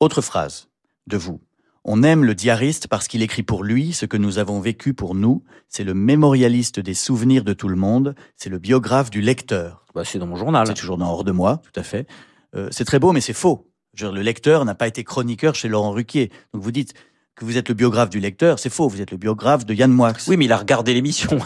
Autre 0.00 0.20
phrase 0.20 0.68
de 1.06 1.16
vous. 1.16 1.40
On 1.84 2.02
aime 2.04 2.24
le 2.24 2.34
diariste 2.34 2.86
parce 2.86 3.08
qu'il 3.08 3.22
écrit 3.22 3.42
pour 3.42 3.64
lui 3.64 3.92
ce 3.92 4.06
que 4.06 4.16
nous 4.16 4.38
avons 4.38 4.60
vécu 4.60 4.94
pour 4.94 5.14
nous. 5.16 5.42
C'est 5.68 5.82
le 5.84 5.94
mémorialiste 5.94 6.78
des 6.78 6.94
souvenirs 6.94 7.42
de 7.44 7.54
tout 7.54 7.66
le 7.68 7.74
monde. 7.76 8.14
C'est 8.36 8.50
le 8.50 8.58
biographe 8.58 9.10
du 9.10 9.20
lecteur. 9.20 9.84
Bah, 9.94 10.02
c'est 10.04 10.18
dans 10.18 10.26
mon 10.26 10.36
journal. 10.36 10.66
C'est 10.66 10.74
toujours 10.74 10.98
dans 10.98 11.08
Hors 11.10 11.24
de 11.24 11.32
moi, 11.32 11.60
tout 11.72 11.80
à 11.80 11.82
fait. 11.82 12.06
Euh, 12.54 12.68
c'est 12.70 12.84
très 12.84 12.98
beau, 13.00 13.12
mais 13.12 13.20
c'est 13.20 13.32
faux. 13.32 13.68
Je 13.94 14.06
veux 14.06 14.10
dire, 14.10 14.16
le 14.16 14.22
lecteur 14.22 14.64
n'a 14.64 14.74
pas 14.74 14.86
été 14.86 15.04
chroniqueur 15.04 15.54
chez 15.54 15.68
Laurent 15.68 15.90
Ruquier. 15.90 16.30
Donc 16.52 16.62
vous 16.62 16.72
dites 16.72 16.94
que 17.34 17.44
vous 17.44 17.56
êtes 17.56 17.68
le 17.68 17.74
biographe 17.74 18.10
du 18.10 18.20
lecteur, 18.20 18.58
c'est 18.58 18.70
faux. 18.70 18.88
Vous 18.88 19.00
êtes 19.00 19.10
le 19.10 19.16
biographe 19.16 19.66
de 19.66 19.74
Yann 19.74 19.90
Moix. 19.90 20.12
Oui, 20.28 20.36
mais 20.36 20.46
il 20.46 20.52
a 20.52 20.56
regardé 20.56 20.94
l'émission. 20.94 21.38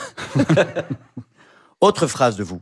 Autre 1.81 2.07
phrase 2.07 2.37
de 2.37 2.45
vous. 2.45 2.61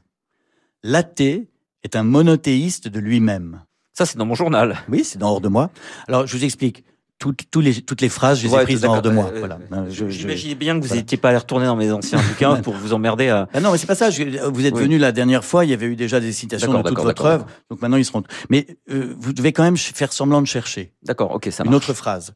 L'athée 0.82 1.48
est 1.82 1.96
un 1.96 2.02
monothéiste 2.02 2.88
de 2.88 2.98
lui-même. 2.98 3.62
Ça, 3.92 4.06
c'est 4.06 4.18
dans 4.18 4.26
mon 4.26 4.34
journal. 4.34 4.76
Oui, 4.88 5.04
c'est 5.04 5.18
dans 5.18 5.30
Hors 5.30 5.40
de 5.40 5.48
moi. 5.48 5.70
Alors, 6.08 6.26
je 6.26 6.36
vous 6.36 6.44
explique. 6.44 6.84
Toutes, 7.32 7.64
les, 7.64 7.80
toutes 7.80 8.00
les 8.02 8.08
phrases, 8.10 8.38
je 8.40 8.46
les 8.46 8.52
ai 8.52 8.56
Ouais, 8.56 8.64
prises 8.64 8.80
tout 8.82 8.86
dans 8.86 8.96
Hors 8.96 9.02
de 9.02 9.08
moi. 9.08 9.30
Euh, 9.32 9.38
voilà. 9.38 9.58
euh, 9.72 9.86
je- 9.90 10.08
J'imaginais 10.10 10.54
bien 10.54 10.74
que 10.76 10.82
vous 10.82 10.88
voilà. 10.88 11.00
n'étiez 11.00 11.16
pas 11.16 11.30
allé 11.30 11.38
retourner 11.38 11.64
dans 11.64 11.74
mes 11.76 11.90
anciens 11.90 12.18
bouquins 12.28 12.60
pour 12.60 12.74
vous 12.74 12.92
emmerder 12.92 13.28
à. 13.30 13.48
Ah 13.54 13.60
non, 13.60 13.72
mais 13.72 13.78
c'est 13.78 13.86
pas 13.86 13.94
ça. 13.94 14.10
je- 14.10 14.46
vous 14.48 14.66
êtes 14.66 14.74
Oui. 14.74 14.82
venu 14.82 14.98
la 14.98 15.10
dernière 15.10 15.42
fois, 15.44 15.64
il 15.64 15.70
y 15.70 15.72
avait 15.72 15.86
eu 15.86 15.96
déjà 15.96 16.20
des 16.20 16.32
citations 16.32 16.72
de 16.82 16.88
toute 16.88 16.98
votre 17.00 17.24
œuvre. 17.24 17.46
Donc 17.70 17.80
maintenant, 17.80 17.96
ils 17.96 18.04
seront. 18.04 18.22
Mais 18.50 18.66
euh, 18.90 19.14
vous 19.18 19.32
devez 19.32 19.52
quand 19.54 19.62
même 19.62 19.76
faire 19.78 20.12
semblant 20.12 20.42
de 20.42 20.46
chercher. 20.46 20.92
D'accord, 21.02 21.30
ok, 21.32 21.48
ça 21.50 21.64
Une 21.64 21.70
marche. 21.70 21.84
autre 21.88 21.94
phrase. 21.94 22.34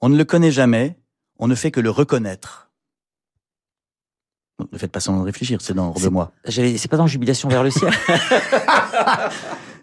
On 0.00 0.08
ne 0.08 0.16
le 0.16 0.24
connaît 0.24 0.52
jamais, 0.52 0.98
on 1.40 1.48
ne 1.48 1.54
fait 1.56 1.70
que 1.72 1.80
le 1.80 1.90
reconnaître. 1.90 2.70
Ne 4.72 4.78
faites 4.78 4.92
pas 4.92 5.00
semblant 5.00 5.22
de 5.22 5.26
réfléchir, 5.26 5.58
c'est 5.60 5.74
dans 5.74 5.88
Hors 5.88 6.00
de 6.00 6.08
moi. 6.08 6.30
C'est 6.48 6.86
pas 6.88 6.96
dans 6.96 7.08
Jubilation 7.08 7.48
vers 7.48 7.64
le 7.64 7.70
ciel. 7.70 7.90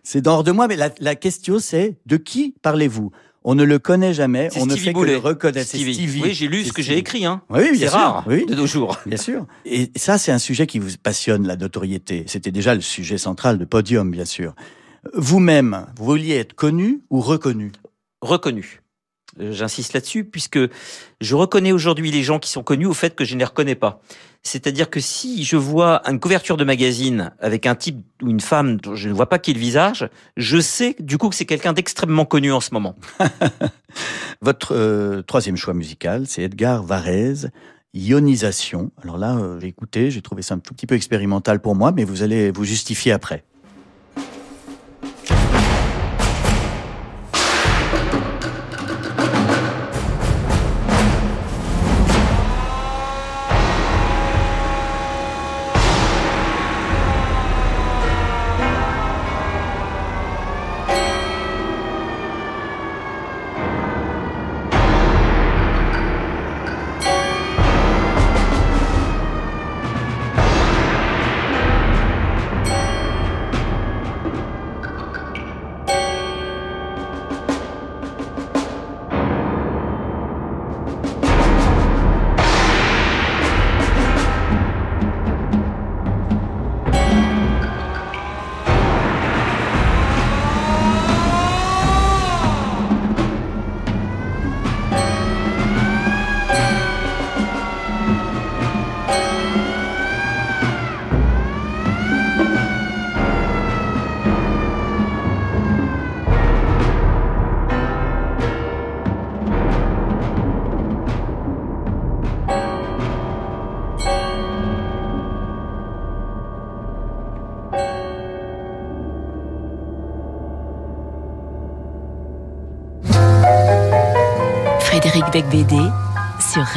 C'est 0.03 0.21
dans 0.21 0.35
Hors 0.35 0.43
de 0.43 0.51
moi, 0.51 0.67
mais 0.67 0.75
la, 0.77 0.89
la 1.01 1.15
question 1.15 1.59
c'est 1.59 1.99
de 2.05 2.17
qui 2.17 2.55
parlez-vous? 2.61 3.11
On 3.43 3.55
ne 3.55 3.63
le 3.63 3.79
connaît 3.79 4.13
jamais, 4.13 4.49
on 4.57 4.65
ne 4.65 4.75
fait 4.75 4.91
Boulet. 4.91 5.07
que 5.07 5.11
le 5.13 5.17
reconnaître. 5.19 5.67
Stevie. 5.69 5.93
Stevie. 5.93 6.21
Oui, 6.21 6.33
j'ai 6.33 6.47
lu 6.47 6.65
ce 6.65 6.73
que 6.73 6.81
j'ai 6.81 6.97
écrit. 6.97 7.25
Hein. 7.25 7.41
Oui, 7.49 7.77
c'est 7.77 7.87
rare 7.87 8.25
oui. 8.27 8.45
de 8.45 8.53
nos 8.53 8.67
jours. 8.67 8.97
Bien 9.05 9.17
sûr. 9.17 9.45
Et 9.65 9.91
ça, 9.95 10.17
c'est 10.17 10.31
un 10.31 10.39
sujet 10.39 10.67
qui 10.67 10.77
vous 10.79 10.89
passionne, 11.01 11.47
la 11.47 11.55
notoriété. 11.55 12.25
C'était 12.27 12.51
déjà 12.51 12.75
le 12.75 12.81
sujet 12.81 13.17
central 13.17 13.57
de 13.57 13.65
Podium, 13.65 14.11
bien 14.11 14.25
sûr. 14.25 14.53
Vous-même, 15.13 15.85
vous 15.97 16.05
vouliez 16.05 16.35
être 16.35 16.53
connu 16.53 17.01
ou 17.09 17.21
reconnu? 17.21 17.71
Reconnu. 18.21 18.81
Euh, 19.39 19.51
J'insiste 19.51 19.93
là-dessus 19.93 20.23
puisque 20.23 20.59
je 21.21 21.36
reconnais 21.36 21.71
aujourd'hui 21.71 22.11
les 22.11 22.23
gens 22.23 22.39
qui 22.39 22.49
sont 22.49 22.63
connus 22.63 22.88
au 22.88 22.93
fait 22.93 23.15
que 23.15 23.25
je 23.25 23.34
ne 23.36 23.39
les 23.39 23.45
reconnais 23.45 23.75
pas. 23.75 24.01
C'est-à-dire 24.41 24.89
que 24.89 24.99
si 24.99 25.43
je 25.43 25.57
vois 25.57 26.01
une 26.09 26.19
couverture 26.19 26.55
de 26.55 26.63
magazine 26.63 27.32
avec 27.39 27.65
un 27.65 27.75
type 27.75 27.97
ou 28.21 28.30
une 28.30 28.39
femme 28.39 28.77
dont 28.77 28.95
je 28.95 29.09
ne 29.09 29.13
vois 29.13 29.27
pas 29.27 29.38
qui 29.38 29.51
est 29.51 29.53
le 29.53 29.59
visage, 29.59 30.09
je 30.38 30.59
sais 30.59 30.95
du 30.99 31.17
coup 31.17 31.30
que 31.30 31.36
c'est 31.36 31.45
quelqu'un 31.45 31.73
d'extrêmement 31.73 32.25
connu 32.25 32.51
en 32.51 32.61
ce 32.61 32.73
moment. 32.73 32.95
Votre 34.41 34.75
euh, 34.75 35.21
troisième 35.21 35.57
choix 35.57 35.73
musical, 35.73 36.23
c'est 36.25 36.43
Edgar 36.43 36.84
Varèse, 36.84 37.51
Ionisation. 37.93 38.91
Alors 39.03 39.17
là, 39.17 39.36
euh, 39.36 39.59
j'ai 39.59 39.67
écouté, 39.67 40.09
j'ai 40.09 40.21
trouvé 40.21 40.41
ça 40.41 40.55
un 40.55 40.59
tout 40.59 40.73
petit 40.73 40.88
peu 40.88 40.95
expérimental 40.95 41.59
pour 41.59 41.75
moi, 41.75 41.91
mais 41.91 42.05
vous 42.05 42.23
allez 42.23 42.51
vous 42.51 42.63
justifier 42.63 43.11
après. 43.11 43.43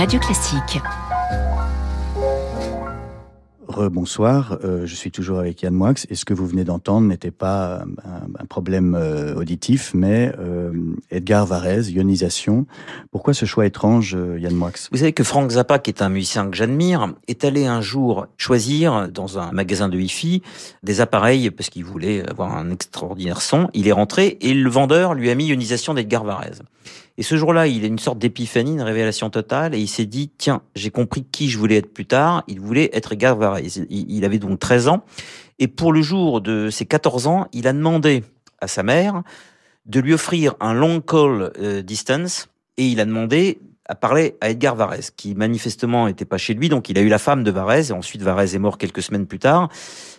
Radio 0.02 0.18
Classique. 0.18 0.80
Rebonsoir, 3.68 4.58
euh, 4.64 4.84
je 4.84 4.96
suis 4.96 5.12
toujours 5.12 5.38
avec 5.38 5.62
Yann 5.62 5.72
Moix 5.72 5.94
et 6.10 6.16
ce 6.16 6.24
que 6.24 6.34
vous 6.34 6.44
venez 6.44 6.64
d'entendre 6.64 7.06
n'était 7.06 7.30
pas 7.30 7.84
un, 8.04 8.26
un 8.36 8.44
problème 8.46 8.96
euh, 8.96 9.36
auditif, 9.36 9.92
mais 9.94 10.32
euh, 10.40 10.72
Edgar 11.12 11.46
Varèse, 11.46 11.92
ionisation. 11.92 12.66
Pourquoi 13.12 13.32
ce 13.32 13.44
choix 13.44 13.64
étrange, 13.64 14.16
euh, 14.16 14.40
Yann 14.40 14.56
Moix? 14.56 14.72
Vous 14.90 14.98
savez 14.98 15.12
que 15.12 15.22
Frank 15.22 15.48
Zappa, 15.52 15.78
qui 15.78 15.90
est 15.90 16.02
un 16.02 16.08
musicien 16.08 16.50
que 16.50 16.56
j'admire, 16.56 17.14
est 17.28 17.44
allé 17.44 17.66
un 17.66 17.80
jour 17.80 18.26
choisir 18.36 19.08
dans 19.08 19.38
un 19.38 19.52
magasin 19.52 19.88
de 19.88 20.00
hi-fi 20.00 20.42
des 20.82 21.00
appareils 21.00 21.52
parce 21.52 21.70
qu'il 21.70 21.84
voulait 21.84 22.28
avoir 22.28 22.56
un 22.56 22.72
extraordinaire 22.72 23.40
son. 23.40 23.68
Il 23.72 23.86
est 23.86 23.92
rentré 23.92 24.36
et 24.40 24.52
le 24.52 24.68
vendeur 24.68 25.14
lui 25.14 25.30
a 25.30 25.36
mis 25.36 25.46
ionisation 25.46 25.94
d'Edgar 25.94 26.24
Varèse. 26.24 26.60
Et 27.18 27.22
ce 27.22 27.36
jour-là, 27.36 27.66
il 27.66 27.84
a 27.84 27.86
une 27.86 27.98
sorte 27.98 28.18
d'épiphanie, 28.18 28.72
une 28.72 28.82
révélation 28.82 29.28
totale, 29.30 29.74
et 29.74 29.78
il 29.78 29.88
s'est 29.88 30.06
dit, 30.06 30.30
tiens, 30.38 30.62
j'ai 30.74 30.90
compris 30.90 31.24
qui 31.24 31.50
je 31.50 31.58
voulais 31.58 31.76
être 31.76 31.92
plus 31.92 32.06
tard. 32.06 32.42
Il 32.48 32.60
voulait 32.60 32.90
être 32.94 33.12
Edgar 33.12 33.36
Varèse. 33.36 33.84
Il 33.90 34.24
avait 34.24 34.38
donc 34.38 34.58
13 34.58 34.88
ans. 34.88 35.04
Et 35.58 35.68
pour 35.68 35.92
le 35.92 36.02
jour 36.02 36.40
de 36.40 36.70
ses 36.70 36.86
14 36.86 37.26
ans, 37.26 37.46
il 37.52 37.66
a 37.66 37.72
demandé 37.72 38.24
à 38.60 38.68
sa 38.68 38.82
mère 38.82 39.22
de 39.86 40.00
lui 40.00 40.14
offrir 40.14 40.54
un 40.60 40.74
long 40.74 41.00
call 41.00 41.52
euh, 41.58 41.82
distance, 41.82 42.48
et 42.76 42.86
il 42.86 43.00
a 43.00 43.04
demandé 43.04 43.60
à 43.86 43.94
parler 43.94 44.36
à 44.40 44.50
Edgar 44.50 44.76
Varèse, 44.76 45.10
qui 45.10 45.34
manifestement 45.34 46.06
n'était 46.06 46.24
pas 46.24 46.38
chez 46.38 46.54
lui, 46.54 46.68
donc 46.68 46.88
il 46.88 46.96
a 46.98 47.00
eu 47.00 47.08
la 47.08 47.18
femme 47.18 47.42
de 47.42 47.50
Varèse, 47.50 47.90
et 47.90 47.92
ensuite 47.92 48.22
Varèse 48.22 48.54
est 48.54 48.60
mort 48.60 48.78
quelques 48.78 49.02
semaines 49.02 49.26
plus 49.26 49.40
tard. 49.40 49.68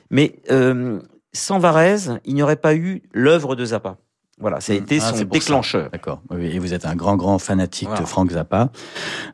Mais 0.10 0.36
euh, 0.52 1.00
sans 1.32 1.60
Varèse, 1.60 2.20
il 2.26 2.36
n'y 2.36 2.44
aurait 2.44 2.58
pas 2.58 2.76
eu 2.76 3.02
l'œuvre 3.14 3.56
de 3.56 3.66
Zappa. 3.66 3.98
Voilà, 4.44 4.60
ça 4.60 4.74
a 4.74 4.76
été 4.76 5.00
Ah, 5.02 5.14
son 5.14 5.24
déclencheur. 5.24 5.90
D'accord. 5.90 6.22
Oui, 6.30 6.48
et 6.48 6.60
vous 6.60 6.74
êtes 6.74 6.86
un 6.86 6.96
grand, 6.96 7.16
grand 7.16 7.40
fanatique 7.40 7.88
Voilà. 7.88 8.02
de 8.04 8.06
Frank 8.08 8.30
Zappa. 8.32 8.72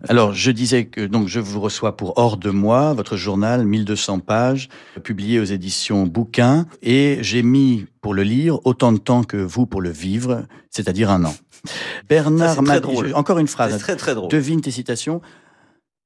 Alors, 0.07 0.33
je 0.33 0.51
disais 0.51 0.85
que 0.85 1.01
donc 1.05 1.27
je 1.27 1.39
vous 1.39 1.59
reçois 1.59 1.97
pour 1.97 2.17
Hors 2.19 2.37
de 2.37 2.51
moi, 2.51 2.93
votre 2.93 3.17
journal, 3.17 3.65
1200 3.65 4.19
pages, 4.19 4.69
publié 5.03 5.39
aux 5.39 5.43
éditions 5.45 6.05
Bouquin, 6.05 6.67
et 6.83 7.17
j'ai 7.21 7.41
mis 7.41 7.87
pour 8.01 8.13
le 8.13 8.21
lire 8.21 8.59
autant 8.65 8.91
de 8.93 8.99
temps 8.99 9.23
que 9.23 9.37
vous 9.37 9.65
pour 9.65 9.81
le 9.81 9.89
vivre, 9.89 10.43
c'est-à-dire 10.69 11.09
un 11.09 11.25
an. 11.25 11.33
Bernard 12.07 12.55
Ça, 12.55 12.79
je- 13.07 13.13
encore 13.13 13.39
une 13.39 13.47
phrase. 13.47 13.77
Très 13.79 13.95
très 13.95 14.13
drôle. 14.15 14.29
Devine 14.29 14.61
tes 14.61 14.71
citations. 14.71 15.21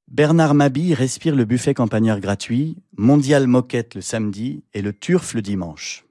Bernard 0.09 0.53
Mabille 0.53 0.93
respire 0.93 1.35
le 1.35 1.43
buffet 1.45 1.73
campagnard 1.73 2.19
gratuit, 2.19 2.77
Mondial 2.97 3.47
Moquette 3.47 3.95
le 3.95 4.01
samedi 4.01 4.63
et 4.73 4.81
le 4.81 4.93
Turf 4.93 5.33
le 5.33 5.41
dimanche. 5.41 6.05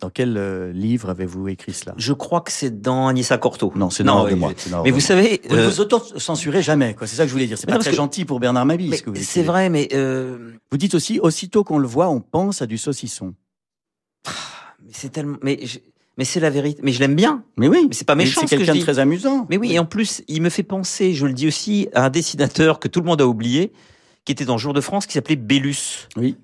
Dans 0.00 0.08
quel 0.10 0.36
euh, 0.38 0.72
livre 0.72 1.10
avez-vous 1.10 1.48
écrit 1.48 1.72
cela? 1.74 1.94
Je 1.98 2.12
crois 2.14 2.40
que 2.40 2.50
c'est 2.50 2.80
dans 2.80 3.08
Anissa 3.08 3.36
Corto. 3.36 3.72
Non, 3.76 3.90
c'est 3.90 4.04
dans 4.04 4.24
de 4.26 4.34
moi. 4.34 4.52
Mais 4.84 4.90
vous 4.90 4.96
moi. 4.96 5.00
savez, 5.00 5.40
Vous 5.48 5.54
ne 5.54 5.60
euh, 5.60 5.68
vous 5.68 5.80
auto-censurez 5.80 6.62
jamais. 6.62 6.96
C'est 7.00 7.08
ça 7.08 7.24
que 7.24 7.28
je 7.28 7.32
voulais 7.34 7.46
dire. 7.46 7.58
C'est 7.58 7.66
pas 7.66 7.74
non, 7.74 7.78
très 7.78 7.90
que- 7.90 7.96
gentil 7.96 8.24
pour 8.24 8.40
Bernard 8.40 8.66
ce 8.66 9.04
vous 9.04 9.14
c'est 9.16 9.42
vrai, 9.42 9.68
mais 9.68 9.88
euh, 9.92 10.52
Vous 10.70 10.78
dites 10.78 10.94
aussi, 10.94 11.20
aussitôt 11.20 11.62
qu'on 11.62 11.78
le 11.78 11.86
voit, 11.86 12.08
on 12.08 12.20
pense 12.20 12.62
à 12.62 12.66
du 12.66 12.78
saucisson. 12.78 13.34
mais 14.82 14.90
c'est 14.92 15.10
tellement, 15.10 15.36
mais 15.42 15.60
je- 15.62 15.78
mais 16.18 16.24
c'est 16.24 16.40
la 16.40 16.50
vérité. 16.50 16.80
Mais 16.82 16.92
je 16.92 17.00
l'aime 17.00 17.14
bien. 17.14 17.44
Mais 17.58 17.68
oui. 17.68 17.86
Mais 17.88 17.94
c'est 17.94 18.06
pas 18.06 18.14
méchant 18.14 18.40
C'est 18.42 18.46
ce 18.46 18.52
que 18.52 18.56
quelqu'un 18.58 18.74
de 18.74 18.80
très 18.80 18.98
amusant. 18.98 19.46
Mais 19.50 19.58
oui, 19.58 19.72
et 19.74 19.78
en 19.78 19.84
plus, 19.84 20.22
il 20.26 20.40
me 20.42 20.48
fait 20.50 20.62
penser, 20.62 21.12
je 21.14 21.26
le 21.26 21.32
dis 21.34 21.46
aussi, 21.46 21.88
à 21.94 22.06
un 22.06 22.10
dessinateur 22.10 22.80
que 22.80 22.88
tout 22.88 23.00
le 23.00 23.06
monde 23.06 23.20
a 23.20 23.26
oublié, 23.26 23.72
qui 24.24 24.32
était 24.32 24.44
dans 24.46 24.56
Jour 24.58 24.72
de 24.72 24.80
France, 24.80 25.06
qui 25.06 25.12
s'appelait 25.14 25.36
Bellus. 25.36 26.08
Oui. 26.16 26.36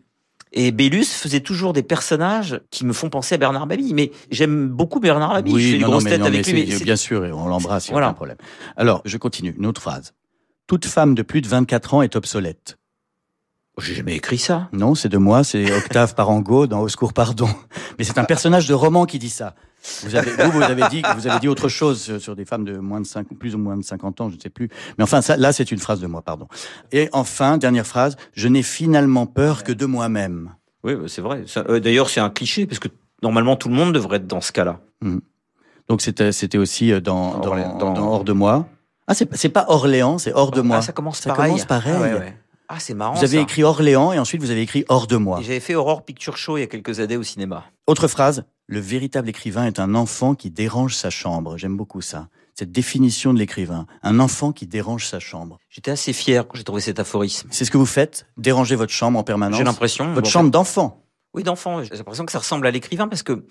Et 0.53 0.72
Bellus 0.72 1.05
faisait 1.05 1.40
toujours 1.40 1.72
des 1.72 1.82
personnages 1.82 2.61
qui 2.70 2.84
me 2.86 2.92
font 2.92 3.11
penser 3.11 3.34
à 3.34 3.38
Bernard 3.38 3.66
Mabille. 3.66 3.94
Mais 3.94 4.11
j'aime 4.30 4.68
beaucoup 4.68 5.01
Bernard 5.01 5.32
Mabille. 5.32 5.59
je 5.59 5.76
fais 5.76 5.78
non, 5.82 5.90
non, 5.92 6.01
mais 6.01 6.12
avec 6.14 6.46
lui. 6.46 6.66
mais 6.68 6.78
bien 6.80 6.96
sûr, 6.96 7.24
et 7.26 7.32
on 7.32 7.46
l'embrasse, 7.49 7.86
il 7.88 7.90
n'y 7.90 7.92
a 7.92 7.94
Voilà. 7.94 8.07
aucun 8.09 8.14
problème. 8.14 8.36
Alors, 8.76 9.03
je 9.05 9.16
continue. 9.18 9.55
Une 9.59 9.66
autre 9.66 9.80
phrase. 9.82 10.14
Toute 10.66 10.86
femme 10.86 11.14
de 11.14 11.22
plus 11.22 11.40
de 11.40 11.49
24 11.49 11.94
ans 11.94 12.03
est 12.03 12.16
obsolète. 12.16 12.78
J'ai 13.80 13.94
jamais 13.94 14.16
écrit 14.16 14.38
ça. 14.38 14.68
Non, 14.72 14.94
c'est 14.94 15.09
de 15.09 15.18
moi, 15.18 15.44
c'est 15.44 15.72
Octave 15.72 16.14
Parango 16.14 16.66
dans 16.66 16.80
Au 16.80 16.88
secours, 16.88 17.12
pardon. 17.12 17.49
Mais 17.99 18.05
c'est 18.05 18.18
un 18.18 18.24
personnage 18.24 18.66
de 18.66 18.74
roman 18.74 19.07
qui 19.07 19.18
dit 19.20 19.30
ça. 19.30 19.55
Vous 20.04 20.14
avez, 20.16 20.30
vous, 20.44 20.50
vous 20.50 20.62
avez 20.62 20.82
dit, 20.90 21.02
vous 21.16 21.26
avez 21.26 21.38
dit 21.40 21.48
autre 21.48 21.68
chose 21.68 22.02
sur- 22.02 22.20
sur 22.20 22.34
des 22.36 22.44
femmes 22.44 22.64
de 22.64 22.76
moins 22.78 23.00
de 23.00 23.06
5, 23.06 23.26
plus 23.38 23.54
ou 23.54 23.58
moins 23.58 23.76
de 23.76 23.82
50 23.82 24.20
ans, 24.20 24.28
je 24.28 24.36
ne 24.36 24.40
sais 24.40 24.50
plus. 24.50 24.68
Mais 24.98 25.04
enfin, 25.04 25.22
ça, 25.22 25.36
là, 25.36 25.52
c'est 25.52 25.70
une 25.70 25.78
phrase 25.78 26.00
de 26.00 26.06
moi, 26.06 26.20
pardon. 26.22 26.48
Et 26.92 27.08
enfin, 27.12 27.58
dernière 27.58 27.86
phrase, 27.86 28.16
je 28.34 28.48
n'ai 28.48 28.62
finalement 28.62 29.26
peur 29.26 29.62
que 29.64 29.72
de 29.72 29.86
moi-même. 29.86 30.50
Oui, 30.84 30.94
bah, 30.94 31.04
c'est 31.06 31.22
vrai. 31.22 31.44
Euh, 31.56 31.80
D'ailleurs, 31.80 32.10
c'est 32.10 32.20
un 32.20 32.30
cliché, 32.30 32.66
parce 32.66 32.78
que 32.80 32.88
normalement, 33.22 33.56
tout 33.56 33.68
le 33.68 33.74
monde 33.74 33.92
devrait 33.94 34.16
être 34.18 34.26
dans 34.26 34.40
ce 34.40 34.52
cas-là. 34.52 34.80
Mhm. 35.00 35.20
Donc 35.88 36.02
c'était 36.02 36.58
aussi 36.58 36.92
euh, 36.92 37.00
dans, 37.00 37.38
dans, 37.38 37.48
Orléans- 37.48 37.78
dans, 37.78 37.92
dans- 37.94 38.08
Hors 38.12 38.24
de 38.24 38.32
moi. 38.32 38.66
Ah, 39.06 39.14
c'est 39.14 39.48
pas 39.48 39.64
Orléans, 39.68 40.18
c'est 40.18 40.34
Hors 40.34 40.50
de 40.50 40.60
moi. 40.60 40.76
Ah, 40.78 40.82
ça 40.82 40.92
commence 40.92 41.20
Ça 41.20 41.30
pareil. 41.30 41.52
commence 41.52 41.64
pareil. 41.64 41.94
Ah, 41.96 42.00
ouais, 42.02 42.12
ouais. 42.12 42.36
Ah, 42.68 42.76
c'est 42.78 42.92
marrant. 42.92 43.14
Vous 43.14 43.24
avez 43.24 43.38
ça. 43.38 43.42
écrit 43.42 43.62
Orléans 43.64 44.12
et 44.12 44.18
ensuite 44.18 44.42
vous 44.42 44.50
avez 44.50 44.60
écrit 44.60 44.84
Hors 44.90 45.06
de 45.06 45.16
moi. 45.16 45.40
J'avais 45.40 45.60
fait 45.60 45.74
Aurore 45.74 46.04
Picture 46.04 46.36
Show 46.36 46.58
il 46.58 46.60
y 46.60 46.64
a 46.64 46.66
quelques 46.66 47.00
années 47.00 47.16
au 47.16 47.22
cinéma. 47.22 47.64
Autre 47.86 48.06
phrase, 48.06 48.44
le 48.68 48.80
véritable 48.80 49.28
écrivain 49.28 49.64
est 49.66 49.80
un 49.80 49.94
enfant 49.94 50.34
qui 50.34 50.50
dérange 50.50 50.94
sa 50.94 51.10
chambre. 51.10 51.56
J'aime 51.56 51.76
beaucoup 51.76 52.00
ça. 52.02 52.28
Cette 52.54 52.70
définition 52.72 53.32
de 53.32 53.38
l'écrivain, 53.38 53.86
un 54.02 54.20
enfant 54.20 54.52
qui 54.52 54.66
dérange 54.66 55.06
sa 55.06 55.20
chambre. 55.20 55.58
J'étais 55.70 55.90
assez 55.90 56.12
fier 56.12 56.46
quand 56.46 56.56
j'ai 56.58 56.64
trouvé 56.64 56.80
cet 56.82 56.98
aphorisme. 57.00 57.48
C'est 57.50 57.64
ce 57.64 57.70
que 57.70 57.78
vous 57.78 57.86
faites? 57.86 58.26
Déranger 58.36 58.76
votre 58.76 58.92
chambre 58.92 59.18
en 59.18 59.22
permanence? 59.24 59.56
J'ai 59.58 59.64
l'impression. 59.64 60.06
Votre 60.12 60.22
bon, 60.22 60.28
chambre 60.28 60.50
d'enfant? 60.50 61.04
Oui, 61.34 61.42
d'enfant. 61.44 61.82
J'ai 61.82 61.94
l'impression 61.96 62.26
que 62.26 62.32
ça 62.32 62.38
ressemble 62.40 62.66
à 62.66 62.70
l'écrivain 62.70 63.08
parce 63.08 63.22
que 63.22 63.44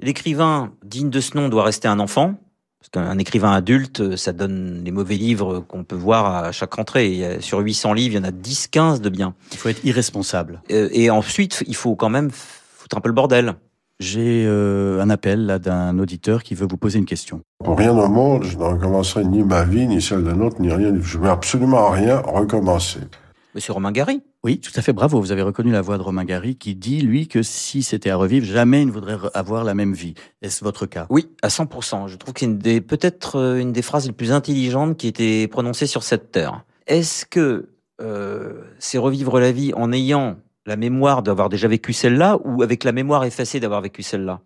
l'écrivain 0.00 0.72
digne 0.84 1.10
de 1.10 1.20
ce 1.20 1.36
nom 1.36 1.48
doit 1.48 1.64
rester 1.64 1.88
un 1.88 2.00
enfant. 2.00 2.34
Parce 2.80 2.90
qu'un 3.06 3.18
écrivain 3.18 3.52
adulte, 3.52 4.16
ça 4.16 4.32
donne 4.34 4.82
les 4.84 4.90
mauvais 4.90 5.16
livres 5.16 5.60
qu'on 5.60 5.84
peut 5.84 5.96
voir 5.96 6.26
à 6.44 6.52
chaque 6.52 6.74
rentrée. 6.74 7.24
A- 7.36 7.40
sur 7.40 7.58
800 7.60 7.94
livres, 7.94 8.14
il 8.14 8.18
y 8.18 8.20
en 8.20 8.24
a 8.24 8.30
10, 8.30 8.68
15 8.68 9.00
de 9.00 9.08
bien. 9.08 9.34
Il 9.52 9.58
faut 9.58 9.70
être 9.70 9.82
irresponsable. 9.84 10.62
Euh, 10.70 10.88
Et 10.92 11.08
ensuite, 11.10 11.64
il 11.66 11.76
faut 11.76 11.96
quand 11.96 12.10
même 12.10 12.30
foutre 12.30 12.96
un 12.98 13.00
peu 13.00 13.08
le 13.08 13.14
bordel. 13.14 13.54
J'ai 14.00 14.44
euh, 14.46 15.00
un 15.00 15.08
appel 15.08 15.46
là 15.46 15.58
d'un 15.58 15.98
auditeur 15.98 16.42
qui 16.42 16.54
veut 16.54 16.66
vous 16.68 16.76
poser 16.76 16.98
une 16.98 17.04
question. 17.04 17.42
Pour 17.62 17.78
rien 17.78 17.96
au 17.96 18.08
monde, 18.08 18.42
je 18.42 18.58
ne 18.58 18.64
recommencerai 18.64 19.24
ni 19.24 19.42
ma 19.44 19.64
vie, 19.64 19.86
ni 19.86 20.02
celle 20.02 20.24
d'un 20.24 20.40
autre, 20.40 20.60
ni 20.60 20.72
rien. 20.72 20.92
Je 21.00 21.16
ne 21.18 21.22
veux 21.22 21.30
absolument 21.30 21.90
rien 21.90 22.18
recommencer. 22.18 23.00
Monsieur 23.54 23.72
Romain 23.72 23.92
Gary? 23.92 24.20
Oui, 24.42 24.58
tout 24.58 24.72
à 24.74 24.82
fait, 24.82 24.92
bravo. 24.92 25.20
Vous 25.20 25.30
avez 25.30 25.42
reconnu 25.42 25.70
la 25.70 25.80
voix 25.80 25.96
de 25.96 26.02
Romain 26.02 26.24
Gary 26.24 26.56
qui 26.56 26.74
dit, 26.74 27.00
lui, 27.02 27.28
que 27.28 27.44
si 27.44 27.84
c'était 27.84 28.10
à 28.10 28.16
revivre, 28.16 28.44
jamais 28.44 28.82
il 28.82 28.88
ne 28.88 28.90
voudrait 28.90 29.16
avoir 29.32 29.62
la 29.62 29.74
même 29.74 29.92
vie. 29.92 30.14
Est-ce 30.42 30.64
votre 30.64 30.86
cas? 30.86 31.06
Oui, 31.08 31.28
à 31.42 31.48
100%. 31.48 32.08
Je 32.08 32.16
trouve 32.16 32.34
que 32.34 32.40
c'est 32.40 32.80
peut-être 32.80 33.36
euh, 33.36 33.60
une 33.60 33.72
des 33.72 33.82
phrases 33.82 34.06
les 34.06 34.12
plus 34.12 34.32
intelligentes 34.32 34.96
qui 34.96 35.06
a 35.06 35.08
été 35.10 35.46
prononcée 35.46 35.86
sur 35.86 36.02
cette 36.02 36.32
terre. 36.32 36.64
Est-ce 36.88 37.26
que 37.26 37.68
euh, 38.00 38.62
c'est 38.80 38.98
revivre 38.98 39.38
la 39.38 39.52
vie 39.52 39.72
en 39.74 39.92
ayant 39.92 40.36
la 40.66 40.76
mémoire 40.76 41.22
d'avoir 41.22 41.48
déjà 41.48 41.68
vécu 41.68 41.92
celle-là 41.92 42.38
ou 42.44 42.62
avec 42.62 42.84
la 42.84 42.92
mémoire 42.92 43.24
effacée 43.24 43.60
d'avoir 43.60 43.80
vécu 43.80 44.02
celle-là? 44.02 44.40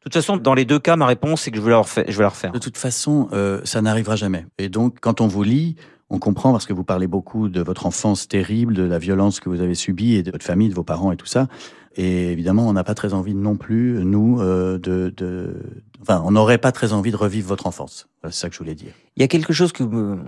De 0.00 0.04
toute 0.04 0.14
façon, 0.14 0.36
dans 0.36 0.54
les 0.54 0.64
deux 0.64 0.80
cas, 0.80 0.96
ma 0.96 1.06
réponse, 1.06 1.42
c'est 1.42 1.50
que 1.52 1.56
je 1.56 1.62
vais 1.62 1.70
la 1.70 1.78
refaire. 1.78 2.04
Je 2.08 2.16
vais 2.16 2.24
la 2.24 2.30
refaire. 2.30 2.50
De 2.50 2.58
toute 2.58 2.76
façon, 2.76 3.28
euh, 3.32 3.60
ça 3.64 3.80
n'arrivera 3.82 4.16
jamais. 4.16 4.46
Et 4.58 4.68
donc, 4.68 4.96
quand 5.00 5.20
on 5.20 5.28
vous 5.28 5.44
lit, 5.44 5.76
on 6.10 6.18
comprend 6.18 6.50
parce 6.50 6.66
que 6.66 6.72
vous 6.72 6.82
parlez 6.82 7.06
beaucoup 7.06 7.48
de 7.48 7.62
votre 7.62 7.86
enfance 7.86 8.26
terrible, 8.26 8.74
de 8.74 8.82
la 8.82 8.98
violence 8.98 9.38
que 9.38 9.48
vous 9.48 9.60
avez 9.60 9.76
subie 9.76 10.14
et 10.14 10.22
de 10.22 10.30
votre 10.32 10.44
famille, 10.44 10.68
de 10.68 10.74
vos 10.74 10.82
parents 10.82 11.12
et 11.12 11.16
tout 11.16 11.26
ça. 11.26 11.46
Et 11.94 12.32
évidemment, 12.32 12.68
on 12.68 12.72
n'a 12.72 12.84
pas 12.84 12.94
très 12.94 13.14
envie 13.14 13.34
non 13.34 13.56
plus, 13.56 14.04
nous, 14.04 14.40
euh, 14.40 14.78
de, 14.78 15.12
de, 15.16 15.54
enfin, 16.00 16.22
on 16.24 16.32
n'aurait 16.32 16.58
pas 16.58 16.72
très 16.72 16.92
envie 16.92 17.12
de 17.12 17.16
revivre 17.16 17.48
votre 17.48 17.66
enfance. 17.66 18.08
C'est 18.24 18.32
ça 18.32 18.48
que 18.48 18.54
je 18.54 18.58
voulais 18.58 18.74
dire. 18.74 18.92
Il 19.16 19.20
y 19.20 19.24
a 19.24 19.28
quelque 19.28 19.52
chose 19.52 19.72
que 19.72 19.82
vous 19.82 20.18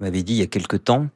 m'avez 0.00 0.22
dit 0.22 0.34
il 0.34 0.38
y 0.38 0.42
a 0.42 0.46
quelque 0.46 0.76
temps, 0.76 1.08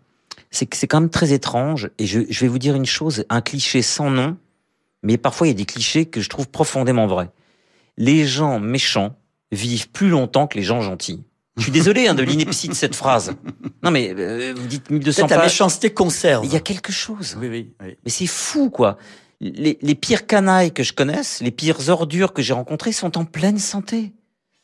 c'est 0.57 0.67
que 0.67 0.77
c'est 0.77 0.87
quand 0.87 1.01
même 1.01 1.11
très 1.11 1.33
étrange. 1.33 1.91
Et 1.99 2.07
je, 2.07 2.21
je 2.29 2.41
vais 2.41 2.49
vous 2.49 2.59
dire 2.59 2.75
une 2.75 2.87
chose, 2.87 3.25
un 3.29 3.41
cliché 3.41 3.83
sans 3.83 4.11
nom, 4.11 4.37
mais 5.03 5.19
parfois 5.19 5.47
il 5.47 5.51
y 5.51 5.55
a 5.55 5.57
des 5.57 5.65
clichés 5.67 6.07
que 6.07 6.21
je 6.21 6.29
trouve 6.29 6.49
profondément 6.49 7.07
vrais. 7.07 7.31
Les 7.97 8.25
gens 8.27 8.59
méchants 8.59 9.17
vivent 9.53 9.89
plus 9.91 10.09
longtemps 10.09 10.47
que 10.47 10.59
les 10.59 10.65
gens 10.65 10.81
gentils. 10.81 11.23
Je 11.57 11.63
suis 11.63 11.73
désolé 11.73 12.07
hein, 12.07 12.15
de 12.15 12.23
l'ineptie 12.23 12.69
de 12.69 12.75
cette 12.75 12.95
phrase. 12.95 13.35
Non 13.83 13.91
mais 13.91 14.13
euh, 14.17 14.53
vous 14.55 14.67
dites 14.67 14.91
1200 14.91 15.23
Peut-être 15.23 15.31
la 15.31 15.37
pages. 15.37 15.53
méchanceté 15.53 15.91
conserve. 15.91 16.45
Il 16.45 16.53
y 16.53 16.57
a 16.57 16.61
quelque 16.61 16.93
chose. 16.93 17.37
Oui, 17.41 17.49
oui, 17.49 17.73
oui. 17.83 17.97
Mais 18.05 18.11
c'est 18.11 18.27
fou, 18.27 18.69
quoi. 18.69 18.99
Les, 19.41 19.79
les 19.81 19.95
pires 19.95 20.27
canailles 20.27 20.73
que 20.73 20.83
je 20.83 20.93
connaisse, 20.93 21.41
les 21.41 21.51
pires 21.51 21.89
ordures 21.89 22.33
que 22.33 22.43
j'ai 22.43 22.53
rencontrées 22.55 22.93
sont 22.93 23.17
en 23.17 23.25
pleine 23.25 23.59
santé. 23.59 24.13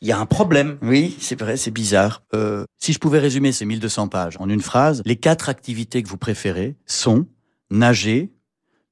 Il 0.03 0.09
y 0.09 0.11
a 0.11 0.19
un 0.19 0.25
problème. 0.25 0.77
Oui, 0.81 1.15
c'est 1.21 1.39
vrai, 1.39 1.55
c'est 1.55 1.71
bizarre. 1.71 2.23
Euh, 2.33 2.65
si 2.77 2.91
je 2.91 2.99
pouvais 2.99 3.19
résumer 3.19 3.53
ces 3.53 3.63
1200 3.63 4.09
pages 4.09 4.35
en 4.37 4.49
une 4.49 4.59
phrase, 4.61 5.01
les 5.05 5.15
quatre 5.15 5.47
activités 5.47 6.03
que 6.03 6.09
vous 6.09 6.17
préférez 6.17 6.75
sont 6.85 7.25
nager, 7.71 8.33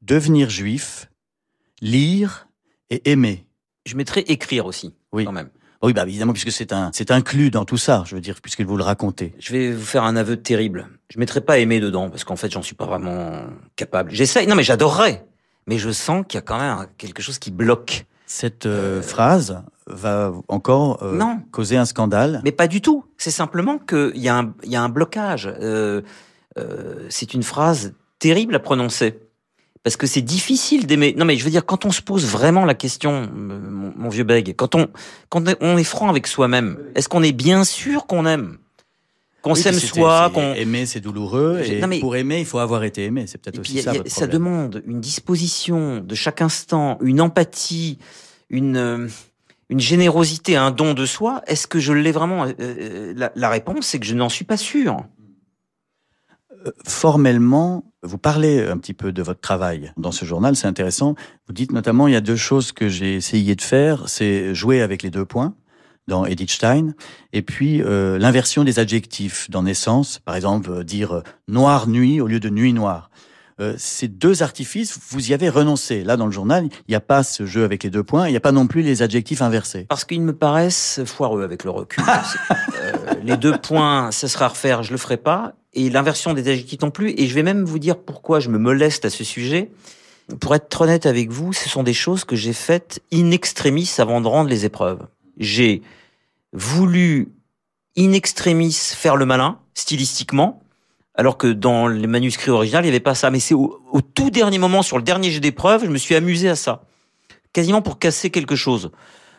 devenir 0.02 0.50
juif, 0.50 1.10
lire 1.82 2.48
et 2.90 3.12
aimer. 3.12 3.46
Je 3.86 3.98
mettrais 3.98 4.22
écrire 4.22 4.66
aussi, 4.66 4.96
Oui. 5.12 5.26
quand 5.26 5.34
même. 5.34 5.50
Oui, 5.84 5.92
bah 5.92 6.04
évidemment, 6.08 6.32
puisque 6.32 6.52
c'est 6.52 6.72
un, 6.72 6.92
c'est 6.94 7.12
inclus 7.12 7.52
dans 7.52 7.66
tout 7.66 7.78
ça, 7.78 8.04
je 8.06 8.16
veux 8.16 8.22
dire, 8.22 8.40
puisque 8.42 8.62
vous 8.62 8.78
le 8.78 8.84
racontez. 8.84 9.34
Je 9.40 9.52
vais 9.52 9.74
vous 9.74 9.84
faire 9.84 10.04
un 10.04 10.16
aveu 10.16 10.38
terrible. 10.38 10.88
Je 11.10 11.20
mettrai 11.20 11.42
pas 11.42 11.58
aimer 11.58 11.82
dedans 11.82 12.10
parce 12.10 12.24
qu'en 12.24 12.38
fait, 12.38 12.52
j'en 12.52 12.62
suis 12.62 12.76
pas 12.76 12.86
vraiment 12.86 13.48
capable. 13.76 14.12
J'essaye. 14.12 14.48
Non, 14.48 14.56
mais 14.56 14.64
j'adorerais. 14.64 15.26
Mais 15.68 15.78
je 15.78 15.90
sens 15.90 16.24
qu'il 16.26 16.38
y 16.38 16.40
a 16.40 16.42
quand 16.42 16.58
même 16.60 16.88
quelque 16.98 17.22
chose 17.22 17.38
qui 17.38 17.52
bloque. 17.52 18.06
Cette 18.28 18.66
euh, 18.66 19.02
phrase 19.02 19.62
va 19.88 20.34
encore 20.48 21.02
euh, 21.04 21.16
Non. 21.18 21.40
causer 21.52 21.78
un 21.78 21.86
scandale? 21.86 22.42
Mais 22.44 22.52
pas 22.52 22.68
du 22.68 22.82
tout. 22.82 23.04
C'est 23.18 23.32
simplement 23.32 23.78
qu'il 23.80 24.12
y, 24.18 24.30
a 24.30 24.38
un- 24.38 24.54
il 24.64 24.72
y 24.72 24.76
a 24.76 24.82
un 24.82 24.90
blocage. 24.90 25.48
Euh, 25.62 26.02
euh, 26.58 27.06
c'est 27.10 27.34
une 27.34 27.44
phrase 27.44 27.94
terrible 28.20 28.56
à 28.56 28.60
prononcer. 28.60 29.20
Parce 29.84 29.96
que 29.98 30.06
c'est 30.06 30.22
difficile 30.22 30.86
d'aimer. 30.86 31.16
Non, 31.18 31.26
mais 31.26 31.38
je 31.38 31.44
veux 31.44 31.50
dire, 31.50 31.66
quand 31.66 31.86
on 31.86 31.92
se 31.92 32.04
pose 32.04 32.26
vraiment 32.26 32.66
la 32.66 32.76
question, 32.76 33.28
mon, 33.36 33.92
mon 33.96 34.10
vieux 34.10 34.24
bègue, 34.24 34.54
quand 34.56 34.76
on, 34.76 34.88
quand 35.30 35.44
on 35.60 35.76
est 35.78 35.84
franc 35.84 36.08
avec 36.10 36.28
soi-même, 36.28 36.78
est-ce 36.94 37.10
qu'on 37.10 37.24
est 37.24 37.32
bien 37.32 37.64
sûr 37.64 38.06
qu'on 38.06 38.28
aime? 38.28 38.58
Qu'on 39.42 39.54
Oui, 39.54 39.60
s'aime 39.60 39.74
soi, 39.74 40.30
qu'on... 40.32 40.54
Aimer, 40.54 40.86
c'est 40.86 41.00
douloureux. 41.00 41.62
Et 41.66 41.80
non, 41.82 41.88
mais- 41.88 42.00
pour 42.00 42.16
aimer, 42.16 42.40
il 42.42 42.46
faut 42.46 42.60
avoir 42.60 42.84
été 42.84 43.06
aimé. 43.06 43.26
C'est 43.26 43.40
peut-être 43.40 43.60
puis, 43.60 43.74
aussi 43.74 43.82
ça 43.82 43.90
a- 43.90 43.94
votre 43.94 44.12
ça 44.12 44.28
demande 44.28 44.84
une 44.86 45.02
disposition 45.02 46.00
de 46.02 46.14
chaque 46.14 46.44
instant, 46.44 47.00
une 47.02 47.20
empathie, 47.20 47.98
une, 48.52 49.10
une 49.72 49.80
générosité, 49.80 50.56
un 50.56 50.70
don 50.70 50.94
de 50.94 51.06
soi. 51.08 51.42
Est-ce 51.48 51.66
que 51.66 51.80
je 51.80 51.94
l'ai 51.94 52.12
vraiment 52.12 52.46
Euh, 52.46 52.54
euh, 52.60 53.30
la, 53.36 53.50
réponse, 53.50 53.88
c'est 53.88 54.00
que 54.00 54.06
je 54.06 54.14
n'en 54.14 54.30
suis 54.30 54.46
pas 54.46 54.58
sûr. 54.58 55.04
formellement, 56.86 57.84
vous 58.04 58.20
parlez 58.20 58.64
un 58.68 58.78
petit 58.78 58.94
peu 58.94 59.12
de 59.12 59.24
votre 59.24 59.40
travail 59.40 59.94
dans 59.98 60.12
ce 60.12 60.26
journal, 60.26 60.56
c'est 60.56 60.68
intéressant. 60.68 61.16
Vous 61.48 61.54
dites 61.54 61.72
notamment, 61.72 62.08
il 62.08 62.14
y 62.14 62.16
a 62.16 62.22
deux 62.22 62.36
choses 62.36 62.72
que 62.72 62.88
j'ai 62.88 63.16
essayé 63.16 63.56
de 63.56 63.62
faire, 63.64 64.08
c'est 64.08 64.54
jouer 64.54 64.84
avec 64.84 65.02
les 65.02 65.10
deux 65.10 65.26
points 65.26 65.56
dans 66.08 66.26
Edith 66.26 66.52
Stein, 66.52 66.94
et 67.32 67.42
puis 67.42 67.82
euh, 67.82 68.18
l'inversion 68.18 68.64
des 68.64 68.80
adjectifs 68.80 69.50
dans 69.50 69.64
Naissance, 69.64 70.20
par 70.20 70.36
exemple 70.36 70.70
euh, 70.70 70.84
dire 70.84 71.18
euh, 71.18 71.24
noir 71.48 71.88
nuit 71.88 72.20
au 72.20 72.28
lieu 72.28 72.40
de 72.40 72.50
nuit 72.50 72.74
noire. 72.74 73.10
Euh, 73.60 73.76
ces 73.78 74.08
deux 74.08 74.44
artifices, 74.44 74.98
vous 75.10 75.32
y 75.32 75.34
avez 75.34 75.50
renoncé. 75.50 76.04
Là, 76.04 76.18
dans 76.18 76.26
le 76.26 76.32
journal, 76.32 76.66
il 76.88 76.92
n'y 76.92 76.96
a 76.96 77.02
pas 77.02 77.24
ce 77.24 77.46
jeu 77.46 77.64
avec 77.64 77.84
les 77.84 77.90
deux 77.90 78.04
points, 78.04 78.28
il 78.28 78.32
n'y 78.32 78.38
a 78.38 78.42
pas 78.42 78.52
non 78.52 78.68
plus 78.68 78.82
les 78.82 79.02
adjectifs 79.02 79.42
inversés. 79.42 79.86
Parce 79.90 80.06
qu'ils 80.06 80.22
me 80.22 80.34
paraissent 80.34 81.02
foireux 81.06 81.44
avec 81.44 81.64
le 81.64 81.72
recul. 81.72 82.04
Euh, 82.82 82.94
les 83.24 83.38
deux 83.38 83.58
points, 83.58 84.12
ce 84.12 84.28
sera 84.28 84.46
à 84.46 84.48
refaire, 84.48 84.82
je 84.82 84.92
le 84.92 84.98
ferai 84.98 85.18
pas. 85.18 85.54
Et 85.74 85.90
l'inversion 85.90 86.34
des 86.34 86.42
adjectifs 86.50 86.82
non 86.82 86.90
plus. 86.90 87.14
Et 87.18 87.28
je 87.28 87.36
vais 87.36 87.44
même 87.44 87.64
vous 87.64 87.80
dire 87.80 87.98
pourquoi 87.98 88.40
je 88.40 88.50
me 88.50 88.58
moleste 88.58 89.06
à 89.06 89.10
ce 89.10 89.24
sujet. 89.24 89.72
Pour 90.40 90.56
être 90.56 90.82
honnête 90.82 91.06
avec 91.06 91.30
vous, 91.30 91.54
ce 91.54 91.70
sont 91.70 91.84
des 91.84 91.94
choses 91.94 92.24
que 92.24 92.36
j'ai 92.36 92.54
faites 92.54 93.02
in 93.14 93.32
extremis 93.32 93.90
avant 94.00 94.22
de 94.22 94.28
rendre 94.28 94.50
les 94.50 94.66
épreuves. 94.66 95.06
J'ai 95.38 95.82
voulu 96.54 97.30
in 97.98 98.14
extremis 98.14 98.74
faire 98.74 99.16
le 99.16 99.26
malin, 99.26 99.60
stylistiquement, 99.74 100.61
alors 101.22 101.38
que 101.38 101.46
dans 101.46 101.88
les 101.88 102.08
manuscrits 102.08 102.50
originaux, 102.50 102.80
il 102.80 102.86
n'y 102.86 102.90
avait 102.90 103.00
pas 103.00 103.14
ça. 103.14 103.30
Mais 103.30 103.40
c'est 103.40 103.54
au, 103.54 103.80
tout 104.16 104.32
dernier 104.32 104.58
moment, 104.58 104.82
sur 104.82 104.98
le 104.98 105.04
dernier 105.04 105.30
jet 105.30 105.40
d'épreuve, 105.40 105.86
je 105.86 105.90
me 105.92 106.00
suis 106.00 106.16
amusé 106.16 106.50
à 106.50 106.56
ça. 106.56 106.82
Quasiment 107.54 107.84
pour 107.84 108.00
casser 108.00 108.32
quelque 108.32 108.56
chose. 108.56 108.90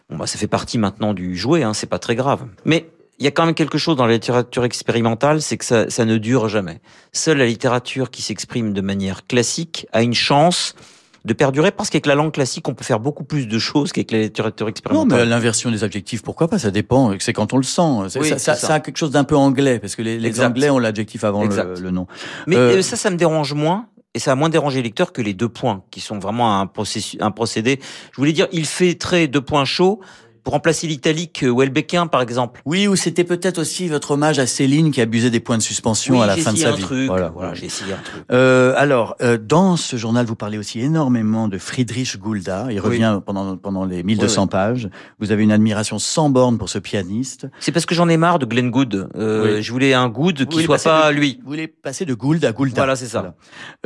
Bon, 0.09 0.17
bah, 0.17 0.29
ça 0.29 0.39
fait 0.39 0.47
partie 0.47 0.79
maintenant 0.79 1.13
du 1.13 1.37
jouet, 1.37 1.65
hein, 1.65 1.75
c'est 1.75 1.89
pas 1.89 1.99
très 1.99 2.15
grave. 2.15 2.47
Mais 2.65 2.89
il 3.19 3.25
y 3.25 3.27
a 3.27 3.33
quand 3.33 3.45
même 3.45 3.57
quelque 3.57 3.79
chose 3.79 3.97
dans 3.97 4.07
la 4.07 4.13
littérature 4.13 4.65
expérimentale, 4.65 5.43
c'est 5.43 5.57
que 5.57 5.65
ça 5.65 6.05
ne 6.05 6.19
dure 6.19 6.49
jamais. 6.49 6.81
Seule 7.13 7.39
la 7.39 7.47
littérature 7.47 8.13
qui 8.13 8.23
s'exprime 8.23 8.73
de 8.73 8.81
manière 8.81 9.27
classique 9.27 9.89
a 9.93 10.05
une 10.05 10.15
chance 10.15 10.77
de 11.25 11.33
perdurer 11.33 11.71
parce 11.71 11.89
qu'avec 11.89 12.07
la 12.07 12.15
langue 12.15 12.33
classique, 12.33 12.69
on 12.69 12.75
peut 12.75 12.85
faire 12.85 12.99
beaucoup 13.01 13.25
plus 13.25 13.47
de 13.47 13.59
choses 13.59 13.93
qu'avec 13.93 14.11
la 14.11 14.19
littérature 14.23 14.67
Non, 14.67 14.71
expérimentale. 14.71 15.19
mais 15.21 15.27
l'inversion 15.27 15.71
des 15.71 15.85
adjectifs, 15.85 16.23
pourquoi 16.23 16.49
pas 16.49 16.59
Ça 16.59 16.71
dépend. 16.71 17.13
C'est 17.21 17.33
quand 17.33 17.53
on 17.53 17.59
le 17.59 17.63
sent. 17.63 17.83
C'est- 18.09 18.19
Oui, 18.21 18.33
ça, 18.39 18.53
a 18.75 18.81
quelque 18.81 18.97
chose 18.97 19.11
d'un 19.13 19.25
peu 19.25 19.37
anglais, 19.37 19.79
parce 19.79 19.95
que 19.95 20.03
les. 20.03 20.41
Anglais 20.41 20.71
ont 20.71 20.79
l'adjectif 20.79 21.25
avant 21.25 21.45
le, 21.45 21.91
nom. 21.91 22.07
Mais 22.47 22.57
Euh, 22.57 22.79
euh, 22.79 22.83
ça, 22.83 22.97
ça 22.97 23.11
me 23.11 23.17
dérange 23.17 23.55
moins. 23.55 23.87
Et 24.15 24.19
ça 24.19 24.33
a 24.33 24.35
moins 24.35 24.51
dérangé 24.51 24.77
les 24.79 24.83
lecteurs 24.83 25.13
que 25.13 25.23
les 25.23 25.33
deux 25.33 25.49
points, 25.49 25.85
qui 25.91 26.01
sont 26.01 26.19
vraiment 26.19 26.61
un, 26.61 26.67
processus, 26.67 27.19
un 27.23 27.31
procédé. 27.31 27.81
Je 28.11 28.17
voulais 28.17 28.33
dire, 28.35 28.47
il 28.53 28.67
fait 28.67 28.95
très 28.95 29.27
deux 29.27 29.41
points 29.41 29.65
chauds. 29.65 30.01
Pour 30.45 30.55
remplacer 30.55 30.87
l'italique 30.87 31.43
euh, 31.45 31.53
Welbeckin, 31.55 32.07
par 32.07 32.21
exemple. 32.23 32.61
Oui, 32.65 32.89
ou 32.89 32.97
c'était 32.97 33.25
peut-être 33.25 33.59
aussi 33.59 33.89
votre 33.89 34.13
hommage 34.13 34.39
à 34.39 34.47
Céline 34.47 34.91
qui 34.91 35.01
abusait 35.01 35.31
des 35.31 35.41
points 35.41 35.57
de 35.59 35.63
suspension 35.63 36.17
Oui, 36.17 36.23
à 36.23 36.27
la 36.27 36.37
fin 36.37 36.53
de 36.53 36.57
essayé 36.57 36.65
sa 36.67 36.73
un 36.73 36.77
vie. 36.77 36.83
truc, 36.83 37.07
Voilà, 37.07 37.29
voilà, 37.29 37.55
j'ai 37.55 37.67
essayé 37.67 37.93
un 37.93 38.03
truc. 38.03 38.25
Euh, 38.33 38.75
alors, 38.77 39.15
euh, 39.23 39.39
dans 39.39 39.77
ce 39.77 39.97
journal, 39.97 40.27
vous 40.27 40.35
parlez 40.37 40.59
aussi 40.59 40.81
énormément 40.81 41.49
de 41.49 41.59
Friedrich 41.59 42.19
Gulda. 42.21 42.67
Il 42.71 42.75
Oui. 42.75 42.79
revient 42.81 43.21
pendant, 43.25 43.57
pendant 43.57 43.85
les 43.85 44.03
1200 44.03 44.43
Oui, 44.43 44.45
oui. 44.47 44.51
pages. 44.51 44.89
Vous 45.21 45.31
avez 45.33 45.43
une 45.45 45.53
admiration 45.53 45.99
sans 45.99 46.29
borne 46.31 46.59
pour 46.59 46.69
ce 46.69 46.79
pianiste. 46.79 47.47
C'est 47.61 47.73
parce 47.73 47.87
que 47.87 47.95
j'en 47.95 48.09
ai 48.09 48.17
marre 48.17 48.39
de 48.39 48.47
Glenn 48.47 48.71
Good. 48.71 49.09
Euh. 49.17 49.61
Je 49.63 49.73
voulais 49.73 49.95
un 49.95 50.09
Vous 50.09 50.33
qui 50.33 50.65
soit 50.65 50.83
pas 50.83 51.13
de- 51.13 51.17
lui. 51.17 51.39
Vous 51.45 51.51
voulez 51.51 51.69
passer 51.69 52.05
de 52.05 52.15
Gould 52.15 52.45
à 52.45 52.53
Goulda. 52.53 52.75
Voilà, 52.83 52.97
c'est 52.97 53.07
ça. 53.07 53.35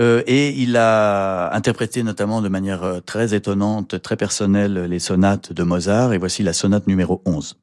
Euh, 0.01 0.23
et 0.27 0.51
il 0.61 0.77
a 0.77 1.55
interprété 1.55 2.03
notamment 2.03 2.41
de 2.41 2.49
manière 2.49 2.83
euh, 2.83 3.01
très 3.05 3.35
étonnante, 3.35 4.01
très 4.03 4.17
personnelle, 4.17 4.87
les 4.89 4.99
sonates 4.99 5.53
de 5.53 5.63
Mozart. 5.63 6.13
Et 6.13 6.19
voici 6.19 6.43
la 6.47 6.53
sonate 6.53 6.87
numéro 6.87 7.23
11. 7.25 7.61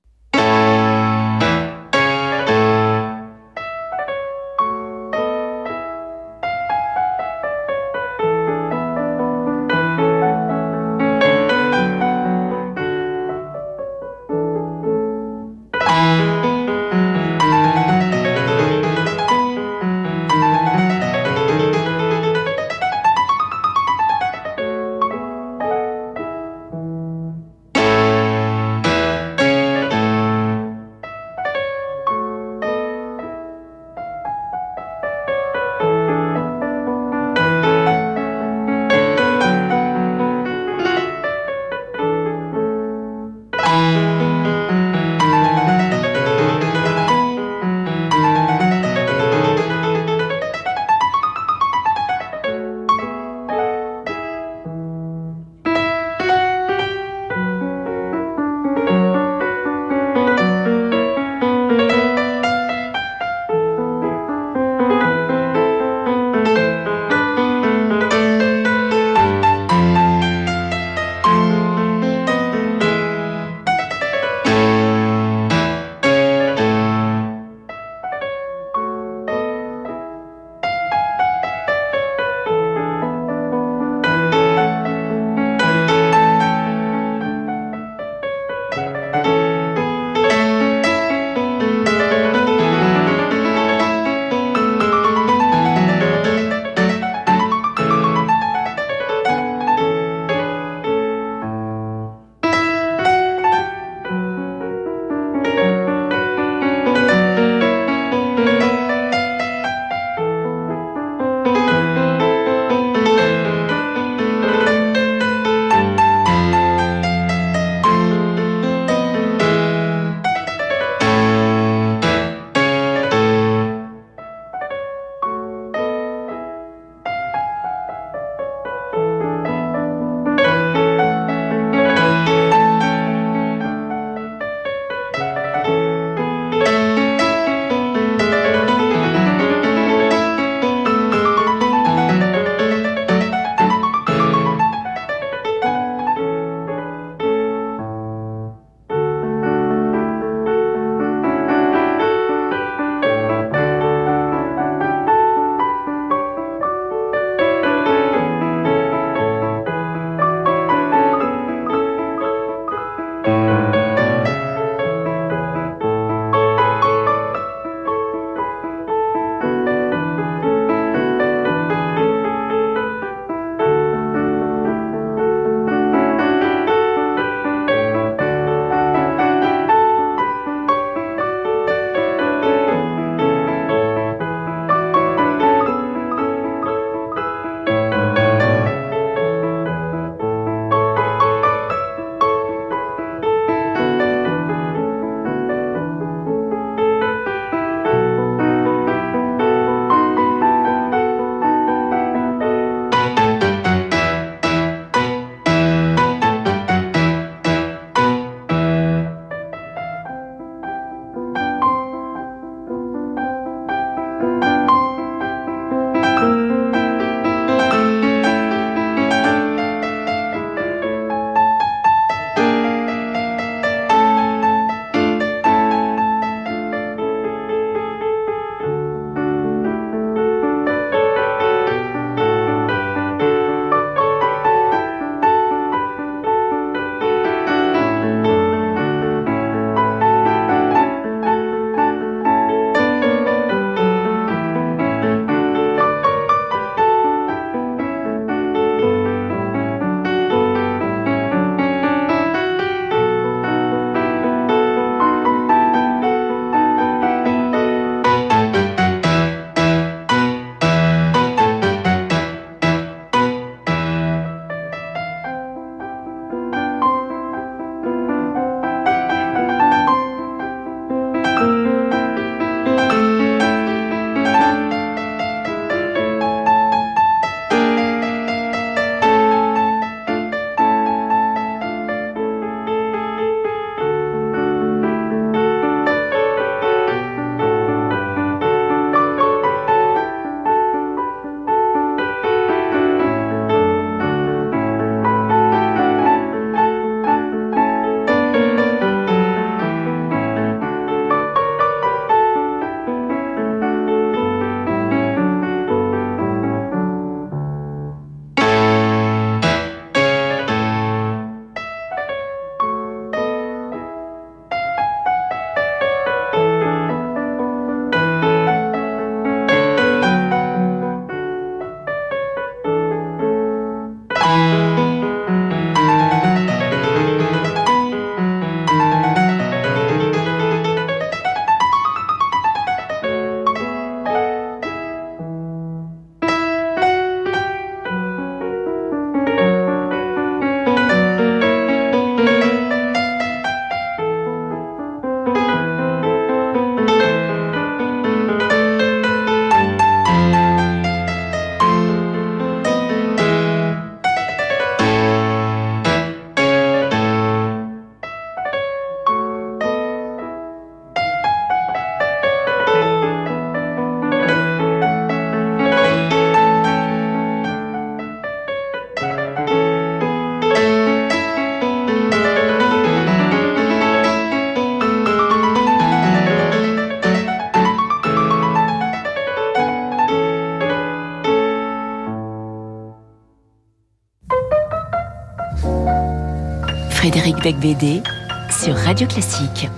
Frédéric 387.43 387.59
Becbédé 387.59 388.01
sur 388.49 388.73
Radio 388.73 389.05
Classique. 389.05 389.69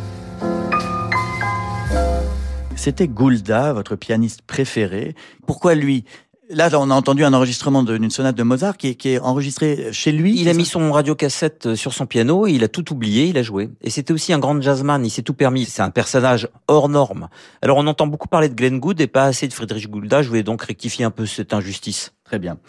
C'était 2.76 3.07
Goulda, 3.07 3.74
votre 3.74 3.95
pianiste 3.95 4.43
préféré. 4.43 5.16
Pourquoi 5.47 5.74
lui? 5.74 6.05
Là, 6.51 6.70
on 6.74 6.91
a 6.91 6.93
entendu 6.93 7.26
un 7.26 7.34
enregistrement 7.34 7.82
d'une 7.82 8.11
sonate 8.11 8.36
de 8.36 8.43
Mozart 8.43 8.78
qui 8.78 8.89
est, 8.89 8.95
qui 8.95 9.09
est 9.09 9.20
enregistrée 9.20 9.88
chez 9.91 10.11
lui. 10.11 10.39
Il 10.39 10.47
a 10.47 10.53
mis 10.53 10.66
son 10.66 10.91
radiocassette 10.91 11.74
sur 11.74 11.91
son 11.91 12.05
piano, 12.05 12.45
et 12.45 12.51
il 12.51 12.63
a 12.63 12.68
tout 12.68 12.93
oublié, 12.93 13.26
il 13.26 13.38
a 13.39 13.41
joué. 13.41 13.72
Et 13.82 13.89
c'était 13.89 14.13
aussi 14.13 14.32
un 14.32 14.38
grand 14.38 14.61
jazzman, 14.61 15.03
il 15.03 15.09
s'est 15.09 15.24
tout 15.24 15.34
permis. 15.34 15.66
C'est 15.66 15.82
un 15.82 15.89
personnage 15.89 16.47
hors 16.68 16.88
norme. 16.88 17.30
Alors 17.63 17.78
on 17.78 17.88
entend 17.88 18.05
beaucoup 18.05 18.28
parler 18.28 18.49
de 18.49 18.53
Glenn 18.53 18.80
Gould 18.80 19.01
et 19.01 19.07
pas 19.07 19.24
assez 19.24 19.47
de 19.47 19.53
Friedrich 19.53 19.89
Goulda. 19.89 20.22
Je 20.22 20.28
voulais 20.28 20.43
donc 20.43 20.61
rectifier 20.61 21.03
un 21.03 21.11
peu 21.11 21.26
cette 21.26 21.51
injustice. 21.51 22.13
Très 22.26 22.38
bien. 22.38 22.59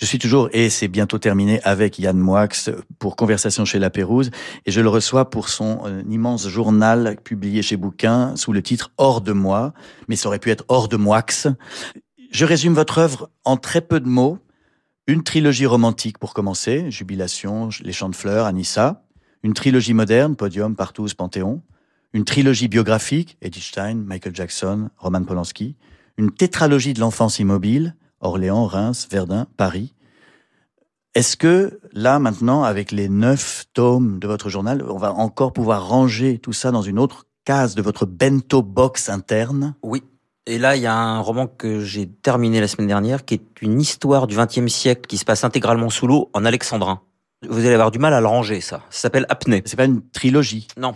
Je 0.00 0.06
suis 0.06 0.18
toujours, 0.18 0.48
et 0.54 0.70
c'est 0.70 0.88
bientôt 0.88 1.18
terminé, 1.18 1.60
avec 1.62 1.98
Yann 1.98 2.16
Moix 2.16 2.48
pour 2.98 3.16
Conversation 3.16 3.66
chez 3.66 3.78
La 3.78 3.90
Pérouse, 3.90 4.30
et 4.64 4.70
je 4.70 4.80
le 4.80 4.88
reçois 4.88 5.28
pour 5.28 5.50
son 5.50 5.82
euh, 5.84 6.02
immense 6.08 6.48
journal 6.48 7.18
publié 7.22 7.60
chez 7.60 7.76
Bouquin 7.76 8.34
sous 8.34 8.54
le 8.54 8.62
titre 8.62 8.92
Hors 8.96 9.20
de 9.20 9.32
moi, 9.32 9.74
mais 10.08 10.16
ça 10.16 10.28
aurait 10.28 10.38
pu 10.38 10.48
être 10.48 10.64
Hors 10.68 10.88
de 10.88 10.96
Moix. 10.96 11.22
Je 12.30 12.44
résume 12.46 12.72
votre 12.72 12.96
œuvre 12.96 13.28
en 13.44 13.58
très 13.58 13.82
peu 13.82 14.00
de 14.00 14.08
mots. 14.08 14.38
Une 15.06 15.22
trilogie 15.22 15.66
romantique 15.66 16.16
pour 16.16 16.32
commencer, 16.32 16.90
Jubilation, 16.90 17.68
Les 17.82 17.92
Chants 17.92 18.08
de 18.08 18.16
Fleurs, 18.16 18.46
Anissa. 18.46 19.04
Une 19.42 19.52
trilogie 19.52 19.92
moderne, 19.92 20.34
Podium, 20.34 20.76
Partouze, 20.76 21.12
Panthéon. 21.12 21.60
Une 22.14 22.24
trilogie 22.24 22.68
biographique, 22.68 23.36
Edith 23.42 23.64
Stein, 23.64 23.96
Michael 23.96 24.34
Jackson, 24.34 24.88
Roman 24.96 25.24
Polanski. 25.24 25.76
Une 26.16 26.30
tétralogie 26.30 26.94
de 26.94 27.00
l'enfance 27.00 27.38
immobile, 27.38 27.96
Orléans, 28.20 28.66
Reims, 28.66 29.08
Verdun, 29.10 29.46
Paris. 29.56 29.94
Est-ce 31.14 31.36
que 31.36 31.80
là, 31.92 32.18
maintenant, 32.18 32.62
avec 32.62 32.92
les 32.92 33.08
neuf 33.08 33.64
tomes 33.72 34.20
de 34.20 34.28
votre 34.28 34.48
journal, 34.48 34.84
on 34.88 34.96
va 34.96 35.12
encore 35.12 35.52
pouvoir 35.52 35.88
ranger 35.88 36.38
tout 36.38 36.52
ça 36.52 36.70
dans 36.70 36.82
une 36.82 36.98
autre 36.98 37.26
case 37.44 37.74
de 37.74 37.82
votre 37.82 38.06
bento 38.06 38.62
box 38.62 39.08
interne? 39.08 39.74
Oui. 39.82 40.04
Et 40.46 40.58
là, 40.58 40.76
il 40.76 40.82
y 40.82 40.86
a 40.86 40.94
un 40.94 41.20
roman 41.20 41.46
que 41.46 41.80
j'ai 41.80 42.08
terminé 42.08 42.60
la 42.60 42.68
semaine 42.68 42.86
dernière, 42.86 43.24
qui 43.24 43.34
est 43.34 43.62
une 43.62 43.80
histoire 43.80 44.26
du 44.26 44.36
XXe 44.36 44.72
siècle 44.72 45.06
qui 45.06 45.18
se 45.18 45.24
passe 45.24 45.44
intégralement 45.44 45.90
sous 45.90 46.06
l'eau 46.06 46.30
en 46.32 46.44
alexandrin. 46.44 47.00
Vous 47.48 47.58
allez 47.58 47.74
avoir 47.74 47.90
du 47.90 47.98
mal 47.98 48.14
à 48.14 48.20
le 48.20 48.26
ranger, 48.26 48.60
ça. 48.60 48.82
Ça 48.90 49.02
s'appelle 49.02 49.26
Apnée. 49.28 49.62
C'est 49.64 49.76
pas 49.76 49.84
une 49.86 50.02
trilogie? 50.10 50.68
Non. 50.76 50.94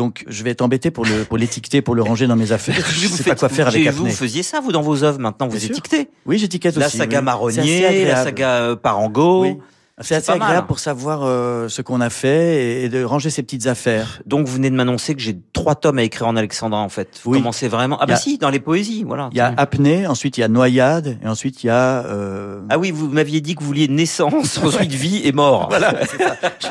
Donc, 0.00 0.24
je 0.26 0.42
vais 0.44 0.48
être 0.48 0.62
embêté 0.62 0.90
pour 0.90 1.04
le 1.04 1.24
pour 1.24 1.36
l'étiqueter, 1.36 1.82
pour 1.82 1.94
le 1.94 2.00
ranger 2.00 2.26
dans 2.26 2.34
mes 2.34 2.52
affaires. 2.52 2.74
Je 2.90 3.06
sais 3.06 3.22
pas 3.22 3.34
quoi 3.34 3.50
faire 3.50 3.68
avec 3.68 3.86
Vous 3.90 4.04
Apnée. 4.04 4.14
faisiez 4.14 4.42
ça, 4.42 4.58
vous, 4.60 4.72
dans 4.72 4.80
vos 4.80 5.04
œuvres, 5.04 5.18
maintenant, 5.18 5.46
vous 5.46 5.58
Bien 5.58 5.60
sûr. 5.60 5.70
étiquetez? 5.72 6.08
Oui, 6.24 6.38
j'étiquette 6.38 6.72
aussi. 6.78 6.80
La 6.80 6.88
saga 6.88 7.18
oui. 7.18 7.24
Marronnier, 7.26 8.06
la 8.06 8.24
saga 8.24 8.76
Parango. 8.82 9.42
Oui. 9.42 9.56
C'est 10.02 10.14
assez 10.14 10.32
mal. 10.32 10.42
agréable 10.42 10.66
pour 10.66 10.78
savoir 10.78 11.20
euh, 11.24 11.68
ce 11.68 11.82
qu'on 11.82 12.00
a 12.00 12.10
fait 12.10 12.64
et, 12.80 12.84
et 12.84 12.88
de 12.88 13.02
ranger 13.04 13.28
ses 13.30 13.42
petites 13.42 13.66
affaires. 13.66 14.22
Donc, 14.26 14.46
vous 14.46 14.54
venez 14.54 14.70
de 14.70 14.74
m'annoncer 14.74 15.14
que 15.14 15.20
j'ai 15.20 15.38
trois 15.52 15.74
tomes 15.74 15.98
à 15.98 16.02
écrire 16.02 16.26
en 16.26 16.36
alexandrin, 16.36 16.80
en 16.80 16.88
fait. 16.88 17.20
Vous 17.24 17.32
Oui. 17.32 17.38
commencez 17.38 17.68
vraiment... 17.68 17.98
Ah 18.00 18.06
bah 18.06 18.14
a- 18.14 18.16
si, 18.16 18.38
dans 18.38 18.50
les 18.50 18.60
poésies, 18.60 19.04
voilà. 19.04 19.28
Il 19.32 19.36
y 19.36 19.40
a 19.40 19.52
apnée, 19.56 20.06
ensuite 20.06 20.38
il 20.38 20.40
y 20.40 20.44
a 20.44 20.48
noyade, 20.48 21.18
et 21.22 21.28
ensuite 21.28 21.62
il 21.62 21.66
y 21.66 21.70
a... 21.70 22.04
euh, 22.06 22.62
Ah 22.70 22.78
oui, 22.78 22.90
vous 22.90 23.08
m'aviez 23.08 23.40
dit 23.40 23.54
que 23.54 23.60
vous 23.60 23.66
vouliez 23.66 23.88
naissance, 23.88 24.58
ensuite 24.64 24.92
vie 24.92 25.20
et 25.24 25.32
mort. 25.32 25.68
Voilà, 25.68 25.94
suis 26.06 26.18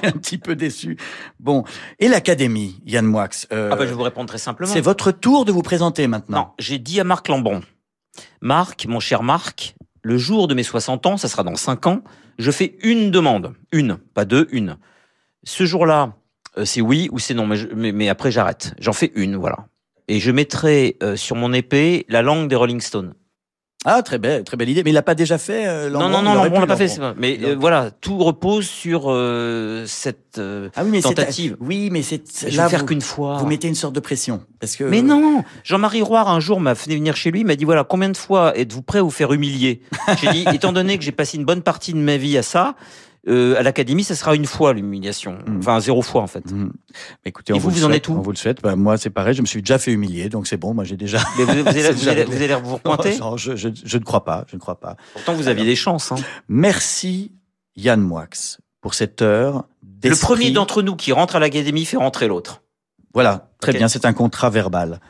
un 0.03 0.11
petit 0.11 0.37
peu 0.37 0.55
déçu. 0.55 0.97
Bon, 1.39 1.63
et 1.99 2.07
l'académie, 2.07 2.81
Yann 2.85 3.05
Moix. 3.05 3.27
euh, 3.53 3.69
Ah 3.71 3.75
bah 3.75 3.83
je 3.85 3.89
vais 3.89 3.95
vous 3.95 4.01
répondre 4.03 4.27
très 4.27 4.37
simplement. 4.39 4.71
c'est 4.71 4.81
votre 4.81 5.11
tour 5.11 5.45
de 5.45 5.51
vous 5.51 5.61
présenter 5.61 6.07
maintenant. 6.07 6.37
Non, 6.37 6.47
j'ai 6.57 6.79
dit 6.79 6.99
à 6.99 7.03
Marc 7.03 7.27
Lambron, 7.27 7.61
Marc, 8.41 8.85
mon 8.87 8.99
cher 8.99 9.23
Marc, 9.23 9.75
le 10.01 10.17
jour 10.17 10.47
de 10.47 10.53
mes 10.53 10.63
60 10.63 11.05
ans, 11.05 11.17
ça 11.17 11.27
sera 11.27 11.43
dans 11.43 11.55
5 11.55 11.87
ans, 11.87 12.01
je 12.39 12.51
fais 12.51 12.77
une 12.81 13.11
demande. 13.11 13.53
Une, 13.71 13.97
pas 14.15 14.25
deux, 14.25 14.47
une. 14.51 14.77
Ce 15.43 15.65
jour-là, 15.65 16.15
euh, 16.57 16.65
c'est 16.65 16.81
oui 16.81 17.09
ou 17.11 17.19
c'est 17.19 17.33
non, 17.35 17.47
mais, 17.47 18.09
après 18.09 18.31
j'arrête. 18.31 18.73
J'en 18.79 18.93
fais 18.93 19.11
une, 19.13 19.35
voilà. 19.35 19.67
Et 20.07 20.19
je 20.19 20.31
mettrai 20.31 20.97
euh, 21.03 21.15
sur 21.15 21.35
mon 21.35 21.53
épée 21.53 22.05
la 22.09 22.23
langue 22.23 22.47
des 22.47 22.55
Rolling 22.55 22.81
Stones. 22.81 23.13
Ah, 23.85 24.01
très 24.03 24.17
belle, 24.17 24.43
très 24.43 24.57
belle 24.57 24.67
idée. 24.67 24.83
Mais 24.83 24.89
il 24.91 24.93
l'a 24.93 25.01
pas 25.01 25.15
déjà 25.15 25.37
fait, 25.37 25.65
euh, 25.65 25.89
Non, 25.89 26.09
non, 26.09 26.21
non, 26.21 26.33
Lambron 26.33 26.55
pu, 26.55 26.59
l'a 26.61 26.67
pas 26.67 26.75
fait. 26.75 26.99
Pas- 26.99 27.13
Mais 27.17 27.39
euh, 27.41 27.55
voilà, 27.57 27.91
tout 27.91 28.17
repose 28.17 28.67
sur 28.67 29.03
euh, 29.07 29.85
cette 29.87 30.37
euh, 30.37 30.67
Ah 30.75 30.83
oui, 30.83 30.89
mais 30.91 31.01
tentative. 31.01 31.55
Oui, 31.61 31.87
mais 31.89 32.01
c'est 32.01 32.21
Je 32.49 32.57
là 32.57 32.65
vais 32.65 32.69
faire 32.71 32.85
qu'une 32.85 32.99
fois. 32.99 33.37
Vous 33.37 33.45
mettez 33.45 33.69
une 33.69 33.75
sorte 33.75 33.95
de 33.95 34.01
pression, 34.01 34.41
parce 34.59 34.75
que. 34.75 34.83
Mais 34.83 35.01
non 35.01 35.45
Jean-Marie 35.63 36.01
Roire, 36.01 36.27
un 36.29 36.41
jour, 36.41 36.59
m'a 36.59 36.75
fait 36.75 36.93
venir 36.93 37.15
chez 37.15 37.31
lui, 37.31 37.45
m'a 37.45 37.55
dit, 37.55 37.63
voilà, 37.63 37.85
combien 37.85 38.09
de 38.09 38.17
fois 38.17 38.57
êtes-vous 38.57 38.81
prêt 38.81 38.99
à 38.99 39.01
vous 39.03 39.11
faire 39.11 39.31
humilier? 39.31 39.81
J'ai 40.21 40.29
dit, 40.31 40.45
étant 40.53 40.73
donné 40.73 40.97
que 40.97 41.03
j'ai 41.05 41.13
passé 41.13 41.37
une 41.37 41.45
bonne 41.45 41.61
partie 41.61 41.93
de 41.93 41.99
ma 41.99 42.17
vie 42.17 42.37
à 42.37 42.43
ça, 42.43 42.75
euh, 43.27 43.55
à 43.57 43.63
l'académie, 43.63 44.03
ça 44.03 44.15
sera 44.15 44.35
une 44.35 44.45
fois 44.45 44.73
l'humiliation. 44.73 45.39
Enfin, 45.57 45.79
zéro 45.79 46.01
fois, 46.01 46.21
en 46.21 46.27
fait. 46.27 46.49
Mhm. 46.51 46.71
Écoutez, 47.25 47.53
Et 47.55 47.59
vous, 47.59 47.69
le 47.69 47.75
vous 47.75 47.85
en 47.85 47.91
êtes 47.91 48.07
où 48.07 48.13
On 48.13 48.21
vous 48.21 48.31
le 48.31 48.37
souhaite. 48.37 48.61
Bah, 48.61 48.75
moi, 48.75 48.97
c'est 48.97 49.09
pareil. 49.09 49.33
Je 49.33 49.41
me 49.41 49.45
suis 49.47 49.61
déjà 49.61 49.77
fait 49.77 49.91
humilier, 49.91 50.29
donc 50.29 50.47
c'est 50.47 50.57
bon. 50.57 50.73
Moi, 50.73 50.83
j'ai 50.85 50.97
déjà. 50.97 51.19
Mais 51.37 51.43
vous, 51.43 51.61
vous 51.63 51.67
allez, 51.67 51.91
vous, 51.91 52.07
allez, 52.07 52.23
vous 52.23 52.41
allez 52.41 52.55
vous 52.55 52.75
repointer 52.75 53.17
Non, 53.19 53.35
je, 53.37 53.55
je, 53.55 53.69
je 53.83 53.97
ne 53.97 54.03
crois 54.03 54.23
pas. 54.23 54.45
Je 54.49 54.55
ne 54.55 54.61
crois 54.61 54.79
pas. 54.79 54.95
Pourtant, 55.13 55.33
vous 55.33 55.47
aviez 55.47 55.65
des 55.65 55.75
chances. 55.75 56.11
Hein. 56.11 56.17
Merci 56.47 57.33
Yann 57.75 58.01
Moix 58.01 58.27
pour 58.81 58.93
cette 58.93 59.21
heure. 59.21 59.65
Le 60.03 60.15
premier 60.15 60.51
d'entre 60.51 60.81
nous 60.81 60.95
qui 60.95 61.11
rentre 61.11 61.35
à 61.35 61.39
l'académie 61.39 61.85
fait 61.85 61.97
rentrer 61.97 62.27
l'autre. 62.27 62.61
Voilà, 63.13 63.49
très 63.59 63.73
bien. 63.73 63.87
C'est 63.87 64.05
un 64.05 64.13
contrat 64.13 64.49
verbal. 64.49 64.99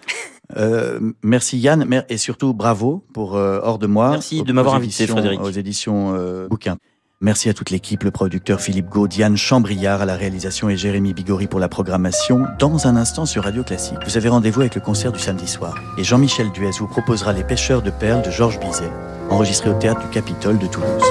Euh, 0.57 0.99
merci 1.22 1.60
Yann, 1.60 2.03
et 2.10 2.18
surtout 2.18 2.55
bravo 2.55 3.05
pour 3.14 3.36
euh, 3.38 3.60
Hors 3.62 3.78
de 3.78 3.86
moi. 3.86 4.10
Merci 4.10 4.39
aux- 4.41 4.43
de 4.43 4.51
m'avoir 4.51 4.74
invité, 4.74 5.05
Frédéric. 5.05 5.39
Aux 5.41 5.51
éditions 5.51 6.16
euh, 6.16 6.47
Bouquin. 6.47 6.78
Merci 7.22 7.49
à 7.49 7.53
toute 7.53 7.70
l'équipe, 7.70 8.03
le 8.03 8.11
producteur 8.11 8.61
Philippe 8.61 8.88
Gaud, 8.88 9.09
Diane 9.09 9.36
Chambriard 9.36 10.01
à 10.01 10.05
la 10.05 10.15
réalisation 10.15 10.70
et 10.70 10.78
Jérémy 10.78 11.13
Bigori 11.13 11.47
pour 11.47 11.59
la 11.59 11.67
programmation. 11.67 12.45
Dans 12.59 12.88
un 12.88 12.95
instant 12.95 13.26
sur 13.26 13.43
Radio 13.43 13.61
Classique, 13.61 13.97
vous 14.05 14.15
avez 14.15 14.30
rendez-vous 14.30 14.61
avec 14.61 14.76
le 14.76 14.80
concert 14.80 15.11
du 15.11 15.20
samedi 15.20 15.45
soir. 15.45 15.76
Et 15.97 16.05
Jean-Michel 16.05 16.49
Duez 16.53 16.72
vous 16.80 16.88
proposera 16.88 17.34
Les 17.34 17.43
pêcheurs 17.43 17.82
de 17.82 17.89
perles 17.89 18.22
de 18.22 18.32
Georges 18.32 18.57
Bizet, 18.61 18.89
enregistré 19.30 19.70
au 19.70 19.74
théâtre 19.74 19.99
du 19.99 20.07
Capitole 20.07 20.59
de 20.59 20.67
Toulouse. 20.67 21.03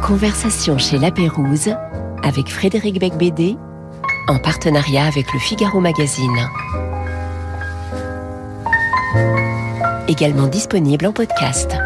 Conversation 0.00 0.78
chez 0.78 0.98
La 0.98 1.10
Pérouse 1.10 1.74
avec 2.22 2.48
Frédéric 2.48 3.00
Becbédé 3.00 3.56
en 4.28 4.38
partenariat 4.38 5.06
avec 5.06 5.26
le 5.32 5.40
Figaro 5.40 5.80
Magazine. 5.80 6.38
Également 10.06 10.46
disponible 10.46 11.04
en 11.04 11.12
podcast. 11.12 11.76